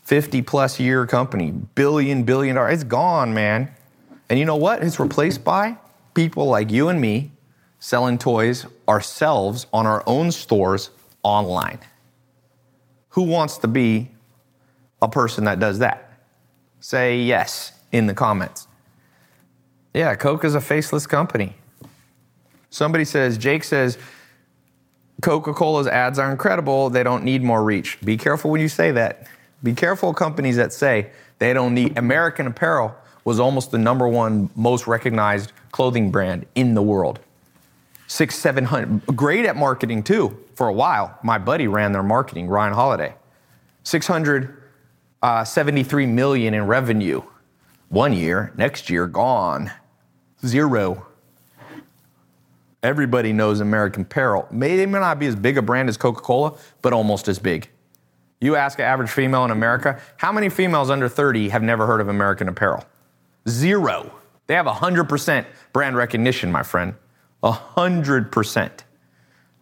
50 0.04 0.42
plus 0.42 0.78
year 0.78 1.06
company, 1.06 1.50
billion 1.50 2.24
billion 2.24 2.56
dollar. 2.56 2.70
It's 2.70 2.84
gone, 2.84 3.34
man. 3.34 3.70
And 4.28 4.38
you 4.38 4.44
know 4.44 4.56
what? 4.56 4.82
It's 4.82 4.98
replaced 4.98 5.44
by 5.44 5.76
people 6.14 6.46
like 6.46 6.70
you 6.70 6.88
and 6.88 7.00
me 7.00 7.32
selling 7.78 8.16
toys 8.16 8.66
ourselves 8.88 9.66
on 9.72 9.86
our 9.86 10.02
own 10.06 10.32
stores 10.32 10.90
online. 11.22 11.78
Who 13.10 13.22
wants 13.22 13.58
to 13.58 13.68
be 13.68 14.10
a 15.02 15.08
person 15.08 15.44
that 15.44 15.60
does 15.60 15.78
that? 15.80 16.18
Say 16.80 17.20
yes 17.20 17.72
in 17.92 18.06
the 18.06 18.14
comments. 18.14 18.66
Yeah, 19.92 20.14
Coke 20.16 20.44
is 20.44 20.54
a 20.54 20.60
faceless 20.60 21.06
company. 21.06 21.56
Somebody 22.74 23.04
says, 23.04 23.38
Jake 23.38 23.62
says, 23.62 23.98
Coca 25.22 25.54
Cola's 25.54 25.86
ads 25.86 26.18
are 26.18 26.30
incredible. 26.30 26.90
They 26.90 27.04
don't 27.04 27.22
need 27.22 27.42
more 27.42 27.62
reach. 27.62 28.00
Be 28.00 28.16
careful 28.16 28.50
when 28.50 28.60
you 28.60 28.68
say 28.68 28.90
that. 28.90 29.28
Be 29.62 29.74
careful 29.74 30.12
companies 30.12 30.56
that 30.56 30.72
say 30.72 31.10
they 31.38 31.52
don't 31.52 31.72
need. 31.72 31.96
American 31.96 32.48
Apparel 32.48 32.96
was 33.24 33.38
almost 33.38 33.70
the 33.70 33.78
number 33.78 34.08
one 34.08 34.50
most 34.56 34.88
recognized 34.88 35.52
clothing 35.70 36.10
brand 36.10 36.46
in 36.56 36.74
the 36.74 36.82
world 36.82 37.20
six, 38.06 38.36
seven 38.36 38.64
hundred. 38.64 39.04
Great 39.16 39.44
at 39.44 39.56
marketing 39.56 40.02
too. 40.02 40.36
For 40.54 40.68
a 40.68 40.72
while, 40.72 41.18
my 41.22 41.36
buddy 41.38 41.68
ran 41.68 41.92
their 41.92 42.02
marketing, 42.02 42.48
Ryan 42.48 42.74
Holiday. 42.74 43.14
673 43.82 46.04
uh, 46.04 46.46
in 46.46 46.66
revenue. 46.66 47.22
One 47.88 48.12
year, 48.12 48.52
next 48.56 48.90
year, 48.90 49.06
gone. 49.06 49.70
Zero. 50.44 51.06
Everybody 52.84 53.32
knows 53.32 53.60
American 53.60 54.02
Apparel. 54.02 54.46
May, 54.50 54.76
they 54.76 54.84
may 54.84 55.00
not 55.00 55.18
be 55.18 55.26
as 55.26 55.34
big 55.34 55.56
a 55.56 55.62
brand 55.62 55.88
as 55.88 55.96
Coca 55.96 56.20
Cola, 56.20 56.52
but 56.82 56.92
almost 56.92 57.28
as 57.28 57.38
big. 57.38 57.70
You 58.42 58.56
ask 58.56 58.78
an 58.78 58.84
average 58.84 59.08
female 59.08 59.42
in 59.46 59.50
America, 59.50 59.98
how 60.18 60.30
many 60.30 60.50
females 60.50 60.90
under 60.90 61.08
30 61.08 61.48
have 61.48 61.62
never 61.62 61.86
heard 61.86 62.02
of 62.02 62.08
American 62.08 62.46
Apparel? 62.46 62.84
Zero. 63.48 64.12
They 64.46 64.54
have 64.54 64.66
100% 64.66 65.46
brand 65.72 65.96
recognition, 65.96 66.52
my 66.52 66.62
friend. 66.62 66.94
100%. 67.42 68.70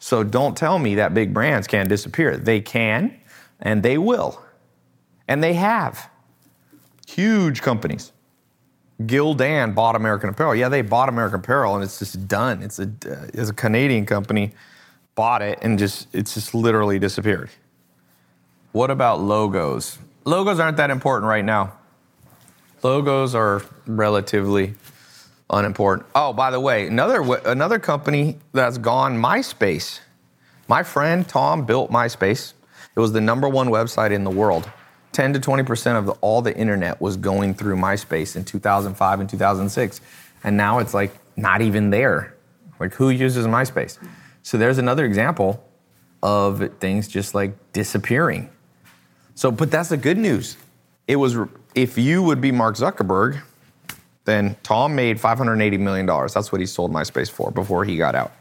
So 0.00 0.24
don't 0.24 0.56
tell 0.56 0.80
me 0.80 0.96
that 0.96 1.14
big 1.14 1.32
brands 1.32 1.68
can't 1.68 1.88
disappear. 1.88 2.36
They 2.36 2.60
can, 2.60 3.16
and 3.60 3.84
they 3.84 3.98
will. 3.98 4.42
And 5.28 5.44
they 5.44 5.54
have. 5.54 6.10
Huge 7.06 7.62
companies. 7.62 8.11
Gildan 9.00 9.74
bought 9.74 9.96
American 9.96 10.28
Apparel. 10.28 10.54
Yeah, 10.54 10.68
they 10.68 10.82
bought 10.82 11.08
American 11.08 11.40
Apparel, 11.40 11.74
and 11.74 11.84
it's 11.84 11.98
just 11.98 12.28
done. 12.28 12.62
It's 12.62 12.78
a 12.78 12.84
uh, 12.84 13.28
it's 13.32 13.50
a 13.50 13.54
Canadian 13.54 14.06
company 14.06 14.52
bought 15.14 15.42
it, 15.42 15.58
and 15.62 15.78
just 15.78 16.08
it's 16.12 16.34
just 16.34 16.54
literally 16.54 16.98
disappeared. 16.98 17.50
What 18.72 18.90
about 18.90 19.20
logos? 19.20 19.98
Logos 20.24 20.60
aren't 20.60 20.76
that 20.76 20.90
important 20.90 21.28
right 21.28 21.44
now. 21.44 21.72
Logos 22.82 23.34
are 23.34 23.62
relatively 23.86 24.74
unimportant. 25.50 26.06
Oh, 26.14 26.32
by 26.32 26.50
the 26.50 26.60
way, 26.60 26.86
another 26.86 27.22
another 27.44 27.78
company 27.78 28.38
that's 28.52 28.78
gone, 28.78 29.20
MySpace. 29.20 30.00
My 30.68 30.82
friend 30.82 31.28
Tom 31.28 31.66
built 31.66 31.90
MySpace. 31.90 32.54
It 32.94 33.00
was 33.00 33.12
the 33.12 33.20
number 33.20 33.48
one 33.48 33.68
website 33.68 34.10
in 34.10 34.24
the 34.24 34.30
world. 34.30 34.70
10 35.12 35.34
to 35.34 35.40
20 35.40 35.62
percent 35.62 35.98
of 35.98 36.06
the, 36.06 36.12
all 36.20 36.42
the 36.42 36.56
internet 36.56 37.00
was 37.00 37.16
going 37.16 37.54
through 37.54 37.76
MySpace 37.76 38.36
in 38.36 38.44
2005 38.44 39.20
and 39.20 39.28
2006, 39.28 40.00
and 40.44 40.56
now 40.56 40.78
it's 40.78 40.94
like 40.94 41.12
not 41.36 41.60
even 41.62 41.90
there. 41.90 42.34
Like 42.80 42.94
who 42.94 43.10
uses 43.10 43.46
MySpace? 43.46 43.98
So 44.42 44.58
there's 44.58 44.78
another 44.78 45.04
example 45.04 45.64
of 46.22 46.68
things 46.78 47.08
just 47.08 47.34
like 47.34 47.52
disappearing. 47.72 48.50
So, 49.34 49.50
but 49.50 49.70
that's 49.70 49.88
the 49.88 49.96
good 49.96 50.18
news. 50.18 50.56
It 51.08 51.16
was 51.16 51.36
if 51.74 51.98
you 51.98 52.22
would 52.22 52.40
be 52.40 52.52
Mark 52.52 52.76
Zuckerberg, 52.76 53.40
then 54.24 54.56
Tom 54.62 54.94
made 54.94 55.20
580 55.20 55.78
million 55.78 56.06
dollars. 56.06 56.34
That's 56.34 56.52
what 56.52 56.60
he 56.60 56.66
sold 56.66 56.92
MySpace 56.92 57.30
for 57.30 57.50
before 57.50 57.84
he 57.84 57.96
got 57.96 58.14
out. 58.14 58.32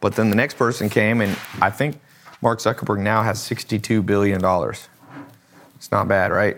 But 0.00 0.16
then 0.16 0.28
the 0.28 0.36
next 0.36 0.58
person 0.58 0.88
came, 0.88 1.20
and 1.20 1.36
I 1.60 1.70
think 1.70 1.98
Mark 2.42 2.58
Zuckerberg 2.58 3.00
now 3.00 3.22
has 3.22 3.40
62 3.42 4.02
billion 4.02 4.40
dollars. 4.40 4.88
It's 5.84 5.92
not 5.92 6.08
bad, 6.08 6.32
right? 6.32 6.56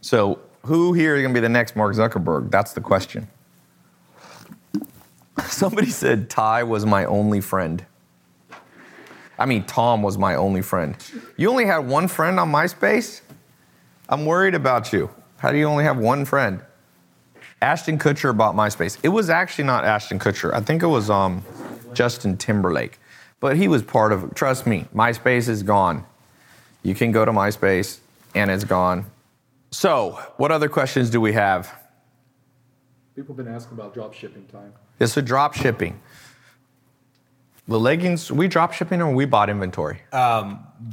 So, 0.00 0.38
who 0.62 0.94
here 0.94 1.14
is 1.14 1.20
going 1.20 1.34
to 1.34 1.38
be 1.38 1.42
the 1.42 1.48
next 1.50 1.76
Mark 1.76 1.94
Zuckerberg? 1.94 2.50
That's 2.50 2.72
the 2.72 2.80
question. 2.80 3.28
Somebody 5.44 5.90
said 5.90 6.30
Tai 6.30 6.62
was 6.62 6.86
my 6.86 7.04
only 7.04 7.42
friend. 7.42 7.84
I 9.38 9.44
mean, 9.44 9.64
Tom 9.64 10.02
was 10.02 10.16
my 10.16 10.36
only 10.36 10.62
friend. 10.62 10.96
You 11.36 11.50
only 11.50 11.66
had 11.66 11.86
one 11.86 12.08
friend 12.08 12.40
on 12.40 12.50
MySpace? 12.50 13.20
I'm 14.08 14.24
worried 14.24 14.54
about 14.54 14.90
you. 14.90 15.10
How 15.36 15.52
do 15.52 15.58
you 15.58 15.66
only 15.66 15.84
have 15.84 15.98
one 15.98 16.24
friend? 16.24 16.62
Ashton 17.60 17.98
Kutcher 17.98 18.34
bought 18.34 18.54
MySpace. 18.54 18.96
It 19.02 19.10
was 19.10 19.28
actually 19.28 19.64
not 19.64 19.84
Ashton 19.84 20.18
Kutcher. 20.18 20.50
I 20.54 20.62
think 20.62 20.82
it 20.82 20.86
was 20.86 21.10
um, 21.10 21.44
Justin 21.92 22.38
Timberlake. 22.38 22.98
But 23.38 23.58
he 23.58 23.68
was 23.68 23.82
part 23.82 24.12
of. 24.12 24.34
Trust 24.34 24.66
me, 24.66 24.86
MySpace 24.94 25.46
is 25.50 25.62
gone. 25.62 26.06
You 26.82 26.94
can 26.94 27.12
go 27.12 27.26
to 27.26 27.32
MySpace 27.32 27.98
and 28.34 28.50
it's 28.50 28.64
gone. 28.64 29.06
So, 29.70 30.18
what 30.36 30.52
other 30.52 30.68
questions 30.68 31.10
do 31.10 31.20
we 31.20 31.32
have? 31.32 31.72
People 33.14 33.34
have 33.34 33.44
been 33.44 33.54
asking 33.54 33.78
about 33.78 33.94
drop 33.94 34.14
shipping 34.14 34.46
time. 34.46 34.72
It's 34.98 35.16
a 35.16 35.22
drop 35.22 35.54
shipping. 35.54 36.00
The 37.68 37.78
leggings, 37.78 38.30
we 38.30 38.48
drop 38.48 38.72
shipping 38.72 39.00
or 39.00 39.12
we 39.14 39.24
bought 39.24 39.48
inventory? 39.48 40.00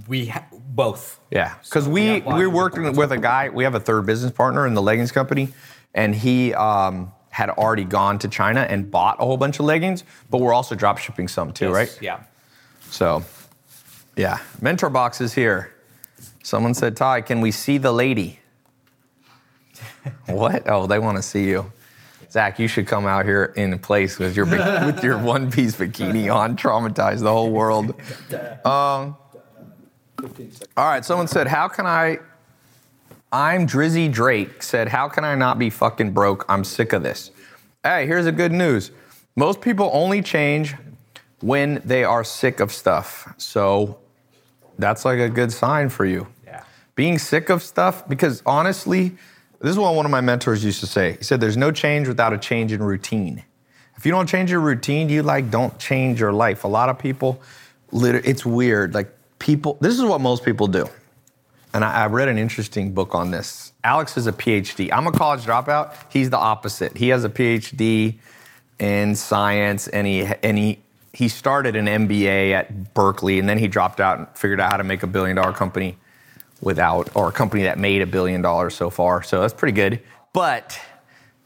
We 0.08 0.28
ha- 0.28 0.46
both. 0.52 1.20
Yeah, 1.32 1.56
because 1.64 1.88
we 1.88 2.06
yeah, 2.06 2.20
bought 2.20 2.38
we 2.38 2.46
inventory. 2.46 2.84
worked 2.86 2.98
with 2.98 3.12
a 3.12 3.18
guy. 3.18 3.50
We 3.50 3.64
have 3.64 3.76
a 3.76 3.80
third 3.80 4.06
business 4.06 4.32
partner 4.32 4.68
in 4.68 4.74
the 4.76 4.82
leggings 4.82 5.12
company, 5.12 5.50
and 5.94 6.14
he 6.14 6.54
um, 6.54 7.12
had 7.30 7.50
already 7.50 7.86
gone 7.86 8.20
to 8.20 8.28
China 8.28 8.62
and 8.62 8.90
bought 8.92 9.18
a 9.20 9.26
whole 9.26 9.38
bunch 9.38 9.60
of 9.60 9.66
leggings. 9.66 10.04
But 10.30 10.42
we're 10.42 10.54
also 10.54 10.76
drop 10.76 11.00
shipping 11.00 11.28
some 11.28 11.52
too, 11.54 11.66
Yes, 11.66 11.74
right? 11.74 12.00
Yeah. 12.02 12.24
So, 12.92 13.24
yeah, 14.16 14.40
mentor 14.62 14.90
box 14.90 15.22
is 15.22 15.34
here. 15.34 15.74
Someone 16.44 16.74
said, 16.74 16.96
"Tai, 16.96 17.22
can 17.22 17.42
we 17.42 17.52
see 17.52 17.78
the 17.78 17.92
lady?" 17.92 18.40
what? 20.28 20.64
Oh, 20.68 20.88
they 20.88 21.00
want 21.00 21.18
to 21.18 21.24
see 21.24 21.50
you. 21.50 21.72
Zach, 22.32 22.60
you 22.60 22.68
should 22.68 22.86
come 22.86 23.08
out 23.08 23.26
here 23.26 23.54
in 23.56 23.78
place 23.80 24.20
with 24.20 24.36
your 24.36 24.46
with 24.86 25.04
your 25.04 25.18
one 25.18 25.52
piece 25.52 25.76
bikini 25.76 26.34
on, 26.34 26.56
traumatize 26.56 27.20
the 27.20 27.32
whole 27.32 27.52
world. 27.52 27.96
Um, 28.66 29.18
15 30.22 30.52
seconds. 30.52 30.74
All 30.76 30.86
right, 30.86 31.04
someone 31.04 31.28
said, 31.28 31.48
How 31.48 31.68
can 31.68 31.86
I? 31.86 32.20
I'm 33.32 33.68
Drizzy 33.68 34.12
Drake 34.12 34.64
said, 34.64 34.90
How 34.90 35.08
can 35.08 35.24
I 35.24 35.36
not 35.36 35.60
be 35.60 35.70
fucking 35.70 36.12
broke? 36.12 36.46
I'm 36.50 36.64
sick 36.64 36.94
of 36.94 37.04
this. 37.04 37.32
Hey, 37.84 38.06
here's 38.06 38.26
the 38.26 38.32
good 38.32 38.52
news. 38.52 38.92
Most 39.36 39.62
people 39.62 39.90
only 39.94 40.22
change 40.22 40.76
when 41.42 41.82
they 41.86 42.04
are 42.04 42.24
sick 42.24 42.60
of 42.60 42.72
stuff. 42.72 43.34
So 43.38 44.00
that's 44.80 45.06
like 45.06 45.20
a 45.20 45.30
good 45.30 45.52
sign 45.52 45.90
for 45.90 46.06
you. 46.06 46.28
Yeah. 46.46 46.64
Being 46.96 47.20
sick 47.20 47.50
of 47.50 47.62
stuff, 47.62 48.08
because 48.08 48.42
honestly, 48.46 49.16
this 49.60 49.72
is 49.72 49.78
what 49.78 49.94
one 49.94 50.06
of 50.06 50.12
my 50.12 50.22
mentors 50.22 50.64
used 50.64 50.80
to 50.80 50.88
say. 50.88 51.18
He 51.18 51.24
said, 51.24 51.42
There's 51.42 51.58
no 51.58 51.72
change 51.72 52.08
without 52.08 52.34
a 52.34 52.38
change 52.38 52.72
in 52.72 52.82
routine. 52.82 53.44
If 53.98 54.06
you 54.06 54.12
don't 54.12 54.28
change 54.28 54.50
your 54.50 54.62
routine, 54.62 55.10
you 55.10 55.24
like 55.24 55.52
don't 55.52 55.78
change 55.78 56.22
your 56.22 56.32
life. 56.32 56.64
A 56.64 56.70
lot 56.70 56.88
of 56.88 56.98
people, 56.98 57.42
it's 57.92 58.46
weird. 58.46 58.94
Like 58.94 59.14
people, 59.40 59.78
this 59.82 59.94
is 59.94 60.04
what 60.04 60.22
most 60.22 60.46
people 60.46 60.68
do. 60.68 60.90
And 61.74 61.84
I, 61.84 62.04
I 62.04 62.06
read 62.08 62.30
an 62.30 62.38
interesting 62.38 62.94
book 62.94 63.14
on 63.14 63.32
this. 63.32 63.74
Alex 63.84 64.16
is 64.18 64.26
a 64.26 64.32
PhD. 64.32 64.90
I'm 64.94 65.06
a 65.06 65.12
college 65.12 65.46
dropout. 65.46 65.94
He's 66.10 66.30
the 66.30 66.38
opposite. 66.38 66.96
He 66.96 67.10
has 67.10 67.26
a 67.26 67.30
PhD 67.30 68.20
in 68.80 69.16
science, 69.16 69.88
and 69.90 70.08
he 70.08 70.22
and 70.42 70.58
he 70.58 70.80
he 71.14 71.28
started 71.28 71.76
an 71.76 71.86
MBA 71.86 72.52
at 72.52 72.94
Berkeley, 72.94 73.40
and 73.40 73.50
then 73.50 73.58
he 73.58 73.68
dropped 73.68 74.00
out 74.00 74.18
and 74.20 74.28
figured 74.36 74.60
out 74.60 74.72
how 74.72 74.78
to 74.78 74.84
make 74.84 75.04
a 75.04 75.08
billion 75.08 75.36
dollar 75.36 75.54
company 75.54 75.98
without, 76.62 77.10
or 77.16 77.30
a 77.30 77.32
company 77.32 77.64
that 77.64 77.80
made 77.80 78.02
a 78.02 78.06
billion 78.06 78.42
dollars 78.42 78.76
so 78.76 78.90
far. 78.90 79.24
So 79.24 79.42
that's 79.42 79.54
pretty 79.54 79.76
good. 79.76 80.02
But 80.34 80.80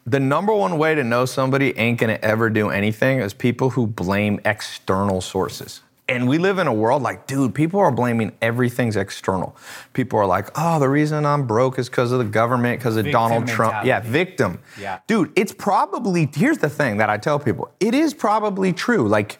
the 0.05 0.19
number 0.19 0.53
one 0.53 0.77
way 0.77 0.95
to 0.95 1.03
know 1.03 1.25
somebody 1.25 1.77
ain't 1.77 1.99
gonna 1.99 2.19
ever 2.21 2.49
do 2.49 2.69
anything 2.69 3.19
is 3.19 3.33
people 3.33 3.71
who 3.71 3.87
blame 3.87 4.39
external 4.43 5.21
sources. 5.21 5.81
And 6.15 6.27
we 6.27 6.37
live 6.37 6.59
in 6.59 6.67
a 6.67 6.73
world 6.73 7.01
like, 7.01 7.27
dude, 7.27 7.53
people 7.55 7.79
are 7.79 7.91
blaming 7.91 8.31
everything's 8.41 8.95
external. 8.95 9.55
People 9.93 10.19
are 10.19 10.25
like, 10.25 10.49
oh, 10.55 10.79
the 10.79 10.89
reason 10.89 11.25
I'm 11.25 11.47
broke 11.47 11.79
is 11.79 11.89
because 11.89 12.11
of 12.11 12.19
the 12.19 12.25
government, 12.25 12.79
because 12.79 12.97
of 12.97 13.05
Victim 13.05 13.21
Donald 13.21 13.47
Trump. 13.47 13.85
Yeah, 13.85 13.99
victim. 13.99 14.59
Yeah. 14.79 14.99
Dude, 15.07 15.31
it's 15.35 15.51
probably, 15.51 16.29
here's 16.33 16.59
the 16.59 16.69
thing 16.69 16.97
that 16.97 17.09
I 17.09 17.17
tell 17.17 17.39
people 17.39 17.71
it 17.79 17.93
is 17.93 18.13
probably 18.13 18.73
true. 18.73 19.07
Like, 19.07 19.37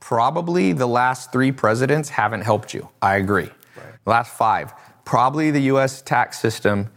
probably 0.00 0.72
the 0.72 0.86
last 0.86 1.32
three 1.32 1.52
presidents 1.52 2.08
haven't 2.08 2.42
helped 2.42 2.72
you. 2.72 2.88
I 3.02 3.16
agree. 3.16 3.50
The 4.04 4.10
last 4.10 4.36
five. 4.36 4.72
Probably 5.04 5.50
the 5.50 5.62
US 5.62 6.00
tax 6.00 6.38
system 6.38 6.90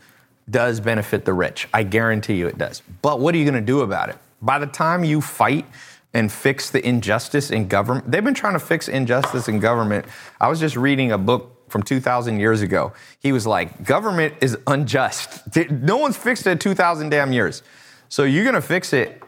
does 0.49 0.79
benefit 0.79 1.25
the 1.25 1.33
rich. 1.33 1.67
I 1.73 1.83
guarantee 1.83 2.35
you 2.35 2.47
it 2.47 2.57
does. 2.57 2.81
But 3.01 3.19
what 3.19 3.35
are 3.35 3.37
you 3.37 3.45
going 3.45 3.55
to 3.55 3.65
do 3.65 3.81
about 3.81 4.09
it? 4.09 4.17
By 4.41 4.59
the 4.59 4.67
time 4.67 5.03
you 5.03 5.21
fight 5.21 5.65
and 6.13 6.31
fix 6.31 6.69
the 6.69 6.85
injustice 6.85 7.51
in 7.51 7.67
government, 7.67 8.09
they've 8.09 8.23
been 8.23 8.33
trying 8.33 8.53
to 8.53 8.59
fix 8.59 8.87
injustice 8.87 9.47
in 9.47 9.59
government. 9.59 10.05
I 10.41 10.47
was 10.47 10.59
just 10.59 10.75
reading 10.75 11.11
a 11.11 11.17
book 11.17 11.69
from 11.69 11.83
2,000 11.83 12.39
years 12.39 12.61
ago. 12.61 12.93
He 13.19 13.31
was 13.31 13.45
like, 13.45 13.83
government 13.83 14.33
is 14.41 14.57
unjust. 14.65 15.55
No 15.69 15.97
one's 15.97 16.17
fixed 16.17 16.47
it 16.47 16.51
in 16.51 16.59
2,000 16.59 17.09
damn 17.09 17.31
years. 17.31 17.61
So 18.09 18.23
you're 18.23 18.43
going 18.43 18.55
to 18.55 18.61
fix 18.61 18.91
it 18.91 19.21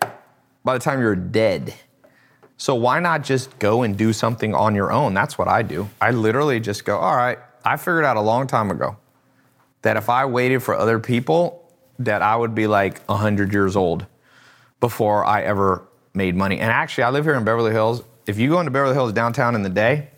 by 0.63 0.73
the 0.73 0.79
time 0.79 0.99
you're 0.99 1.15
dead. 1.15 1.73
So 2.57 2.75
why 2.75 2.99
not 2.99 3.23
just 3.23 3.57
go 3.59 3.83
and 3.83 3.97
do 3.97 4.13
something 4.13 4.53
on 4.53 4.75
your 4.75 4.91
own? 4.91 5.13
That's 5.13 5.37
what 5.37 5.47
I 5.47 5.61
do. 5.61 5.89
I 5.99 6.11
literally 6.11 6.59
just 6.59 6.85
go, 6.85 6.97
all 6.97 7.15
right, 7.15 7.37
I 7.63 7.77
figured 7.77 8.05
out 8.05 8.17
a 8.17 8.21
long 8.21 8.47
time 8.47 8.71
ago 8.71 8.97
that 9.83 9.97
if 9.97 10.09
I 10.09 10.25
waited 10.25 10.61
for 10.61 10.75
other 10.75 10.99
people, 10.99 11.71
that 11.99 12.21
I 12.21 12.35
would 12.35 12.55
be 12.55 12.67
like 12.67 13.03
100 13.05 13.53
years 13.53 13.75
old 13.75 14.05
before 14.79 15.25
I 15.25 15.41
ever 15.43 15.87
made 16.13 16.35
money. 16.35 16.59
And 16.59 16.71
actually, 16.71 17.05
I 17.05 17.09
live 17.09 17.25
here 17.25 17.35
in 17.35 17.43
Beverly 17.43 17.71
Hills. 17.71 18.03
If 18.27 18.37
you 18.37 18.49
go 18.49 18.59
into 18.59 18.71
Beverly 18.71 18.93
Hills 18.93 19.13
downtown 19.13 19.55
in 19.55 19.63
the 19.63 19.69
day, 19.69 20.09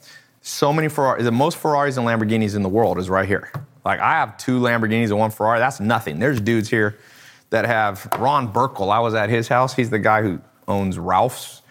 so 0.42 0.74
many 0.74 0.90
Ferraris, 0.90 1.24
the 1.24 1.32
most 1.32 1.58
Ferraris 1.58 1.98
and 1.98 2.06
Lamborghinis 2.06 2.56
in 2.56 2.64
the 2.64 2.70
world 2.70 2.98
is 2.98 3.10
right 3.10 3.28
here. 3.28 3.52
Like 3.86 4.00
I 4.00 4.14
have 4.14 4.38
two 4.38 4.60
Lamborghinis 4.60 5.06
and 5.06 5.20
one 5.20 5.32
Ferrari. 5.32 5.60
That's 5.60 5.80
nothing. 5.80 6.20
There's 6.20 6.42
dudes 6.42 6.70
here 6.70 6.98
that 7.50 7.66
have 7.66 8.08
Ron 8.20 8.52
Burkle. 8.52 8.92
I 8.92 9.00
was 9.00 9.14
at 9.14 9.30
his 9.30 9.48
house. 9.48 9.74
He's 9.74 9.90
the 9.90 10.00
guy 10.00 10.22
who 10.22 10.42
owns 10.68 10.98
Ralph's. 10.98 11.62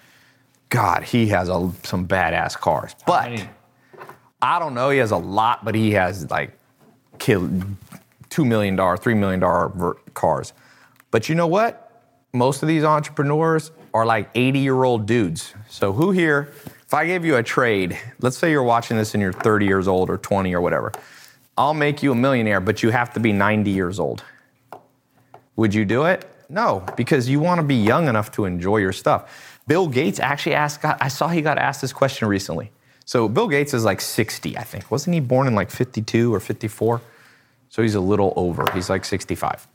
God, 0.68 1.02
he 1.02 1.26
has 1.28 1.48
a, 1.48 1.70
some 1.82 2.08
badass 2.08 2.56
cars. 2.56 2.94
But 3.06 3.30
many? 3.30 3.48
I 4.40 4.58
don't 4.58 4.74
know. 4.74 4.90
He 4.90 4.98
has 4.98 5.10
a 5.10 5.16
lot, 5.16 5.64
but 5.64 5.74
he 5.74 5.92
has 5.92 6.30
like 6.30 6.58
kill 7.18 7.50
two 8.30 8.44
million 8.44 8.76
dollar, 8.76 8.96
three 8.96 9.14
million 9.14 9.40
dollar 9.40 9.96
cars. 10.14 10.52
But 11.10 11.28
you 11.28 11.34
know 11.34 11.46
what? 11.46 11.90
Most 12.32 12.62
of 12.62 12.68
these 12.68 12.84
entrepreneurs 12.84 13.70
are 13.94 14.06
like 14.06 14.30
80 14.34 14.58
year 14.58 14.84
old 14.84 15.06
dudes. 15.06 15.54
So 15.68 15.92
who 15.92 16.10
here? 16.10 16.52
If 16.66 16.94
I 16.94 17.06
gave 17.06 17.24
you 17.24 17.36
a 17.36 17.42
trade, 17.42 17.98
let's 18.20 18.36
say 18.36 18.50
you're 18.50 18.62
watching 18.62 18.96
this 18.96 19.14
and 19.14 19.22
you're 19.22 19.32
30 19.32 19.66
years 19.66 19.88
old 19.88 20.10
or 20.10 20.18
20 20.18 20.54
or 20.54 20.60
whatever, 20.60 20.92
I'll 21.56 21.74
make 21.74 22.02
you 22.02 22.12
a 22.12 22.14
millionaire, 22.14 22.60
but 22.60 22.82
you 22.82 22.90
have 22.90 23.12
to 23.14 23.20
be 23.20 23.32
90 23.32 23.70
years 23.70 23.98
old. 23.98 24.24
Would 25.56 25.74
you 25.74 25.84
do 25.84 26.04
it? 26.04 26.26
No, 26.48 26.84
because 26.96 27.28
you 27.28 27.40
want 27.40 27.60
to 27.60 27.66
be 27.66 27.74
young 27.76 28.08
enough 28.08 28.30
to 28.32 28.44
enjoy 28.44 28.78
your 28.78 28.92
stuff. 28.92 29.58
Bill 29.66 29.88
Gates 29.88 30.20
actually 30.20 30.54
asked, 30.54 30.84
I 30.84 31.08
saw 31.08 31.28
he 31.28 31.40
got 31.40 31.56
asked 31.56 31.80
this 31.80 31.92
question 31.92 32.28
recently. 32.28 32.70
So 33.04 33.28
Bill 33.28 33.48
Gates 33.48 33.72
is 33.74 33.84
like 33.84 34.00
60, 34.00 34.58
I 34.58 34.62
think. 34.62 34.90
Wasn't 34.90 35.14
he 35.14 35.20
born 35.20 35.46
in 35.46 35.54
like 35.54 35.70
52 35.70 36.34
or 36.34 36.40
54? 36.40 37.00
So 37.70 37.82
he's 37.82 37.94
a 37.94 38.00
little 38.00 38.32
over. 38.36 38.64
He's 38.74 38.90
like 38.90 39.04
65. 39.04 39.66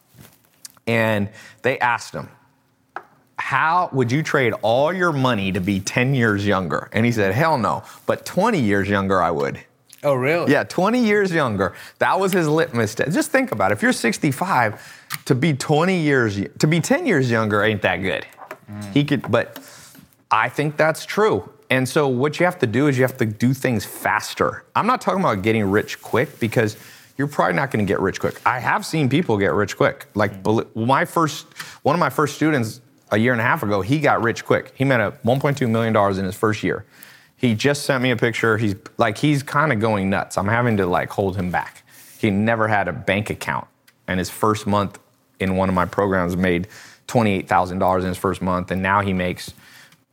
and 0.88 1.30
they 1.63 1.78
asked 1.80 2.13
him, 2.13 2.30
how 3.48 3.89
would 3.93 4.12
you 4.12 4.22
trade 4.22 4.52
all 4.62 4.91
your 4.91 5.14
money 5.14 5.54
to 5.54 5.62
be 5.62 5.80
10 5.80 6.14
years 6.14 6.45
younger? 6.45 6.89
And 6.91 7.06
he 7.06 7.14
said, 7.14 7.34
hell 7.34 7.58
no, 7.58 7.82
but 8.06 8.26
20 8.26 8.60
years 8.60 8.89
younger 8.89 9.22
I 9.22 9.32
would. 9.32 9.58
Oh, 10.04 10.16
really? 10.16 10.52
Yeah, 10.52 10.66
20 10.66 11.00
years 11.02 11.32
younger. 11.32 11.74
That 12.00 12.20
was 12.20 12.34
his 12.34 12.45
litmus 12.50 12.93
test. 12.93 13.14
Just 13.14 13.32
think 13.32 13.54
about 13.54 13.72
it. 13.72 13.76
If 13.76 13.82
you're 13.82 13.93
65, 13.93 15.02
to 15.24 15.34
be 15.34 15.54
20 15.54 15.98
years, 15.98 16.41
to 16.60 16.68
be 16.68 16.82
10 16.82 17.06
years 17.06 17.32
younger 17.32 17.64
ain't 17.64 17.82
that 17.84 18.02
good. 18.02 18.28
Mm. 18.70 18.93
He 18.93 19.06
could, 19.06 19.32
but 19.32 19.58
I 20.30 20.50
think 20.50 20.76
that's 20.76 21.06
true. 21.06 21.50
And 21.70 21.88
so 21.88 22.10
what 22.10 22.41
you 22.41 22.45
have 22.45 22.60
to 22.60 22.68
do 22.68 22.88
is 22.88 22.98
you 22.98 23.06
have 23.06 23.16
to 23.16 23.26
do 23.26 23.54
things 23.54 23.86
faster. 23.86 24.66
I'm 24.76 24.88
not 24.88 25.00
talking 25.00 25.22
about 25.22 25.41
getting 25.41 25.72
rich 25.72 26.02
quick 26.02 26.38
because 26.41 26.76
you're 27.18 27.28
probably 27.28 27.56
not 27.56 27.72
going 27.72 27.86
to 27.86 27.89
get 27.89 28.02
rich 28.02 28.20
quick. 28.20 28.41
I 28.45 28.60
have 28.60 28.86
seen 28.86 29.08
people 29.08 29.38
get 29.38 29.54
rich 29.54 29.78
quick. 29.78 30.08
Like 30.16 30.34
mm. 30.34 30.43
bel- 30.43 30.86
my 30.86 31.06
first, 31.06 31.45
one 31.84 31.95
of 31.95 32.02
my 32.02 32.10
first 32.10 32.36
students 32.36 32.82
a 33.12 33.18
year 33.18 33.32
and 33.32 33.41
a 33.41 33.43
half 33.43 33.64
ago, 33.64 33.82
he 33.82 33.99
got 33.99 34.22
rich 34.22 34.45
quick. 34.45 34.74
He 34.76 34.84
made 34.84 34.99
a 34.99 35.12
1.2 35.26 35.70
million 35.70 35.93
dollars 35.93 36.18
in 36.18 36.26
his 36.26 36.36
first 36.36 36.64
year. 36.64 36.86
He 37.36 37.53
just 37.53 37.84
sent 37.84 38.01
me 38.01 38.12
a 38.12 38.16
picture. 38.18 38.58
He's 38.58 38.76
like 38.97 39.18
he's 39.18 39.43
kind 39.43 39.72
of 39.72 39.80
going 39.80 40.10
nuts. 40.10 40.38
I'm 40.38 40.47
having 40.47 40.78
to 40.78 40.86
like 40.86 41.10
hold 41.10 41.38
him 41.38 41.51
back. 41.51 41.84
He 42.18 42.32
never 42.32 42.68
had 42.68 42.88
a 42.88 42.93
bank 42.93 43.30
account, 43.30 43.68
and 44.08 44.20
his 44.20 44.30
first 44.30 44.66
month 44.66 44.99
in 45.39 45.55
one 45.55 45.70
of 45.70 45.76
my 45.76 45.86
programs 45.86 46.36
made 46.36 46.68
twenty-eight 47.05 47.47
thousand 47.47 47.80
dollars 47.80 48.03
in 48.03 48.10
his 48.10 48.18
first 48.18 48.41
month, 48.41 48.72
and 48.72 48.82
now 48.82 49.01
he 49.01 49.14
makes 49.14 49.53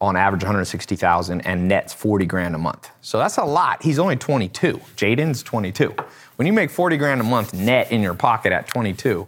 on 0.00 0.16
average 0.16 0.42
160,000 0.42 1.40
and 1.42 1.66
nets 1.66 1.94
40 1.94 2.26
grand 2.26 2.54
a 2.54 2.58
month. 2.58 2.90
So 3.00 3.16
that's 3.16 3.38
a 3.38 3.44
lot. 3.44 3.82
He's 3.82 3.98
only 3.98 4.16
22. 4.16 4.78
Jaden's 4.96 5.42
22. 5.42 5.94
When 6.36 6.46
you 6.46 6.52
make 6.52 6.70
40 6.70 6.96
grand 6.98 7.20
a 7.20 7.24
month 7.24 7.54
net 7.54 7.90
in 7.90 8.02
your 8.02 8.12
pocket 8.12 8.52
at 8.52 8.66
22, 8.66 9.26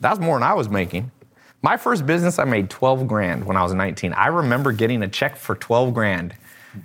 that's 0.00 0.18
more 0.18 0.36
than 0.36 0.42
I 0.42 0.54
was 0.54 0.68
making. 0.68 1.12
My 1.62 1.76
first 1.76 2.06
business, 2.06 2.38
I 2.38 2.44
made 2.44 2.70
12 2.70 3.08
grand 3.08 3.44
when 3.44 3.56
I 3.56 3.62
was 3.62 3.72
19. 3.72 4.12
I 4.12 4.28
remember 4.28 4.72
getting 4.72 5.02
a 5.02 5.08
check 5.08 5.36
for 5.36 5.54
12 5.54 5.94
grand. 5.94 6.34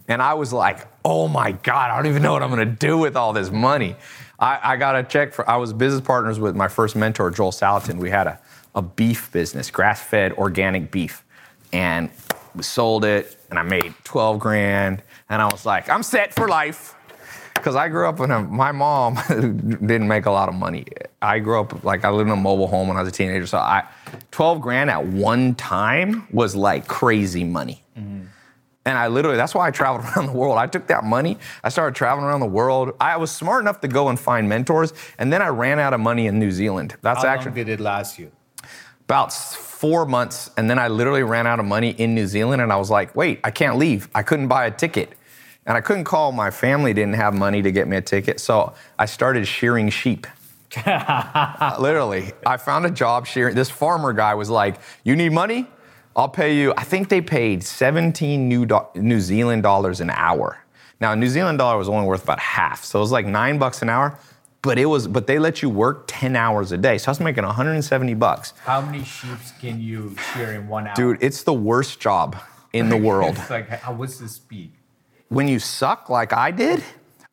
And 0.07 0.21
I 0.21 0.33
was 0.33 0.53
like, 0.53 0.87
oh 1.03 1.27
my 1.27 1.51
God, 1.51 1.91
I 1.91 1.95
don't 1.97 2.07
even 2.07 2.23
know 2.23 2.33
what 2.33 2.43
I'm 2.43 2.49
gonna 2.49 2.65
do 2.65 2.97
with 2.97 3.15
all 3.15 3.33
this 3.33 3.51
money. 3.51 3.95
I, 4.39 4.59
I 4.73 4.77
got 4.77 4.95
a 4.95 5.03
check 5.03 5.33
for, 5.33 5.47
I 5.49 5.57
was 5.57 5.73
business 5.73 6.01
partners 6.01 6.39
with 6.39 6.55
my 6.55 6.67
first 6.67 6.95
mentor, 6.95 7.29
Joel 7.29 7.51
Salatin. 7.51 7.97
We 7.97 8.09
had 8.09 8.27
a, 8.27 8.39
a 8.73 8.81
beef 8.81 9.31
business, 9.31 9.69
grass 9.69 10.01
fed 10.01 10.33
organic 10.33 10.91
beef. 10.91 11.23
And 11.73 12.09
we 12.55 12.63
sold 12.63 13.05
it, 13.05 13.37
and 13.49 13.59
I 13.59 13.63
made 13.63 13.93
12 14.03 14.39
grand. 14.39 15.03
And 15.29 15.41
I 15.41 15.45
was 15.45 15.65
like, 15.65 15.89
I'm 15.89 16.03
set 16.03 16.33
for 16.33 16.47
life 16.47 16.95
because 17.53 17.75
I 17.75 17.87
grew 17.87 18.07
up 18.07 18.19
in 18.19 18.31
a, 18.31 18.41
my 18.41 18.71
mom 18.71 19.19
didn't 19.29 20.07
make 20.07 20.25
a 20.25 20.31
lot 20.31 20.49
of 20.49 20.55
money. 20.55 20.85
I 21.21 21.39
grew 21.39 21.59
up, 21.59 21.83
like, 21.83 22.03
I 22.03 22.09
lived 22.09 22.27
in 22.27 22.33
a 22.33 22.41
mobile 22.41 22.67
home 22.67 22.87
when 22.87 22.97
I 22.97 23.01
was 23.01 23.09
a 23.09 23.13
teenager. 23.13 23.45
So 23.45 23.59
I, 23.59 23.87
12 24.31 24.61
grand 24.61 24.89
at 24.89 25.05
one 25.05 25.55
time 25.55 26.27
was 26.31 26.55
like 26.55 26.87
crazy 26.87 27.43
money. 27.43 27.83
And 28.83 28.97
I 28.97 29.09
literally, 29.09 29.37
that's 29.37 29.53
why 29.53 29.67
I 29.67 29.71
traveled 29.71 30.05
around 30.17 30.25
the 30.25 30.33
world. 30.33 30.57
I 30.57 30.65
took 30.65 30.87
that 30.87 31.03
money, 31.03 31.37
I 31.63 31.69
started 31.69 31.95
traveling 31.95 32.25
around 32.25 32.39
the 32.39 32.47
world. 32.47 32.95
I 32.99 33.17
was 33.17 33.29
smart 33.31 33.61
enough 33.61 33.79
to 33.81 33.87
go 33.87 34.09
and 34.09 34.19
find 34.19 34.49
mentors, 34.49 34.93
and 35.19 35.31
then 35.31 35.41
I 35.41 35.49
ran 35.49 35.79
out 35.79 35.93
of 35.93 35.99
money 35.99 36.25
in 36.27 36.39
New 36.39 36.51
Zealand. 36.51 36.95
That's 37.01 37.21
How 37.23 37.29
actually 37.29 37.51
long 37.51 37.55
did 37.55 37.69
it 37.69 37.79
last 37.79 38.17
you? 38.17 38.31
about 39.11 39.33
four 39.33 40.05
months, 40.05 40.49
and 40.55 40.69
then 40.69 40.79
I 40.79 40.87
literally 40.87 41.23
ran 41.23 41.45
out 41.45 41.59
of 41.59 41.65
money 41.65 41.89
in 41.89 42.15
New 42.15 42.25
Zealand, 42.25 42.61
and 42.61 42.71
I 42.71 42.77
was 42.77 42.89
like, 42.89 43.13
wait, 43.13 43.41
I 43.43 43.51
can't 43.51 43.77
leave. 43.77 44.07
I 44.15 44.23
couldn't 44.23 44.47
buy 44.47 44.65
a 44.65 44.71
ticket. 44.71 45.11
And 45.65 45.77
I 45.77 45.81
couldn't 45.81 46.05
call 46.05 46.31
my 46.31 46.49
family, 46.49 46.93
didn't 46.93 47.15
have 47.15 47.33
money 47.33 47.61
to 47.61 47.71
get 47.71 47.89
me 47.89 47.97
a 47.97 48.01
ticket. 48.01 48.39
So 48.39 48.73
I 48.97 49.05
started 49.05 49.45
shearing 49.45 49.89
sheep. 49.89 50.25
literally, 51.79 52.31
I 52.45 52.57
found 52.57 52.85
a 52.85 52.91
job 52.91 53.27
shearing. 53.27 53.55
This 53.55 53.69
farmer 53.69 54.13
guy 54.13 54.33
was 54.35 54.49
like, 54.49 54.75
You 55.03 55.15
need 55.15 55.31
money? 55.31 55.67
I'll 56.15 56.29
pay 56.29 56.55
you. 56.57 56.73
I 56.75 56.83
think 56.83 57.07
they 57.09 57.21
paid 57.21 57.63
17 57.63 58.47
New, 58.49 58.65
do- 58.65 58.87
New 58.95 59.19
Zealand 59.21 59.63
dollars 59.63 60.01
an 60.01 60.09
hour. 60.09 60.57
Now, 60.99 61.15
New 61.15 61.29
Zealand 61.29 61.57
dollar 61.57 61.77
was 61.77 61.87
only 61.87 62.05
worth 62.05 62.23
about 62.23 62.39
half. 62.39 62.83
So 62.83 62.99
it 62.99 63.01
was 63.01 63.11
like 63.11 63.25
nine 63.25 63.57
bucks 63.57 63.81
an 63.81 63.89
hour. 63.89 64.19
But 64.61 64.77
it 64.77 64.85
was, 64.85 65.07
but 65.07 65.25
they 65.25 65.39
let 65.39 65.63
you 65.63 65.69
work 65.71 66.03
10 66.07 66.35
hours 66.35 66.71
a 66.71 66.77
day. 66.77 66.99
So 66.99 67.07
I 67.07 67.11
was 67.11 67.19
making 67.19 67.43
170 67.45 68.13
bucks. 68.13 68.53
How 68.63 68.81
many 68.81 69.03
sheep 69.03 69.37
can 69.59 69.81
you 69.81 70.15
shear 70.33 70.51
in 70.51 70.67
one 70.67 70.85
hour? 70.85 70.93
Dude, 70.95 71.17
it's 71.23 71.41
the 71.43 71.53
worst 71.53 71.99
job 71.99 72.35
in 72.71 72.89
the 72.89 72.97
world. 73.09 73.37
It's 73.39 73.49
like, 73.49 73.69
how, 73.69 73.93
what's 73.93 74.19
the 74.19 74.27
speed? 74.27 74.73
when 75.29 75.47
you 75.47 75.57
suck 75.59 76.09
like 76.09 76.33
I 76.33 76.51
did, 76.51 76.83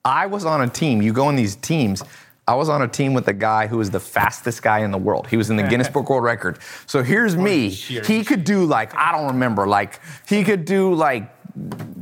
I 0.04 0.26
was 0.26 0.44
on 0.44 0.62
a 0.62 0.68
team. 0.68 1.02
You 1.02 1.12
go 1.12 1.28
in 1.28 1.34
these 1.36 1.56
teams. 1.56 2.02
I 2.48 2.54
was 2.54 2.70
on 2.70 2.80
a 2.80 2.88
team 2.88 3.12
with 3.12 3.28
a 3.28 3.34
guy 3.34 3.66
who 3.66 3.76
was 3.76 3.90
the 3.90 4.00
fastest 4.00 4.62
guy 4.62 4.78
in 4.78 4.90
the 4.90 4.98
world. 4.98 5.26
He 5.26 5.36
was 5.36 5.50
in 5.50 5.56
the 5.56 5.62
Guinness 5.68 5.88
Book 5.88 6.08
World 6.08 6.24
Record. 6.24 6.58
So 6.86 7.02
here's 7.02 7.36
me. 7.36 7.68
He 8.06 8.24
could 8.24 8.42
do 8.42 8.64
like, 8.64 8.94
I 8.94 9.12
don't 9.12 9.26
remember, 9.28 9.66
like, 9.66 10.00
he 10.26 10.42
could 10.44 10.64
do 10.64 10.94
like 10.94 11.30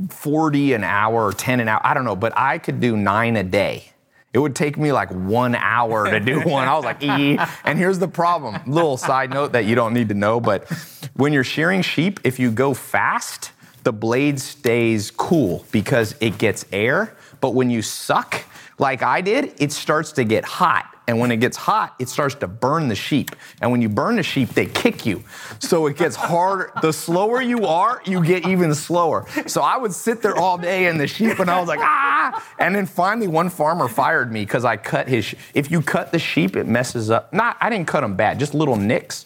40 0.09 0.73
an 0.73 0.85
hour 0.85 1.25
or 1.25 1.33
10 1.33 1.59
an 1.59 1.67
hour. 1.67 1.81
I 1.83 1.93
don't 1.93 2.05
know, 2.05 2.15
but 2.15 2.31
I 2.37 2.59
could 2.59 2.79
do 2.79 2.95
nine 2.95 3.35
a 3.35 3.43
day. 3.43 3.91
It 4.31 4.39
would 4.39 4.55
take 4.55 4.77
me 4.77 4.93
like 4.93 5.09
one 5.09 5.53
hour 5.55 6.09
to 6.09 6.19
do 6.19 6.39
one. 6.41 6.67
I 6.67 6.75
was 6.75 6.85
like, 6.85 7.03
ee. 7.03 7.37
And 7.65 7.77
here's 7.77 7.99
the 7.99 8.07
problem. 8.07 8.57
Little 8.67 8.95
side 8.95 9.31
note 9.31 9.51
that 9.51 9.65
you 9.65 9.75
don't 9.75 9.93
need 9.93 10.09
to 10.09 10.15
know, 10.15 10.39
but 10.39 10.69
when 11.15 11.33
you're 11.33 11.43
shearing 11.43 11.81
sheep, 11.81 12.21
if 12.23 12.39
you 12.39 12.51
go 12.51 12.73
fast, 12.73 13.51
the 13.83 13.91
blade 13.91 14.39
stays 14.39 15.11
cool 15.11 15.65
because 15.71 16.15
it 16.21 16.37
gets 16.37 16.65
air. 16.71 17.15
But 17.41 17.53
when 17.53 17.69
you 17.69 17.81
suck, 17.81 18.43
like 18.77 19.01
I 19.01 19.21
did, 19.21 19.53
it 19.59 19.71
starts 19.71 20.11
to 20.13 20.23
get 20.23 20.45
hot. 20.45 20.93
And 21.09 21.19
when 21.19 21.31
it 21.31 21.37
gets 21.37 21.55
hot, 21.55 21.95
it 21.99 22.09
starts 22.09 22.35
to 22.35 22.47
burn 22.47 22.89
the 22.89 22.95
sheep. 22.95 23.33
And 23.61 23.71
when 23.71 23.81
you 23.81 23.87
burn 23.87 24.17
the 24.17 24.23
sheep, 24.23 24.49
they 24.49 24.65
kick 24.65 25.05
you. 25.05 25.23
So 25.59 25.87
it 25.87 25.95
gets 25.95 26.17
harder. 26.17 26.73
The 26.81 26.91
slower 26.91 27.41
you 27.41 27.65
are, 27.65 28.01
you 28.05 28.21
get 28.23 28.45
even 28.45 28.75
slower. 28.75 29.25
So 29.47 29.61
I 29.61 29.77
would 29.77 29.93
sit 29.93 30.21
there 30.21 30.35
all 30.35 30.57
day 30.57 30.87
in 30.87 30.97
the 30.97 31.07
sheep 31.07 31.39
and 31.39 31.49
I 31.49 31.59
was 31.61 31.69
like, 31.69 31.79
ah. 31.79 32.45
And 32.59 32.75
then 32.75 32.85
finally, 32.85 33.27
one 33.27 33.49
farmer 33.49 33.87
fired 33.87 34.33
me 34.33 34.41
because 34.41 34.65
I 34.65 34.75
cut 34.75 35.07
his. 35.07 35.33
If 35.53 35.71
you 35.71 35.81
cut 35.81 36.11
the 36.11 36.19
sheep, 36.19 36.57
it 36.57 36.67
messes 36.67 37.09
up. 37.09 37.31
Not, 37.31 37.55
I 37.61 37.69
didn't 37.69 37.87
cut 37.87 38.01
them 38.01 38.17
bad, 38.17 38.37
just 38.37 38.53
little 38.53 38.75
nicks. 38.75 39.25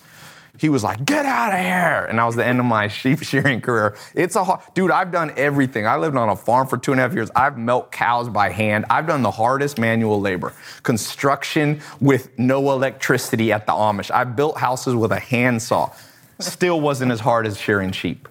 He 0.58 0.70
was 0.70 0.84
like, 0.84 1.06
"Get 1.06 1.26
out 1.26 1.54
of 1.54 1.60
here!" 1.60 2.06
And 2.10 2.20
that 2.20 2.26
was 2.26 2.36
the 2.36 2.46
end 2.46 2.60
of 2.60 2.66
my 2.66 2.88
sheep 3.00 3.24
shearing 3.24 3.62
career. 3.62 3.96
It's 4.14 4.36
a 4.36 4.44
hard, 4.44 4.60
dude. 4.76 4.92
I've 4.92 5.12
done 5.12 5.32
everything. 5.38 5.88
I 5.88 5.96
lived 5.98 6.16
on 6.18 6.30
a 6.30 6.36
farm 6.36 6.68
for 6.68 6.78
two 6.78 6.92
and 6.92 7.00
a 7.00 7.04
half 7.04 7.14
years. 7.14 7.32
I've 7.36 7.58
milked 7.58 7.92
cows 7.92 8.30
by 8.30 8.50
hand. 8.50 8.86
I've 8.90 9.08
done 9.08 9.22
the 9.24 9.32
hardest 9.32 9.80
manual 9.80 10.20
labor, 10.22 10.54
construction 10.84 11.82
with 12.00 12.30
no 12.38 12.72
electricity 12.72 13.52
at 13.52 13.66
the 13.66 13.72
Amish. 13.74 14.12
I 14.12 14.24
built 14.24 14.58
houses 14.58 14.94
with 14.96 15.12
a 15.12 15.20
handsaw. 15.20 15.92
Still 16.40 16.80
wasn't 16.82 17.12
as 17.12 17.20
hard 17.20 17.46
as 17.48 17.58
shearing 17.60 17.92
sheep. 17.92 18.28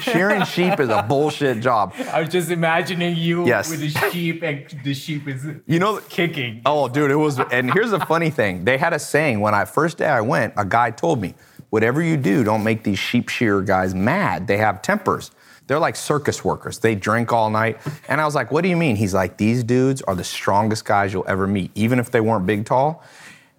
Shearing 0.00 0.44
sheep 0.46 0.80
is 0.80 0.88
a 0.88 1.02
bullshit 1.02 1.60
job. 1.60 1.92
I 2.12 2.20
was 2.20 2.30
just 2.30 2.50
imagining 2.50 3.16
you 3.16 3.46
Yes. 3.46 3.70
with 3.70 3.80
the 3.80 3.90
sheep 4.10 4.42
and 4.42 4.64
the 4.82 4.94
sheep 4.94 5.28
is 5.28 5.46
You 5.66 5.78
know, 5.78 5.98
kicking. 6.08 6.62
Oh, 6.64 6.88
dude, 6.88 7.10
it 7.10 7.16
was. 7.16 7.38
And 7.38 7.72
here's 7.72 7.90
the 7.90 8.00
funny 8.00 8.30
thing: 8.30 8.64
they 8.64 8.78
had 8.78 8.92
a 8.94 8.98
saying 8.98 9.40
when 9.40 9.54
I 9.54 9.64
first 9.66 9.98
day 9.98 10.06
I 10.06 10.22
went. 10.22 10.54
A 10.56 10.64
guy 10.64 10.90
told 10.90 11.20
me, 11.20 11.34
"Whatever 11.74 12.00
you 12.00 12.16
do, 12.16 12.44
don't 12.44 12.62
make 12.62 12.84
these 12.84 13.00
sheep 13.00 13.28
shearer 13.28 13.60
guys 13.60 13.96
mad. 13.96 14.46
They 14.46 14.58
have 14.58 14.80
tempers. 14.80 15.32
They're 15.66 15.80
like 15.80 15.96
circus 15.96 16.44
workers. 16.44 16.78
They 16.78 16.94
drink 16.94 17.32
all 17.32 17.50
night." 17.50 17.80
And 18.08 18.20
I 18.20 18.24
was 18.24 18.36
like, 18.36 18.52
"What 18.52 18.62
do 18.62 18.68
you 18.68 18.76
mean?" 18.76 18.94
He's 18.94 19.12
like, 19.12 19.36
"These 19.38 19.64
dudes 19.64 20.00
are 20.02 20.14
the 20.14 20.22
strongest 20.22 20.84
guys 20.84 21.12
you'll 21.12 21.24
ever 21.26 21.48
meet, 21.48 21.72
even 21.74 21.98
if 21.98 22.12
they 22.12 22.20
weren't 22.20 22.46
big 22.46 22.64
tall." 22.64 23.02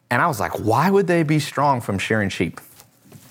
And 0.09 0.21
I 0.21 0.27
was 0.27 0.39
like, 0.39 0.53
"Why 0.53 0.89
would 0.89 1.07
they 1.07 1.23
be 1.23 1.39
strong 1.39 1.81
from 1.81 1.99
shearing 1.99 2.29
sheep?" 2.29 2.61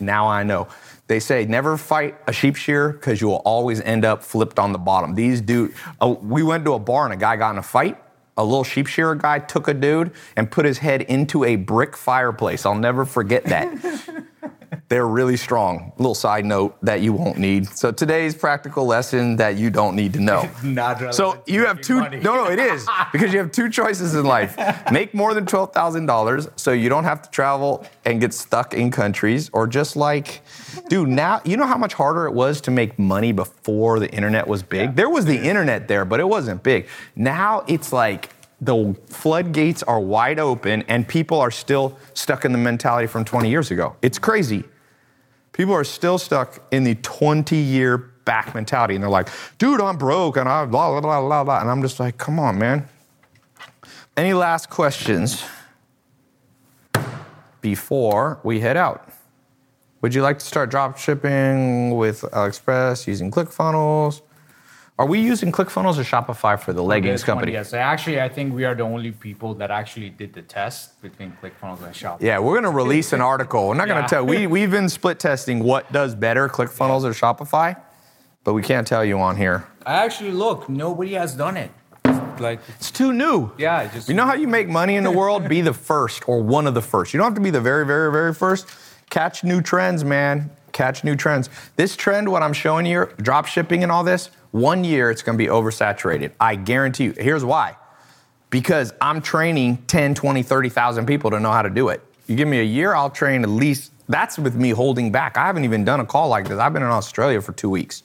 Now 0.01 0.29
I 0.29 0.43
know. 0.43 0.69
They 1.07 1.19
say 1.19 1.47
never 1.47 1.79
fight 1.79 2.17
a 2.27 2.33
sheep 2.35 2.57
shearer 2.57 2.93
because 2.93 3.23
you 3.23 3.29
will 3.29 3.43
always 3.47 3.81
end 3.81 4.05
up 4.05 4.23
flipped 4.23 4.59
on 4.59 4.73
the 4.73 4.79
bottom. 4.79 5.15
These 5.15 5.41
dude, 5.41 5.73
uh, 5.99 6.15
we 6.21 6.43
went 6.43 6.67
to 6.67 6.75
a 6.75 6.79
bar 6.79 7.05
and 7.05 7.15
a 7.15 7.17
guy 7.17 7.37
got 7.37 7.53
in 7.53 7.59
a 7.59 7.63
fight. 7.63 7.97
A 8.37 8.45
little 8.45 8.65
sheep 8.65 8.87
shearer 8.87 9.15
guy 9.15 9.39
took 9.39 9.67
a 9.67 9.75
dude 9.75 10.11
and 10.37 10.51
put 10.51 10.67
his 10.67 10.79
head 10.79 11.01
into 11.03 11.45
a 11.45 11.57
brick 11.57 11.97
fireplace. 11.97 12.67
I'll 12.67 12.75
never 12.75 13.05
forget 13.07 13.45
that. 13.45 13.71
They're 14.89 15.07
really 15.07 15.37
strong. 15.37 15.93
Little 15.97 16.15
side 16.15 16.45
note 16.45 16.77
that 16.83 17.01
you 17.01 17.13
won't 17.13 17.39
need. 17.39 17.67
So 17.69 17.91
today's 17.91 18.35
practical 18.35 18.85
lesson 18.87 19.37
that 19.37 19.57
you 19.57 19.71
don't 19.71 19.97
need 19.97 20.13
to 20.13 20.21
know. 20.21 20.49
So 21.13 21.43
you 21.47 21.65
have 21.67 21.81
two. 21.81 22.01
money. 22.01 22.21
No, 22.21 22.35
no, 22.37 22.51
it 22.51 22.59
is 22.59 22.87
because 23.13 23.33
you 23.33 23.39
have 23.39 23.51
two 23.51 23.71
choices 23.71 24.15
in 24.15 24.25
life: 24.25 24.57
make 24.93 25.15
more 25.15 25.33
than 25.35 25.47
twelve 25.47 25.73
thousand 25.73 26.07
dollars, 26.07 26.49
so 26.57 26.73
you 26.73 26.89
don't 26.89 27.05
have 27.05 27.23
to 27.23 27.31
travel 27.31 27.87
and 28.05 28.21
get 28.21 28.35
stuck 28.35 28.75
in 28.75 28.91
countries, 28.91 29.51
or 29.53 29.67
just 29.67 29.97
like, 29.97 30.43
dude, 30.89 31.09
now 31.09 31.41
you 31.45 31.57
know 31.57 31.67
how 31.67 31.79
much 31.79 31.95
harder 31.95 32.27
it 32.27 32.33
was 32.33 32.61
to 32.63 32.71
make 32.71 32.99
money 32.99 33.33
before 33.33 33.99
the 33.99 34.11
internet 34.11 34.47
was 34.47 34.63
big. 34.63 34.97
There 34.97 35.09
was 35.09 35.25
the 35.25 35.39
internet 35.39 35.89
there, 35.89 36.05
but 36.05 36.21
it 36.21 36.29
wasn't 36.29 36.63
big. 36.63 36.87
Now 37.17 37.65
it's 37.67 37.93
like 37.93 38.31
the 38.61 38.95
floodgates 39.09 39.83
are 39.83 40.01
wide 40.01 40.39
open, 40.39 40.83
and 40.89 41.07
people 41.09 41.41
are 41.41 41.51
still 41.51 41.99
stuck 42.15 42.45
in 42.45 42.53
the 42.53 42.59
mentality 42.59 43.07
from 43.07 43.25
20 43.25 43.49
years 43.49 43.71
ago. 43.71 43.97
It's 44.03 44.19
crazy. 44.19 44.65
People 45.55 45.73
are 45.73 45.85
still 45.85 46.19
stuck 46.19 46.61
in 46.73 46.85
the 46.85 46.97
20 46.97 47.57
year 47.57 47.97
back 48.25 48.55
mentality. 48.55 48.95
And 48.95 49.03
they're 49.03 49.11
like, 49.11 49.29
dude, 49.57 49.81
I'm 49.81 49.97
broke 49.97 50.37
and 50.37 50.49
I 50.49 50.67
blah, 50.67 50.91
blah, 50.91 51.01
blah, 51.01 51.21
blah, 51.21 51.45
blah. 51.45 51.61
And 51.61 51.71
I'm 51.71 51.81
just 51.81 52.01
like, 52.01 52.19
come 52.19 52.39
on, 52.39 52.59
man. 52.59 52.89
Any 54.17 54.35
last 54.35 54.69
questions 54.69 55.45
before 57.61 58.41
we 58.43 58.61
head 58.61 58.77
out? 58.77 59.09
Would 60.03 60.15
you 60.15 60.23
like 60.23 60.39
to 60.41 60.45
start 60.45 60.71
drop 60.71 60.99
shipping 60.99 61.97
with 61.97 62.23
AliExpress 62.23 63.07
using 63.07 63.31
ClickFunnels? 63.31 64.21
Are 64.97 65.07
we 65.07 65.19
using 65.21 65.51
ClickFunnels 65.51 65.99
or 65.99 66.05
Shopify 66.05 66.59
for 66.59 66.73
the 66.73 66.83
leggings 66.83 67.23
one, 67.23 67.27
company? 67.27 67.53
Yes. 67.53 67.73
Actually, 67.75 68.21
I 68.21 68.29
think 68.29 68.55
we 68.55 68.65
are 68.65 68.77
the 68.77 68.85
only 68.85 69.11
people 69.11 69.53
that 69.55 69.73
actually 69.73 70.09
did 70.09 70.33
the 70.33 70.43
test 70.43 71.03
between 71.03 71.37
ClickFunnels 71.43 71.83
and 71.85 71.93
Shopify. 71.93 72.21
Yeah, 72.21 72.39
we're 72.39 72.55
gonna 72.55 72.71
release 72.71 73.13
an 73.13 73.21
article. 73.21 73.67
We're 73.67 73.75
not 73.75 73.89
gonna 73.89 74.07
tell. 74.07 74.25
We 74.25 74.47
we've 74.57 74.71
been 74.71 74.89
split 74.89 75.19
testing 75.19 75.65
what 75.65 75.91
does 75.93 76.15
better, 76.15 76.49
ClickFunnels 76.49 77.03
or 77.03 77.11
Shopify, 77.11 77.77
but 78.45 78.53
we 78.55 78.63
can't 78.63 78.87
tell 78.87 79.05
you 79.05 79.19
on 79.19 79.37
here. 79.37 79.67
I 79.85 80.05
actually 80.05 80.31
look. 80.31 80.69
Nobody 80.69 81.15
has 81.15 81.35
done 81.35 81.57
it. 81.57 81.73
Like, 82.39 82.61
It's 82.79 82.91
too 82.91 83.13
new. 83.13 83.51
yeah, 83.59 83.89
just 83.93 84.09
You 84.09 84.15
know 84.15 84.25
how 84.25 84.35
you 84.35 84.49
make 84.49 84.69
money 84.69 84.95
in 84.97 85.03
the 85.05 85.11
world? 85.21 85.49
Be 85.49 85.61
the 85.61 85.75
first 85.75 86.29
or 86.29 86.41
one 86.41 86.67
of 86.69 86.75
the 86.75 86.83
first. 86.83 87.13
You 87.15 87.19
don't 87.19 87.27
have 87.27 87.35
to 87.35 87.41
be 87.41 87.51
the 87.51 87.61
very, 87.61 87.85
very, 87.85 88.13
very 88.13 88.35
first. 88.35 88.69
Catch 89.11 89.43
new 89.45 89.61
trends, 89.61 90.05
man. 90.05 90.51
Catch 90.75 91.05
new 91.05 91.15
trends. 91.15 91.49
This 91.77 91.95
trend, 91.95 92.29
what 92.29 92.43
I'm 92.43 92.53
showing 92.53 92.85
you, 92.85 93.09
drop 93.19 93.47
shipping 93.47 93.85
and 93.85 93.93
all 93.93 94.03
this, 94.03 94.31
one 94.51 94.83
year 94.83 95.09
it's 95.09 95.23
gonna 95.23 95.39
be 95.39 95.47
oversaturated. 95.47 96.33
I 96.41 96.57
guarantee 96.57 97.05
you. 97.05 97.15
Here's 97.17 97.45
why. 97.45 97.77
Because 98.51 98.93
I'm 99.01 99.23
training 99.23 99.79
10, 99.87 100.15
20, 100.15 100.43
30,000 100.43 101.07
people 101.07 101.31
to 101.31 101.39
know 101.39 101.53
how 101.53 101.63
to 101.63 101.71
do 101.71 101.89
it. 101.89 102.03
You 102.27 102.35
give 102.35 102.49
me 102.49 102.59
a 102.59 102.65
year, 102.65 102.93
I'll 102.93 103.09
train 103.09 103.45
at 103.45 103.49
least, 103.49 103.93
that's 104.09 104.37
with 104.37 104.57
me 104.57 104.71
holding 104.71 105.13
back. 105.13 105.37
I 105.37 105.47
haven't 105.47 105.63
even 105.63 105.85
done 105.85 106.01
a 106.01 106.05
call 106.05 106.29
like 106.29 106.49
this. 106.49 106.59
I've 106.59 106.73
been 106.73 106.83
in 106.83 106.89
Australia 106.89 107.41
for 107.41 107.53
two 107.53 107.71
weeks. 107.71 108.03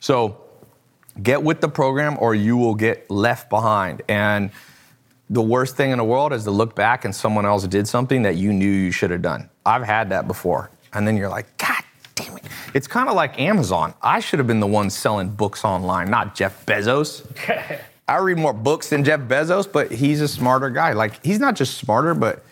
So 0.00 0.42
get 1.22 1.42
with 1.42 1.62
the 1.62 1.68
program 1.70 2.18
or 2.20 2.34
you 2.34 2.58
will 2.58 2.74
get 2.74 3.10
left 3.10 3.48
behind. 3.48 4.02
And 4.08 4.50
the 5.30 5.42
worst 5.42 5.74
thing 5.74 5.90
in 5.90 5.96
the 5.98 6.04
world 6.04 6.34
is 6.34 6.44
to 6.44 6.50
look 6.50 6.76
back 6.76 7.06
and 7.06 7.14
someone 7.14 7.46
else 7.46 7.66
did 7.66 7.88
something 7.88 8.22
that 8.22 8.36
you 8.36 8.52
knew 8.52 8.70
you 8.70 8.90
should 8.90 9.10
have 9.10 9.22
done. 9.22 9.48
I've 9.64 9.84
had 9.84 10.10
that 10.10 10.28
before. 10.28 10.70
And 10.92 11.08
then 11.08 11.16
you're 11.16 11.30
like, 11.30 11.56
God. 11.56 11.73
It's 12.74 12.88
kind 12.88 13.08
of 13.08 13.14
like 13.14 13.40
Amazon. 13.40 13.94
I 14.02 14.18
should 14.18 14.40
have 14.40 14.48
been 14.48 14.58
the 14.58 14.66
one 14.66 14.90
selling 14.90 15.28
books 15.30 15.64
online, 15.64 16.10
not 16.10 16.34
Jeff 16.34 16.66
Bezos. 16.66 17.24
I 18.08 18.16
read 18.18 18.36
more 18.36 18.52
books 18.52 18.90
than 18.90 19.04
Jeff 19.04 19.20
Bezos, 19.20 19.70
but 19.70 19.92
he's 19.92 20.20
a 20.20 20.28
smarter 20.28 20.68
guy. 20.68 20.92
Like, 20.92 21.24
he's 21.24 21.38
not 21.38 21.54
just 21.54 21.78
smarter, 21.78 22.14
but 22.14 22.44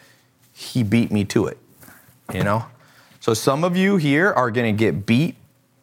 he 0.53 0.85
beat 0.85 1.11
me 1.11 1.25
to 1.27 1.47
it, 1.47 1.59
you 2.33 2.45
know? 2.45 2.64
So 3.18 3.35
some 3.35 3.64
of 3.64 3.77
you 3.77 3.97
here 3.97 4.33
are 4.33 4.51
gonna 4.51 4.73
get 4.73 5.05
beat 5.05 5.35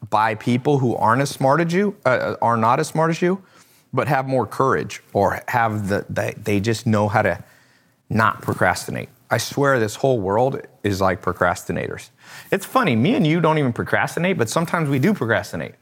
by 0.09 0.35
people 0.35 0.79
who 0.79 0.95
aren't 0.95 1.21
as 1.21 1.29
smart 1.29 1.59
as 1.59 1.73
you, 1.73 1.97
uh, 2.05 2.35
are 2.41 2.57
not 2.57 2.79
as 2.79 2.87
smart 2.87 3.11
as 3.11 3.21
you, 3.21 3.43
but 3.91 4.07
have 4.07 4.25
more 4.25 4.47
courage 4.47 5.03
or 5.11 5.41
have 5.49 5.89
the, 5.89 6.05
they, 6.09 6.33
they 6.41 6.59
just 6.61 6.87
know 6.87 7.09
how 7.09 7.21
to 7.21 7.43
not 8.09 8.41
procrastinate. 8.41 9.09
I 9.29 9.37
swear 9.37 9.79
this 9.79 9.95
whole 9.95 10.19
world 10.19 10.61
is 10.83 11.01
like 11.01 11.21
procrastinators. 11.21 12.09
It's 12.51 12.65
funny, 12.65 12.95
me 12.95 13.15
and 13.15 13.25
you 13.25 13.41
don't 13.41 13.57
even 13.57 13.73
procrastinate, 13.73 14.37
but 14.37 14.49
sometimes 14.49 14.89
we 14.89 14.99
do 14.99 15.13
procrastinate. 15.13 15.75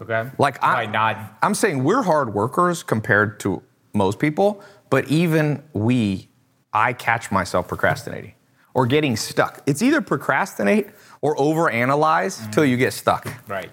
okay. 0.00 0.30
Like 0.38 0.62
I, 0.62 0.84
Why 0.84 0.86
not? 0.86 1.38
I'm 1.42 1.54
saying 1.54 1.84
we're 1.84 2.02
hard 2.02 2.34
workers 2.34 2.82
compared 2.82 3.40
to 3.40 3.62
most 3.94 4.18
people, 4.18 4.62
but 4.90 5.08
even 5.08 5.62
we, 5.72 6.28
I 6.72 6.92
catch 6.92 7.30
myself 7.30 7.68
procrastinating 7.68 8.34
or 8.74 8.86
getting 8.86 9.16
stuck. 9.16 9.62
It's 9.66 9.82
either 9.82 10.00
procrastinate 10.00 10.88
or 11.20 11.36
overanalyze 11.36 12.50
till 12.52 12.64
you 12.64 12.76
get 12.76 12.92
stuck. 12.92 13.26
Right. 13.48 13.70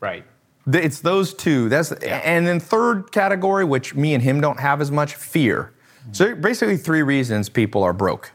Right. 0.00 0.24
It's 0.66 1.00
those 1.00 1.34
two. 1.34 1.68
That's 1.68 1.92
and 1.92 2.46
then 2.46 2.60
third 2.60 3.12
category, 3.12 3.64
which 3.64 3.94
me 3.94 4.14
and 4.14 4.22
him 4.22 4.40
don't 4.40 4.60
have 4.60 4.80
as 4.80 4.90
much, 4.90 5.14
fear. 5.14 5.72
So 6.12 6.34
basically, 6.34 6.76
three 6.76 7.02
reasons 7.02 7.48
people 7.48 7.82
are 7.82 7.92
broke, 7.92 8.32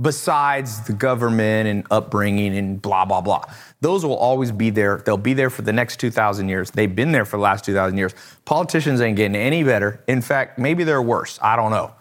besides 0.00 0.80
the 0.86 0.92
government 0.92 1.68
and 1.68 1.86
upbringing 1.90 2.56
and 2.56 2.80
blah 2.80 3.04
blah 3.04 3.20
blah. 3.20 3.44
Those 3.80 4.04
will 4.04 4.16
always 4.16 4.52
be 4.52 4.70
there. 4.70 5.02
They'll 5.04 5.16
be 5.16 5.34
there 5.34 5.50
for 5.50 5.62
the 5.62 5.72
next 5.72 5.98
two 6.00 6.10
thousand 6.10 6.48
years. 6.48 6.70
They've 6.70 6.94
been 6.94 7.12
there 7.12 7.24
for 7.24 7.36
the 7.36 7.42
last 7.42 7.64
two 7.64 7.74
thousand 7.74 7.98
years. 7.98 8.14
Politicians 8.44 9.00
ain't 9.00 9.16
getting 9.16 9.36
any 9.36 9.62
better. 9.64 10.02
In 10.06 10.22
fact, 10.22 10.58
maybe 10.58 10.84
they're 10.84 11.02
worse. 11.02 11.38
I 11.42 11.56
don't 11.56 11.70
know. 11.70 11.92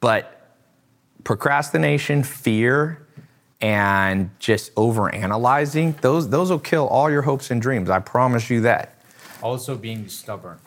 But 0.00 0.50
procrastination, 1.24 2.22
fear, 2.24 3.06
and 3.60 4.30
just 4.40 4.74
overanalyzing, 4.74 6.00
those 6.00 6.28
those 6.28 6.50
will 6.50 6.58
kill 6.58 6.88
all 6.88 7.10
your 7.10 7.22
hopes 7.22 7.50
and 7.50 7.62
dreams. 7.62 7.88
I 7.88 8.00
promise 8.00 8.50
you 8.50 8.62
that. 8.62 8.96
Also 9.42 9.76
being 9.76 10.08
stubborn. 10.08 10.58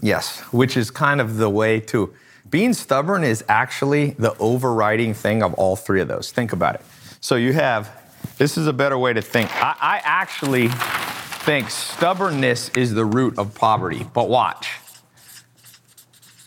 Yes, 0.00 0.40
which 0.52 0.76
is 0.76 0.90
kind 0.90 1.20
of 1.20 1.36
the 1.36 1.50
way 1.50 1.80
to 1.80 2.14
being 2.50 2.72
stubborn 2.72 3.24
is 3.24 3.44
actually 3.48 4.10
the 4.10 4.36
overriding 4.38 5.14
thing 5.14 5.42
of 5.42 5.54
all 5.54 5.76
three 5.76 6.00
of 6.00 6.08
those. 6.08 6.32
Think 6.32 6.52
about 6.52 6.74
it. 6.74 6.82
So 7.20 7.36
you 7.36 7.52
have 7.52 7.90
this 8.38 8.58
is 8.58 8.66
a 8.66 8.72
better 8.72 8.98
way 8.98 9.12
to 9.12 9.22
think. 9.22 9.50
I, 9.62 9.76
I 9.80 10.00
actually 10.04 10.68
think 10.68 11.70
stubbornness 11.70 12.70
is 12.70 12.92
the 12.94 13.04
root 13.04 13.38
of 13.38 13.54
poverty. 13.54 14.06
But 14.12 14.28
watch. 14.28 14.78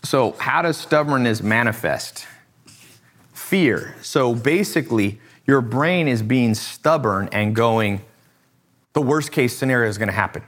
So 0.02 0.32
how 0.32 0.62
does 0.62 0.76
stubbornness 0.76 1.42
manifest? 1.42 2.26
Fear. 3.32 3.94
So 4.02 4.34
basically, 4.34 5.20
your 5.46 5.60
brain 5.60 6.08
is 6.08 6.22
being 6.22 6.54
stubborn 6.54 7.28
and 7.32 7.54
going, 7.54 8.00
the 8.92 9.02
worst 9.02 9.32
case 9.32 9.56
scenario 9.56 9.88
is 9.88 9.98
going 9.98 10.08
to 10.08 10.14
happen. 10.14 10.42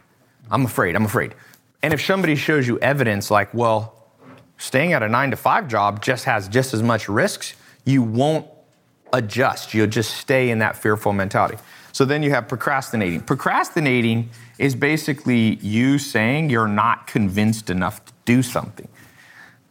I'm 0.50 0.64
afraid, 0.64 0.94
I'm 0.94 1.04
afraid. 1.04 1.34
And 1.82 1.92
if 1.92 2.04
somebody 2.04 2.36
shows 2.36 2.66
you 2.66 2.78
evidence 2.78 3.30
like, 3.30 3.52
well, 3.52 3.95
staying 4.58 4.92
at 4.92 5.02
a 5.02 5.08
nine 5.08 5.30
to 5.30 5.36
five 5.36 5.68
job 5.68 6.02
just 6.02 6.24
has 6.24 6.48
just 6.48 6.74
as 6.74 6.82
much 6.82 7.08
risks, 7.08 7.54
you 7.84 8.02
won't 8.02 8.46
adjust. 9.12 9.74
You'll 9.74 9.86
just 9.86 10.16
stay 10.16 10.50
in 10.50 10.58
that 10.60 10.76
fearful 10.76 11.12
mentality. 11.12 11.58
So 11.92 12.04
then 12.04 12.22
you 12.22 12.30
have 12.30 12.48
procrastinating. 12.48 13.20
Procrastinating 13.22 14.30
is 14.58 14.74
basically 14.74 15.56
you 15.56 15.98
saying 15.98 16.50
you're 16.50 16.68
not 16.68 17.06
convinced 17.06 17.70
enough 17.70 18.04
to 18.04 18.12
do 18.24 18.42
something 18.42 18.88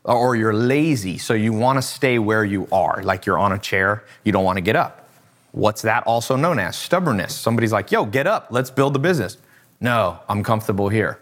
or 0.04 0.36
you're 0.36 0.54
lazy, 0.54 1.18
so 1.18 1.34
you 1.34 1.52
want 1.52 1.78
to 1.78 1.82
stay 1.82 2.20
where 2.20 2.46
you 2.46 2.68
are, 2.72 3.02
like 3.04 3.26
you're 3.26 3.40
on 3.40 3.52
a 3.52 3.58
chair, 3.58 4.04
you 4.24 4.32
don't 4.32 4.44
want 4.44 4.58
to 4.58 4.62
get 4.62 4.76
up. 4.76 5.10
What's 5.52 5.82
that 5.82 6.04
also 6.06 6.36
known 6.36 6.60
as? 6.60 6.76
Stubbornness. 6.76 7.34
Somebody's 7.34 7.72
like, 7.72 7.92
yo, 7.92 8.06
get 8.06 8.28
up, 8.28 8.48
let's 8.52 8.70
build 8.70 8.94
the 8.94 9.00
business. 9.00 9.38
No, 9.80 10.20
I'm 10.30 10.44
comfortable 10.44 10.90
here. 10.90 11.20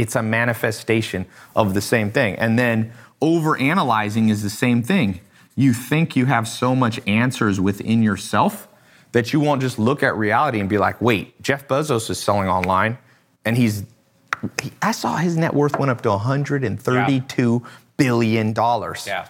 It's 0.00 0.16
a 0.16 0.22
manifestation 0.22 1.26
of 1.54 1.74
the 1.74 1.80
same 1.82 2.10
thing. 2.10 2.34
And 2.36 2.58
then 2.58 2.92
overanalyzing 3.20 4.30
is 4.30 4.42
the 4.42 4.48
same 4.50 4.82
thing. 4.82 5.20
You 5.56 5.74
think 5.74 6.16
you 6.16 6.24
have 6.26 6.48
so 6.48 6.74
much 6.74 6.98
answers 7.06 7.60
within 7.60 8.02
yourself 8.02 8.66
that 9.12 9.32
you 9.34 9.40
won't 9.40 9.60
just 9.60 9.78
look 9.78 10.02
at 10.02 10.16
reality 10.16 10.58
and 10.58 10.68
be 10.70 10.78
like, 10.78 11.00
wait, 11.02 11.40
Jeff 11.42 11.68
Bezos 11.68 12.08
is 12.08 12.18
selling 12.18 12.48
online 12.48 12.96
and 13.44 13.56
he's 13.56 13.84
he- 14.62 14.72
I 14.80 14.92
saw 14.92 15.16
his 15.16 15.36
net 15.36 15.52
worth 15.52 15.78
went 15.78 15.90
up 15.90 16.00
to 16.02 16.08
132 16.10 17.62
billion 17.98 18.52
dollars. 18.54 19.04
Yeah. 19.06 19.26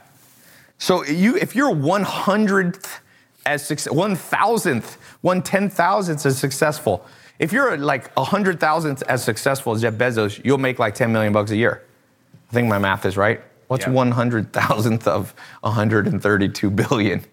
So 0.78 1.04
you, 1.04 1.36
if 1.36 1.56
you're 1.56 1.74
one 1.74 2.04
hundredth 2.04 3.00
as 3.44 3.66
success, 3.66 3.92
one 3.92 4.14
thousandth, 4.14 4.98
one 5.20 5.42
ten 5.42 5.68
thousandth 5.68 6.24
as 6.24 6.38
successful, 6.38 7.04
if 7.40 7.52
you're 7.52 7.76
like 7.76 8.10
a 8.16 8.22
hundred 8.24 8.60
thousandth 8.60 9.02
as 9.08 9.24
successful 9.24 9.74
as 9.74 9.80
Jeff 9.82 9.94
Bezos, 9.94 10.40
you'll 10.44 10.58
make 10.58 10.78
like 10.78 10.94
10 10.94 11.10
million 11.12 11.32
bucks 11.32 11.50
a 11.50 11.56
year. 11.56 11.82
I 12.50 12.52
think 12.52 12.68
my 12.68 12.78
math 12.78 13.04
is 13.06 13.16
right. 13.16 13.40
What's 13.66 13.86
Yeah. 13.86 13.92
one 13.92 14.10
hundred 14.12 14.52
thousandth 14.52 15.06
of 15.08 15.34
132 15.62 16.70
billion? 16.70 17.24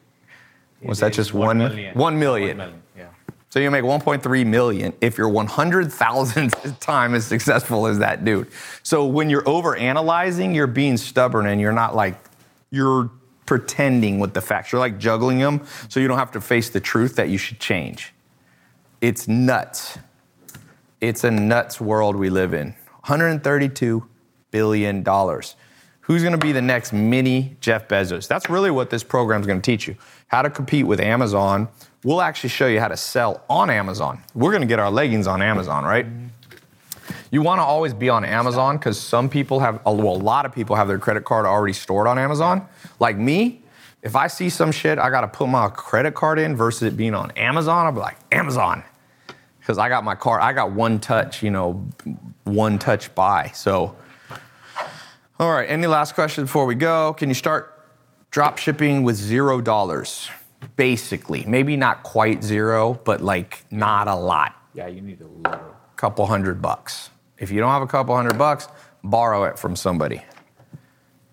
Was 0.82 1.00
It 1.00 1.02
that 1.02 1.14
just 1.14 1.34
one? 1.34 1.58
million. 1.58 1.94
One 1.96 2.18
million. 2.20 2.58
One 2.58 2.68
million. 2.68 2.82
Yeah. 2.98 3.06
So 3.50 3.60
you 3.60 3.72
make 3.72 3.84
1.3 3.84 4.46
million 4.46 4.94
if 5.02 5.18
you're 5.18 5.30
100,000th 5.30 6.80
time 6.80 7.16
as 7.16 7.26
successful 7.26 7.88
as 7.88 8.00
that 8.00 8.24
dude. 8.24 8.48
So 8.84 9.06
when 9.06 9.30
you're 9.30 9.48
over 9.48 9.76
analyzing, 9.76 10.54
you're 10.54 10.68
being 10.68 10.98
stubborn 10.98 11.48
and 11.48 11.60
you're 11.60 11.72
not 11.72 11.96
like, 11.96 12.16
you're 12.70 13.10
pretending 13.48 14.20
with 14.20 14.34
the 14.34 14.42
facts. 14.42 14.72
You're 14.72 14.80
like 14.80 15.00
juggling 15.00 15.40
them 15.40 15.66
so 15.90 16.00
you 16.00 16.08
don't 16.08 16.20
have 16.20 16.32
to 16.34 16.42
face 16.42 16.70
the 16.70 16.80
truth 16.82 17.16
that 17.16 17.30
you 17.30 17.38
should 17.38 17.60
change. 17.60 18.14
It's 19.00 19.28
nuts. 19.28 20.00
It's 21.02 21.24
a 21.24 21.30
nuts 21.30 21.80
world 21.80 22.16
we 22.16 22.30
live 22.30 22.54
in. 22.54 22.70
132 23.06 24.08
billion 24.50 25.04
dollars. 25.04 25.56
Who's 26.02 26.22
going 26.22 26.32
to 26.32 26.40
be 26.40 26.52
the 26.52 26.62
next 26.62 26.94
mini 26.94 27.58
Jeff 27.60 27.88
Bezos? 27.88 28.28
That's 28.28 28.50
really 28.50 28.72
what 28.72 28.90
this 28.90 29.04
program 29.04 29.42
is 29.42 29.48
going 29.48 29.62
to 29.62 29.72
teach 29.72 29.88
you. 29.88 29.96
How 30.28 30.42
to 30.42 30.50
compete 30.50 30.88
with 30.88 31.00
Amazon. 31.00 31.68
We'll 32.04 32.22
actually 32.22 32.50
show 32.50 32.68
you 32.68 32.80
how 32.80 32.88
to 32.88 32.98
sell 32.98 33.44
on 33.50 33.70
Amazon. 33.70 34.24
We're 34.34 34.52
going 34.52 34.62
to 34.62 34.68
get 34.68 34.80
our 34.80 34.90
leggings 34.90 35.28
on 35.28 35.42
Amazon, 35.42 35.84
right? 35.84 36.06
You 37.30 37.42
want 37.42 37.60
to 37.60 37.64
always 37.64 37.94
be 37.94 38.10
on 38.10 38.24
Amazon 38.24 38.78
because 38.78 39.00
some 39.00 39.30
people 39.30 39.60
have, 39.60 39.84
well, 39.86 40.16
a 40.16 40.18
lot 40.18 40.46
of 40.46 40.54
people 40.54 40.76
have 40.78 40.88
their 40.88 40.98
credit 40.98 41.26
card 41.26 41.46
already 41.46 41.74
stored 41.74 42.08
on 42.08 42.18
Amazon. 42.18 42.66
Like 43.00 43.18
me, 43.18 43.62
if 44.08 44.16
I 44.16 44.28
see 44.28 44.50
some 44.50 44.72
shit, 44.72 44.98
I 44.98 45.10
got 45.10 45.22
to 45.22 45.28
put 45.28 45.48
my 45.48 45.70
credit 45.70 46.16
card 46.16 46.40
in 46.40 46.56
versus 46.56 46.84
it 46.84 46.98
being 46.98 47.14
on 47.14 47.32
Amazon. 47.32 47.86
I'll 47.86 47.92
be 47.92 48.00
like, 48.00 48.18
Amazon. 48.32 48.84
Because 49.60 49.78
I 49.78 49.90
got 49.90 50.04
my 50.04 50.16
card, 50.16 50.42
I 50.42 50.54
got 50.54 50.72
one 50.72 51.00
touch, 51.00 51.44
you 51.44 51.52
know, 51.52 51.86
one 52.46 52.80
touch 52.80 53.14
buy. 53.14 53.52
So, 53.54 53.96
all 55.40 55.52
right, 55.52 55.70
any 55.70 55.88
last 55.88 56.16
question 56.16 56.46
before 56.46 56.66
we 56.66 56.74
go? 56.74 57.14
Can 57.14 57.30
you 57.30 57.36
start 57.36 57.74
drop 58.32 58.58
shipping 58.58 59.04
with 59.04 59.16
zero 59.16 59.62
dollars? 59.62 60.30
basically. 60.76 61.44
Maybe 61.46 61.78
not 61.78 62.04
quite 62.04 62.44
zero, 62.44 63.00
but 63.04 63.22
like 63.22 63.66
not 63.72 64.08
a 64.08 64.16
lot. 64.16 64.56
Yeah, 64.74 64.88
you 64.88 65.02
need 65.02 65.22
a 65.22 65.28
little. 65.28 65.76
Couple 65.96 66.26
hundred 66.28 66.62
bucks. 66.62 67.10
If 67.40 67.52
you 67.52 67.60
don't 67.60 67.72
have 67.72 67.82
a 67.82 67.88
couple 67.88 68.16
hundred 68.16 68.38
bucks, 68.38 68.68
borrow 69.04 69.46
it 69.46 69.58
from 69.58 69.76
somebody. 69.76 70.24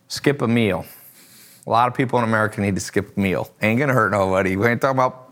Skip 0.08 0.40
a 0.42 0.48
meal. 0.48 0.86
A 1.66 1.70
lot 1.70 1.88
of 1.88 1.94
people 1.94 2.18
in 2.18 2.24
America 2.24 2.60
need 2.60 2.74
to 2.74 2.80
skip 2.80 3.16
a 3.16 3.20
meal. 3.20 3.50
Ain't 3.62 3.78
gonna 3.78 3.94
hurt 3.94 4.12
nobody. 4.12 4.56
We 4.56 4.66
ain't 4.66 4.80
talking 4.80 4.98
about 4.98 5.24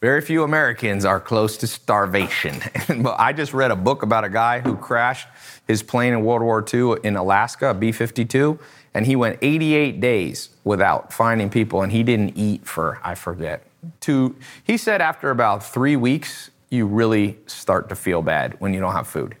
very 0.00 0.20
few 0.20 0.42
Americans 0.42 1.04
are 1.04 1.20
close 1.20 1.56
to 1.58 1.66
starvation. 1.66 2.60
but 3.02 3.20
I 3.20 3.32
just 3.32 3.54
read 3.54 3.70
a 3.70 3.76
book 3.76 4.02
about 4.02 4.24
a 4.24 4.28
guy 4.28 4.58
who 4.60 4.76
crashed 4.76 5.28
his 5.68 5.82
plane 5.82 6.12
in 6.12 6.24
World 6.24 6.42
War 6.42 6.64
II 6.72 6.96
in 7.04 7.16
Alaska, 7.16 7.70
a 7.70 7.74
B 7.74 7.92
52, 7.92 8.58
and 8.94 9.06
he 9.06 9.14
went 9.14 9.38
88 9.42 10.00
days 10.00 10.48
without 10.64 11.12
finding 11.12 11.50
people, 11.50 11.82
and 11.82 11.92
he 11.92 12.02
didn't 12.02 12.36
eat 12.36 12.66
for, 12.66 12.98
I 13.04 13.14
forget, 13.14 13.64
two. 14.00 14.34
He 14.64 14.76
said 14.76 15.00
after 15.00 15.30
about 15.30 15.64
three 15.64 15.94
weeks, 15.94 16.50
you 16.68 16.86
really 16.86 17.38
start 17.46 17.88
to 17.90 17.94
feel 17.94 18.22
bad 18.22 18.56
when 18.58 18.74
you 18.74 18.80
don't 18.80 18.92
have 18.92 19.06
food. 19.06 19.36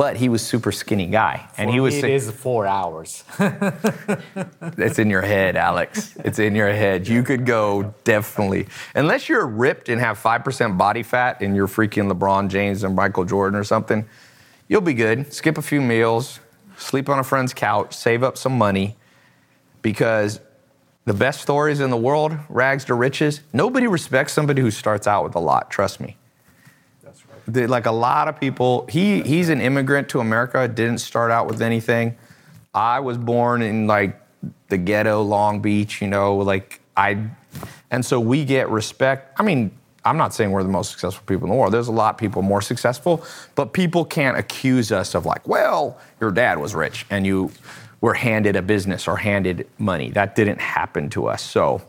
But 0.00 0.16
he 0.16 0.30
was 0.30 0.40
super 0.40 0.72
skinny 0.72 1.08
guy, 1.08 1.46
and 1.58 1.68
For 1.68 1.74
he 1.74 1.80
was. 1.80 1.94
it 1.94 2.08
is 2.08 2.30
four 2.30 2.66
hours. 2.66 3.22
it's 3.38 4.98
in 4.98 5.10
your 5.10 5.20
head, 5.20 5.56
Alex. 5.56 6.16
It's 6.24 6.38
in 6.38 6.54
your 6.54 6.72
head. 6.72 7.06
You 7.06 7.22
could 7.22 7.44
go 7.44 7.92
definitely, 8.04 8.68
unless 8.94 9.28
you're 9.28 9.46
ripped 9.46 9.90
and 9.90 10.00
have 10.00 10.18
5% 10.18 10.78
body 10.78 11.02
fat 11.02 11.42
and 11.42 11.54
you're 11.54 11.68
freaking 11.68 12.10
LeBron 12.10 12.48
James 12.48 12.82
and 12.82 12.96
Michael 12.96 13.26
Jordan 13.26 13.60
or 13.60 13.62
something, 13.62 14.08
you'll 14.68 14.80
be 14.80 14.94
good. 14.94 15.34
Skip 15.34 15.58
a 15.58 15.62
few 15.62 15.82
meals, 15.82 16.40
sleep 16.78 17.10
on 17.10 17.18
a 17.18 17.22
friend's 17.22 17.52
couch, 17.52 17.92
save 17.92 18.22
up 18.22 18.38
some 18.38 18.56
money 18.56 18.96
because 19.82 20.40
the 21.04 21.12
best 21.12 21.42
stories 21.42 21.78
in 21.78 21.90
the 21.90 21.98
world, 21.98 22.38
rags 22.48 22.86
to 22.86 22.94
riches, 22.94 23.42
nobody 23.52 23.86
respects 23.86 24.32
somebody 24.32 24.62
who 24.62 24.70
starts 24.70 25.06
out 25.06 25.24
with 25.24 25.34
a 25.34 25.40
lot, 25.40 25.70
trust 25.70 26.00
me. 26.00 26.16
The- 27.52 27.66
like 27.66 27.86
a 27.86 27.92
lot 27.92 28.28
of 28.28 28.38
people 28.38 28.86
he 28.88 29.22
he's 29.22 29.48
an 29.48 29.60
immigrant 29.60 30.08
to 30.10 30.20
america 30.20 30.66
didn't 30.68 30.98
start 30.98 31.30
out 31.30 31.46
with 31.46 31.62
anything. 31.62 32.16
I 32.74 33.00
was 33.00 33.18
born 33.18 33.62
in 33.62 33.86
like 33.86 34.20
the 34.68 34.78
ghetto 34.78 35.22
long 35.22 35.60
beach 35.60 36.00
you 36.00 36.08
know 36.08 36.36
like 36.36 36.80
i 36.96 37.18
and 37.90 38.04
so 38.04 38.20
we 38.20 38.44
get 38.44 38.70
respect. 38.70 39.38
I 39.40 39.42
mean 39.42 39.70
i'm 40.04 40.16
not 40.16 40.32
saying 40.34 40.50
we're 40.52 40.62
the 40.62 40.68
most 40.68 40.90
successful 40.92 41.24
people 41.26 41.44
in 41.46 41.50
the 41.50 41.56
world. 41.56 41.72
There's 41.74 41.88
a 41.88 41.92
lot 41.92 42.14
of 42.14 42.18
people 42.18 42.42
more 42.42 42.62
successful 42.62 43.24
but 43.54 43.72
people 43.72 44.04
can't 44.04 44.36
accuse 44.38 44.92
us 44.92 45.14
of 45.14 45.26
like 45.26 45.46
well 45.48 45.98
your 46.20 46.30
dad 46.30 46.58
was 46.58 46.74
rich 46.74 47.06
and 47.10 47.26
you 47.26 47.50
were 48.00 48.14
handed 48.14 48.56
a 48.56 48.62
business 48.62 49.06
or 49.06 49.16
handed 49.16 49.66
money. 49.78 50.10
That 50.10 50.34
didn't 50.34 50.60
happen 50.60 51.10
to 51.10 51.26
us. 51.26 51.42
So 51.42 51.82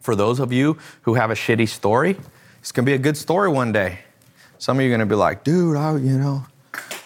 for 0.00 0.14
those 0.14 0.38
of 0.38 0.52
you 0.52 0.78
who 1.02 1.14
have 1.14 1.30
a 1.32 1.34
shitty 1.34 1.68
story, 1.68 2.16
it's 2.60 2.70
gonna 2.70 2.86
be 2.86 2.92
a 2.92 2.98
good 2.98 3.16
story 3.16 3.48
one 3.48 3.72
day. 3.72 3.98
Some 4.58 4.78
of 4.78 4.84
you 4.84 4.90
are 4.90 4.94
gonna 4.94 5.06
be 5.06 5.14
like, 5.14 5.44
dude, 5.44 5.76
I, 5.76 5.96
you 5.96 6.18
know, 6.18 6.46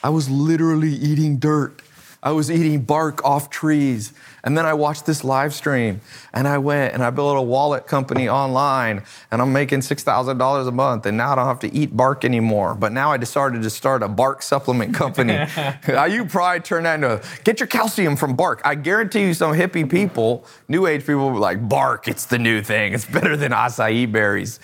I 0.02 0.10
was 0.10 0.30
literally 0.30 0.92
eating 0.92 1.38
dirt. 1.38 1.82
I 2.22 2.32
was 2.32 2.50
eating 2.50 2.82
bark 2.82 3.24
off 3.24 3.48
trees. 3.48 4.12
And 4.42 4.56
then 4.56 4.64
I 4.64 4.74
watched 4.74 5.06
this 5.06 5.22
live 5.22 5.52
stream 5.52 6.00
and 6.32 6.48
I 6.48 6.58
went 6.58 6.94
and 6.94 7.02
I 7.02 7.10
built 7.10 7.36
a 7.36 7.42
wallet 7.42 7.86
company 7.86 8.28
online 8.28 9.02
and 9.30 9.42
I'm 9.42 9.52
making 9.52 9.80
$6,000 9.80 10.68
a 10.68 10.70
month 10.70 11.06
and 11.06 11.16
now 11.16 11.32
I 11.32 11.34
don't 11.34 11.46
have 11.46 11.60
to 11.60 11.74
eat 11.74 11.94
bark 11.94 12.24
anymore. 12.24 12.74
But 12.74 12.92
now 12.92 13.12
I 13.12 13.16
decided 13.16 13.62
to 13.62 13.70
start 13.70 14.02
a 14.02 14.08
bark 14.08 14.42
supplement 14.42 14.94
company. 14.94 15.38
You 16.10 16.24
probably 16.24 16.60
turn 16.60 16.84
that 16.84 16.94
into 16.94 17.22
get 17.44 17.60
your 17.60 17.66
calcium 17.66 18.16
from 18.16 18.34
bark. 18.34 18.60
I 18.64 18.74
guarantee 18.74 19.20
you 19.20 19.34
some 19.34 19.52
hippie 19.52 19.88
people, 19.88 20.44
new 20.68 20.86
age 20.86 21.02
people 21.02 21.26
will 21.26 21.34
be 21.34 21.38
like, 21.38 21.68
bark, 21.68 22.08
it's 22.08 22.26
the 22.26 22.38
new 22.38 22.62
thing. 22.62 22.94
It's 22.94 23.04
better 23.04 23.36
than 23.36 23.52
acai 23.52 24.10
berries. 24.10 24.58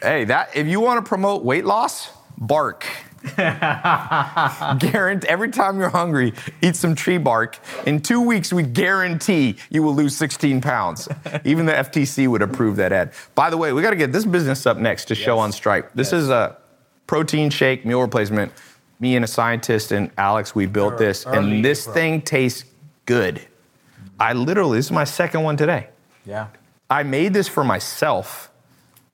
Hey, 0.00 0.24
that 0.24 0.56
if 0.56 0.66
you 0.66 0.80
want 0.80 1.04
to 1.04 1.08
promote 1.08 1.44
weight 1.44 1.64
loss, 1.64 2.10
bark. 2.38 2.86
Guarantee 4.78 5.28
every 5.28 5.50
time 5.50 5.78
you're 5.80 5.88
hungry, 5.90 6.32
eat 6.62 6.76
some 6.76 6.94
tree 6.94 7.18
bark. 7.18 7.58
In 7.86 8.00
two 8.00 8.20
weeks, 8.20 8.52
we 8.52 8.62
guarantee 8.62 9.56
you 9.70 9.82
will 9.82 9.94
lose 9.94 10.16
16 10.16 10.60
pounds. 10.60 11.08
Even 11.44 11.66
the 11.66 11.72
FTC 11.72 12.28
would 12.28 12.42
approve 12.42 12.76
that 12.76 12.92
ad. 12.92 13.12
By 13.34 13.50
the 13.50 13.56
way, 13.56 13.72
we 13.72 13.82
got 13.82 13.90
to 13.90 13.96
get 13.96 14.12
this 14.12 14.24
business 14.24 14.66
up 14.66 14.78
next 14.78 15.06
to 15.06 15.14
show 15.14 15.38
on 15.38 15.52
Stripe. 15.52 15.90
This 15.94 16.12
Yes. 16.12 16.22
is 16.24 16.28
a 16.30 16.56
protein 17.06 17.50
shake 17.50 17.84
meal 17.84 18.00
replacement. 18.00 18.52
Me 19.00 19.14
and 19.16 19.24
a 19.24 19.28
scientist 19.28 19.92
and 19.92 20.10
Alex, 20.18 20.54
we 20.54 20.66
built 20.66 20.94
Ear- 20.94 20.98
this, 20.98 21.26
early 21.26 21.56
and 21.56 21.64
this 21.64 21.84
pro. 21.84 21.94
thing 21.94 22.22
tastes 22.22 22.64
good. 23.06 23.40
I 24.20 24.32
literally, 24.32 24.78
this 24.78 24.86
is 24.86 24.92
my 24.92 25.04
second 25.04 25.42
one 25.44 25.56
today. 25.56 25.88
Yeah. 26.26 26.48
I 26.90 27.02
made 27.04 27.32
this 27.34 27.46
for 27.48 27.62
myself. 27.64 28.50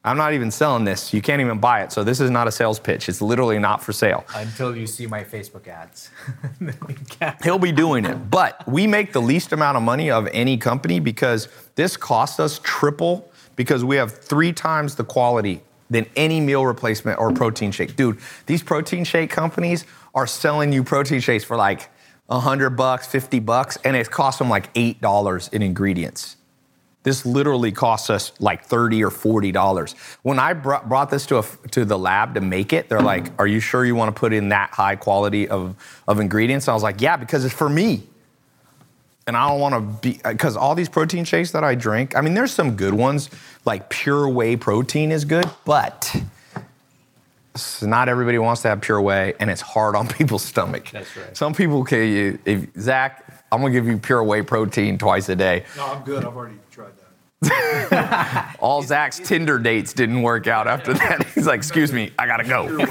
I'm 0.05 0.19
not 0.19 0.35
even 0.35 0.51
selling 0.51 0.85
this. 0.85 1.15
You 1.15 1.23
can't 1.23 1.41
even 1.41 1.59
buy 1.59 1.83
it. 1.83 1.91
So 1.91 2.05
this 2.05 2.21
is 2.21 2.31
not 2.31 2.47
a 2.47 2.53
sales 2.53 2.79
pitch. 2.79 3.09
It's 3.09 3.23
literally 3.23 3.59
not 3.59 3.83
for 3.83 3.93
sale. 3.93 4.25
Until 4.35 4.77
you 4.77 4.87
see 4.87 5.07
my 5.07 5.25
Facebook 5.25 5.67
ads. 5.67 6.11
Then 6.61 6.77
we 6.87 6.95
can- 6.95 7.37
He'll 7.43 7.59
be 7.59 7.73
doing 7.73 8.05
it. 8.05 8.31
But 8.31 8.67
we 8.69 8.87
make 8.87 9.13
the 9.15 9.23
least 9.23 9.53
amount 9.53 9.79
of 9.79 9.83
money 9.83 10.11
of 10.11 10.29
any 10.33 10.59
company 10.59 11.01
because 11.01 11.49
this 11.75 11.97
costs 11.97 12.39
us 12.39 12.61
triple 12.63 13.31
because 13.57 13.83
we 13.83 13.97
have 13.97 14.13
three 14.19 14.53
times 14.53 14.95
the 14.95 15.05
quality 15.05 15.63
than 15.89 16.05
any 16.17 16.41
meal 16.41 16.67
replacement 16.67 17.19
or 17.19 17.33
protein 17.33 17.71
shake. 17.71 17.97
Dude, 17.97 18.19
these 18.47 18.63
protein 18.63 19.05
shake 19.05 19.31
companies 19.31 19.85
are 20.15 20.27
selling 20.27 20.73
you 20.73 20.85
protein 20.85 21.21
shakes 21.21 21.45
for 21.45 21.57
like 21.57 21.89
100 22.27 22.71
bucks, 22.71 23.07
50 23.07 23.39
bucks, 23.41 23.79
and 23.85 23.97
it 23.97 24.11
costs 24.11 24.39
them 24.39 24.49
like 24.51 24.73
$8 24.75 25.53
in 25.53 25.63
ingredients. 25.63 26.37
This 27.05 27.25
literally 27.25 27.71
costs 27.71 28.11
us 28.11 28.33
like 28.41 28.65
thirty 28.65 29.05
or 29.05 29.11
forty 29.11 29.53
dollars. 29.53 29.95
When 30.23 30.39
I 30.39 30.53
brought, 30.55 30.89
brought 30.89 31.11
this 31.11 31.27
to 31.27 31.39
a, 31.39 31.45
to 31.71 31.85
the 31.85 31.99
lab 31.99 32.35
to 32.35 32.41
make 32.41 32.73
it, 32.73 32.89
they're 32.89 33.01
like, 33.01 33.31
"Are 33.39 33.47
you 33.47 33.61
sure 33.61 33.85
you 33.85 33.95
want 33.95 34.15
to 34.15 34.19
put 34.19 34.33
in 34.33 34.49
that 34.49 34.71
high 34.71 34.97
quality 34.97 35.47
of 35.49 35.77
of 36.09 36.19
ingredients?" 36.19 36.67
I 36.67 36.75
was 36.75 36.83
like, 36.83 37.01
"Yeah, 37.01 37.17
because 37.17 37.45
it's 37.45 37.55
for 37.55 37.69
me." 37.69 38.05
And 39.27 39.37
I 39.37 39.49
don't 39.49 39.61
want 39.61 39.75
to 39.75 39.81
be 40.09 40.21
uh, 40.25 40.33
because 40.33 40.57
all 40.57 40.75
these 40.75 40.89
protein 40.89 41.25
shakes 41.25 41.51
that 41.53 41.63
I 41.63 41.75
drink. 41.75 42.17
I 42.17 42.21
mean, 42.23 42.35
there's 42.35 42.53
some 42.53 42.75
good 42.77 42.95
ones, 42.95 43.31
like 43.65 43.89
pure 43.91 44.29
whey 44.29 44.57
protein 44.57 45.13
is 45.13 45.25
good, 45.25 45.49
but 45.65 46.15
s- 47.55 47.83
not 47.83 48.09
everybody 48.09 48.39
wants 48.39 48.63
to 48.63 48.69
have 48.69 48.81
pure 48.81 49.01
whey, 49.01 49.35
and 49.41 49.51
it's 49.51 49.61
hard 49.63 49.95
on 49.97 50.09
people's 50.19 50.43
stomach. 50.43 50.89
That's 50.91 51.15
right. 51.17 51.37
Some 51.37 51.55
people 51.55 51.85
can. 51.85 51.99
You, 52.09 52.39
if 52.45 52.67
Zach, 52.79 53.45
I'm 53.53 53.61
gonna 53.61 53.73
give 53.73 53.87
you 53.87 53.99
pure 53.99 54.23
whey 54.25 54.43
protein 54.43 54.99
twice 54.99 55.29
a 55.29 55.37
day. 55.37 55.65
No, 55.77 55.87
I'm 55.87 56.03
good. 56.03 56.25
I've 56.25 56.37
already 56.37 56.55
tried 56.55 56.61
that. 56.61 56.64
All 58.61 58.83
Zach's 58.83 59.19
Tinder 59.19 59.59
dates 59.59 59.93
didn't 59.93 60.23
work 60.23 60.47
out 60.47 60.67
after 60.67 60.95
that. 60.95 61.27
He's 61.35 61.47
like, 61.47 61.59
excuse 61.59 61.93
me, 61.93 62.13
I 62.19 62.27
gotta 62.27 62.45
go. 62.45 62.85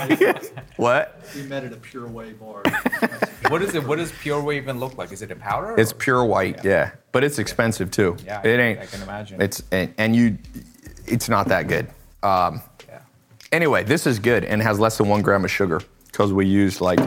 what? 0.77 1.21
We 1.35 1.43
met 1.43 1.63
at 1.63 1.73
a 1.73 1.77
Pure 1.77 2.07
Whey 2.07 2.33
bar. 2.33 2.63
what 3.49 3.61
is 3.61 3.75
it? 3.75 3.85
What 3.85 3.97
does 3.97 4.11
Pure 4.11 4.41
Whey 4.43 4.57
even 4.57 4.79
look 4.79 4.97
like? 4.97 5.11
Is 5.11 5.21
it 5.21 5.31
a 5.31 5.35
powder? 5.35 5.75
It's 5.77 5.91
or- 5.91 5.95
pure 5.95 6.25
white, 6.25 6.63
yeah. 6.63 6.91
But 7.11 7.23
it's 7.23 7.39
expensive 7.39 7.91
too. 7.91 8.17
Yeah, 8.25 8.41
it 8.45 8.59
I- 8.59 8.63
ain't. 8.63 8.79
I 8.79 8.85
can 8.85 9.01
imagine. 9.01 9.41
It's 9.41 9.63
and, 9.71 9.93
and 9.97 10.15
you, 10.15 10.37
it's 11.05 11.29
not 11.29 11.47
that 11.47 11.67
good. 11.67 11.87
Um, 12.21 12.61
Yeah. 12.87 12.99
anyway, 13.51 13.83
this 13.83 14.05
is 14.07 14.19
good 14.19 14.43
and 14.45 14.61
has 14.61 14.79
less 14.79 14.97
than 14.97 15.07
one 15.07 15.21
gram 15.21 15.43
of 15.43 15.51
sugar 15.51 15.81
because 16.07 16.31
we 16.31 16.45
use 16.45 16.79
like 16.81 16.99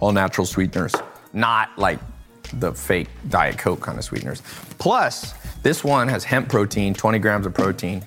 all 0.00 0.12
natural 0.12 0.46
sweeteners, 0.46 0.94
not 1.32 1.70
like 1.78 1.98
the 2.54 2.72
fake 2.72 3.08
Diet 3.28 3.58
Coke 3.58 3.80
kind 3.80 3.98
of 3.98 4.04
sweeteners. 4.04 4.42
Plus, 4.78 5.34
this 5.62 5.82
one 5.84 6.08
has 6.08 6.24
hemp 6.24 6.48
protein, 6.48 6.94
20 6.94 7.18
grams 7.18 7.46
of 7.46 7.54
protein. 7.54 8.04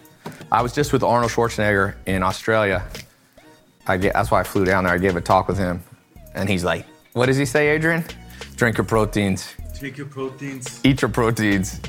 I 0.51 0.61
was 0.61 0.73
just 0.73 0.91
with 0.93 1.03
Arnold 1.03 1.31
Schwarzenegger 1.31 1.95
in 2.05 2.23
Australia. 2.23 2.85
I 3.87 3.97
get, 3.97 4.13
that's 4.13 4.31
why 4.31 4.41
I 4.41 4.43
flew 4.43 4.65
down 4.65 4.83
there. 4.83 4.93
I 4.93 4.97
gave 4.97 5.15
a 5.15 5.21
talk 5.21 5.47
with 5.47 5.57
him, 5.57 5.81
and 6.35 6.47
he's 6.49 6.63
like, 6.63 6.85
"What 7.13 7.25
does 7.27 7.37
he 7.37 7.45
say, 7.45 7.69
Adrian? 7.69 8.03
Drink 8.55 8.77
your 8.77 8.85
proteins, 8.85 9.53
Take 9.73 9.97
your 9.97 10.07
proteins. 10.07 10.79
eat 10.83 11.01
your 11.01 11.09
proteins." 11.09 11.79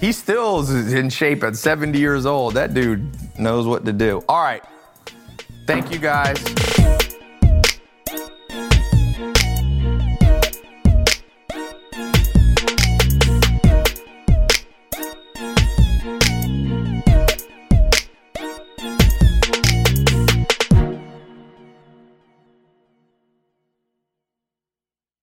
He 0.00 0.12
still 0.12 0.60
is 0.60 0.92
in 0.92 1.10
shape 1.10 1.42
at 1.42 1.56
70 1.56 1.98
years 1.98 2.26
old. 2.26 2.54
That 2.54 2.74
dude 2.74 3.06
knows 3.38 3.66
what 3.66 3.84
to 3.86 3.92
do. 3.92 4.22
All 4.28 4.42
right. 4.42 4.62
Thank 5.66 5.90
you 5.92 5.98
guys. 5.98 6.36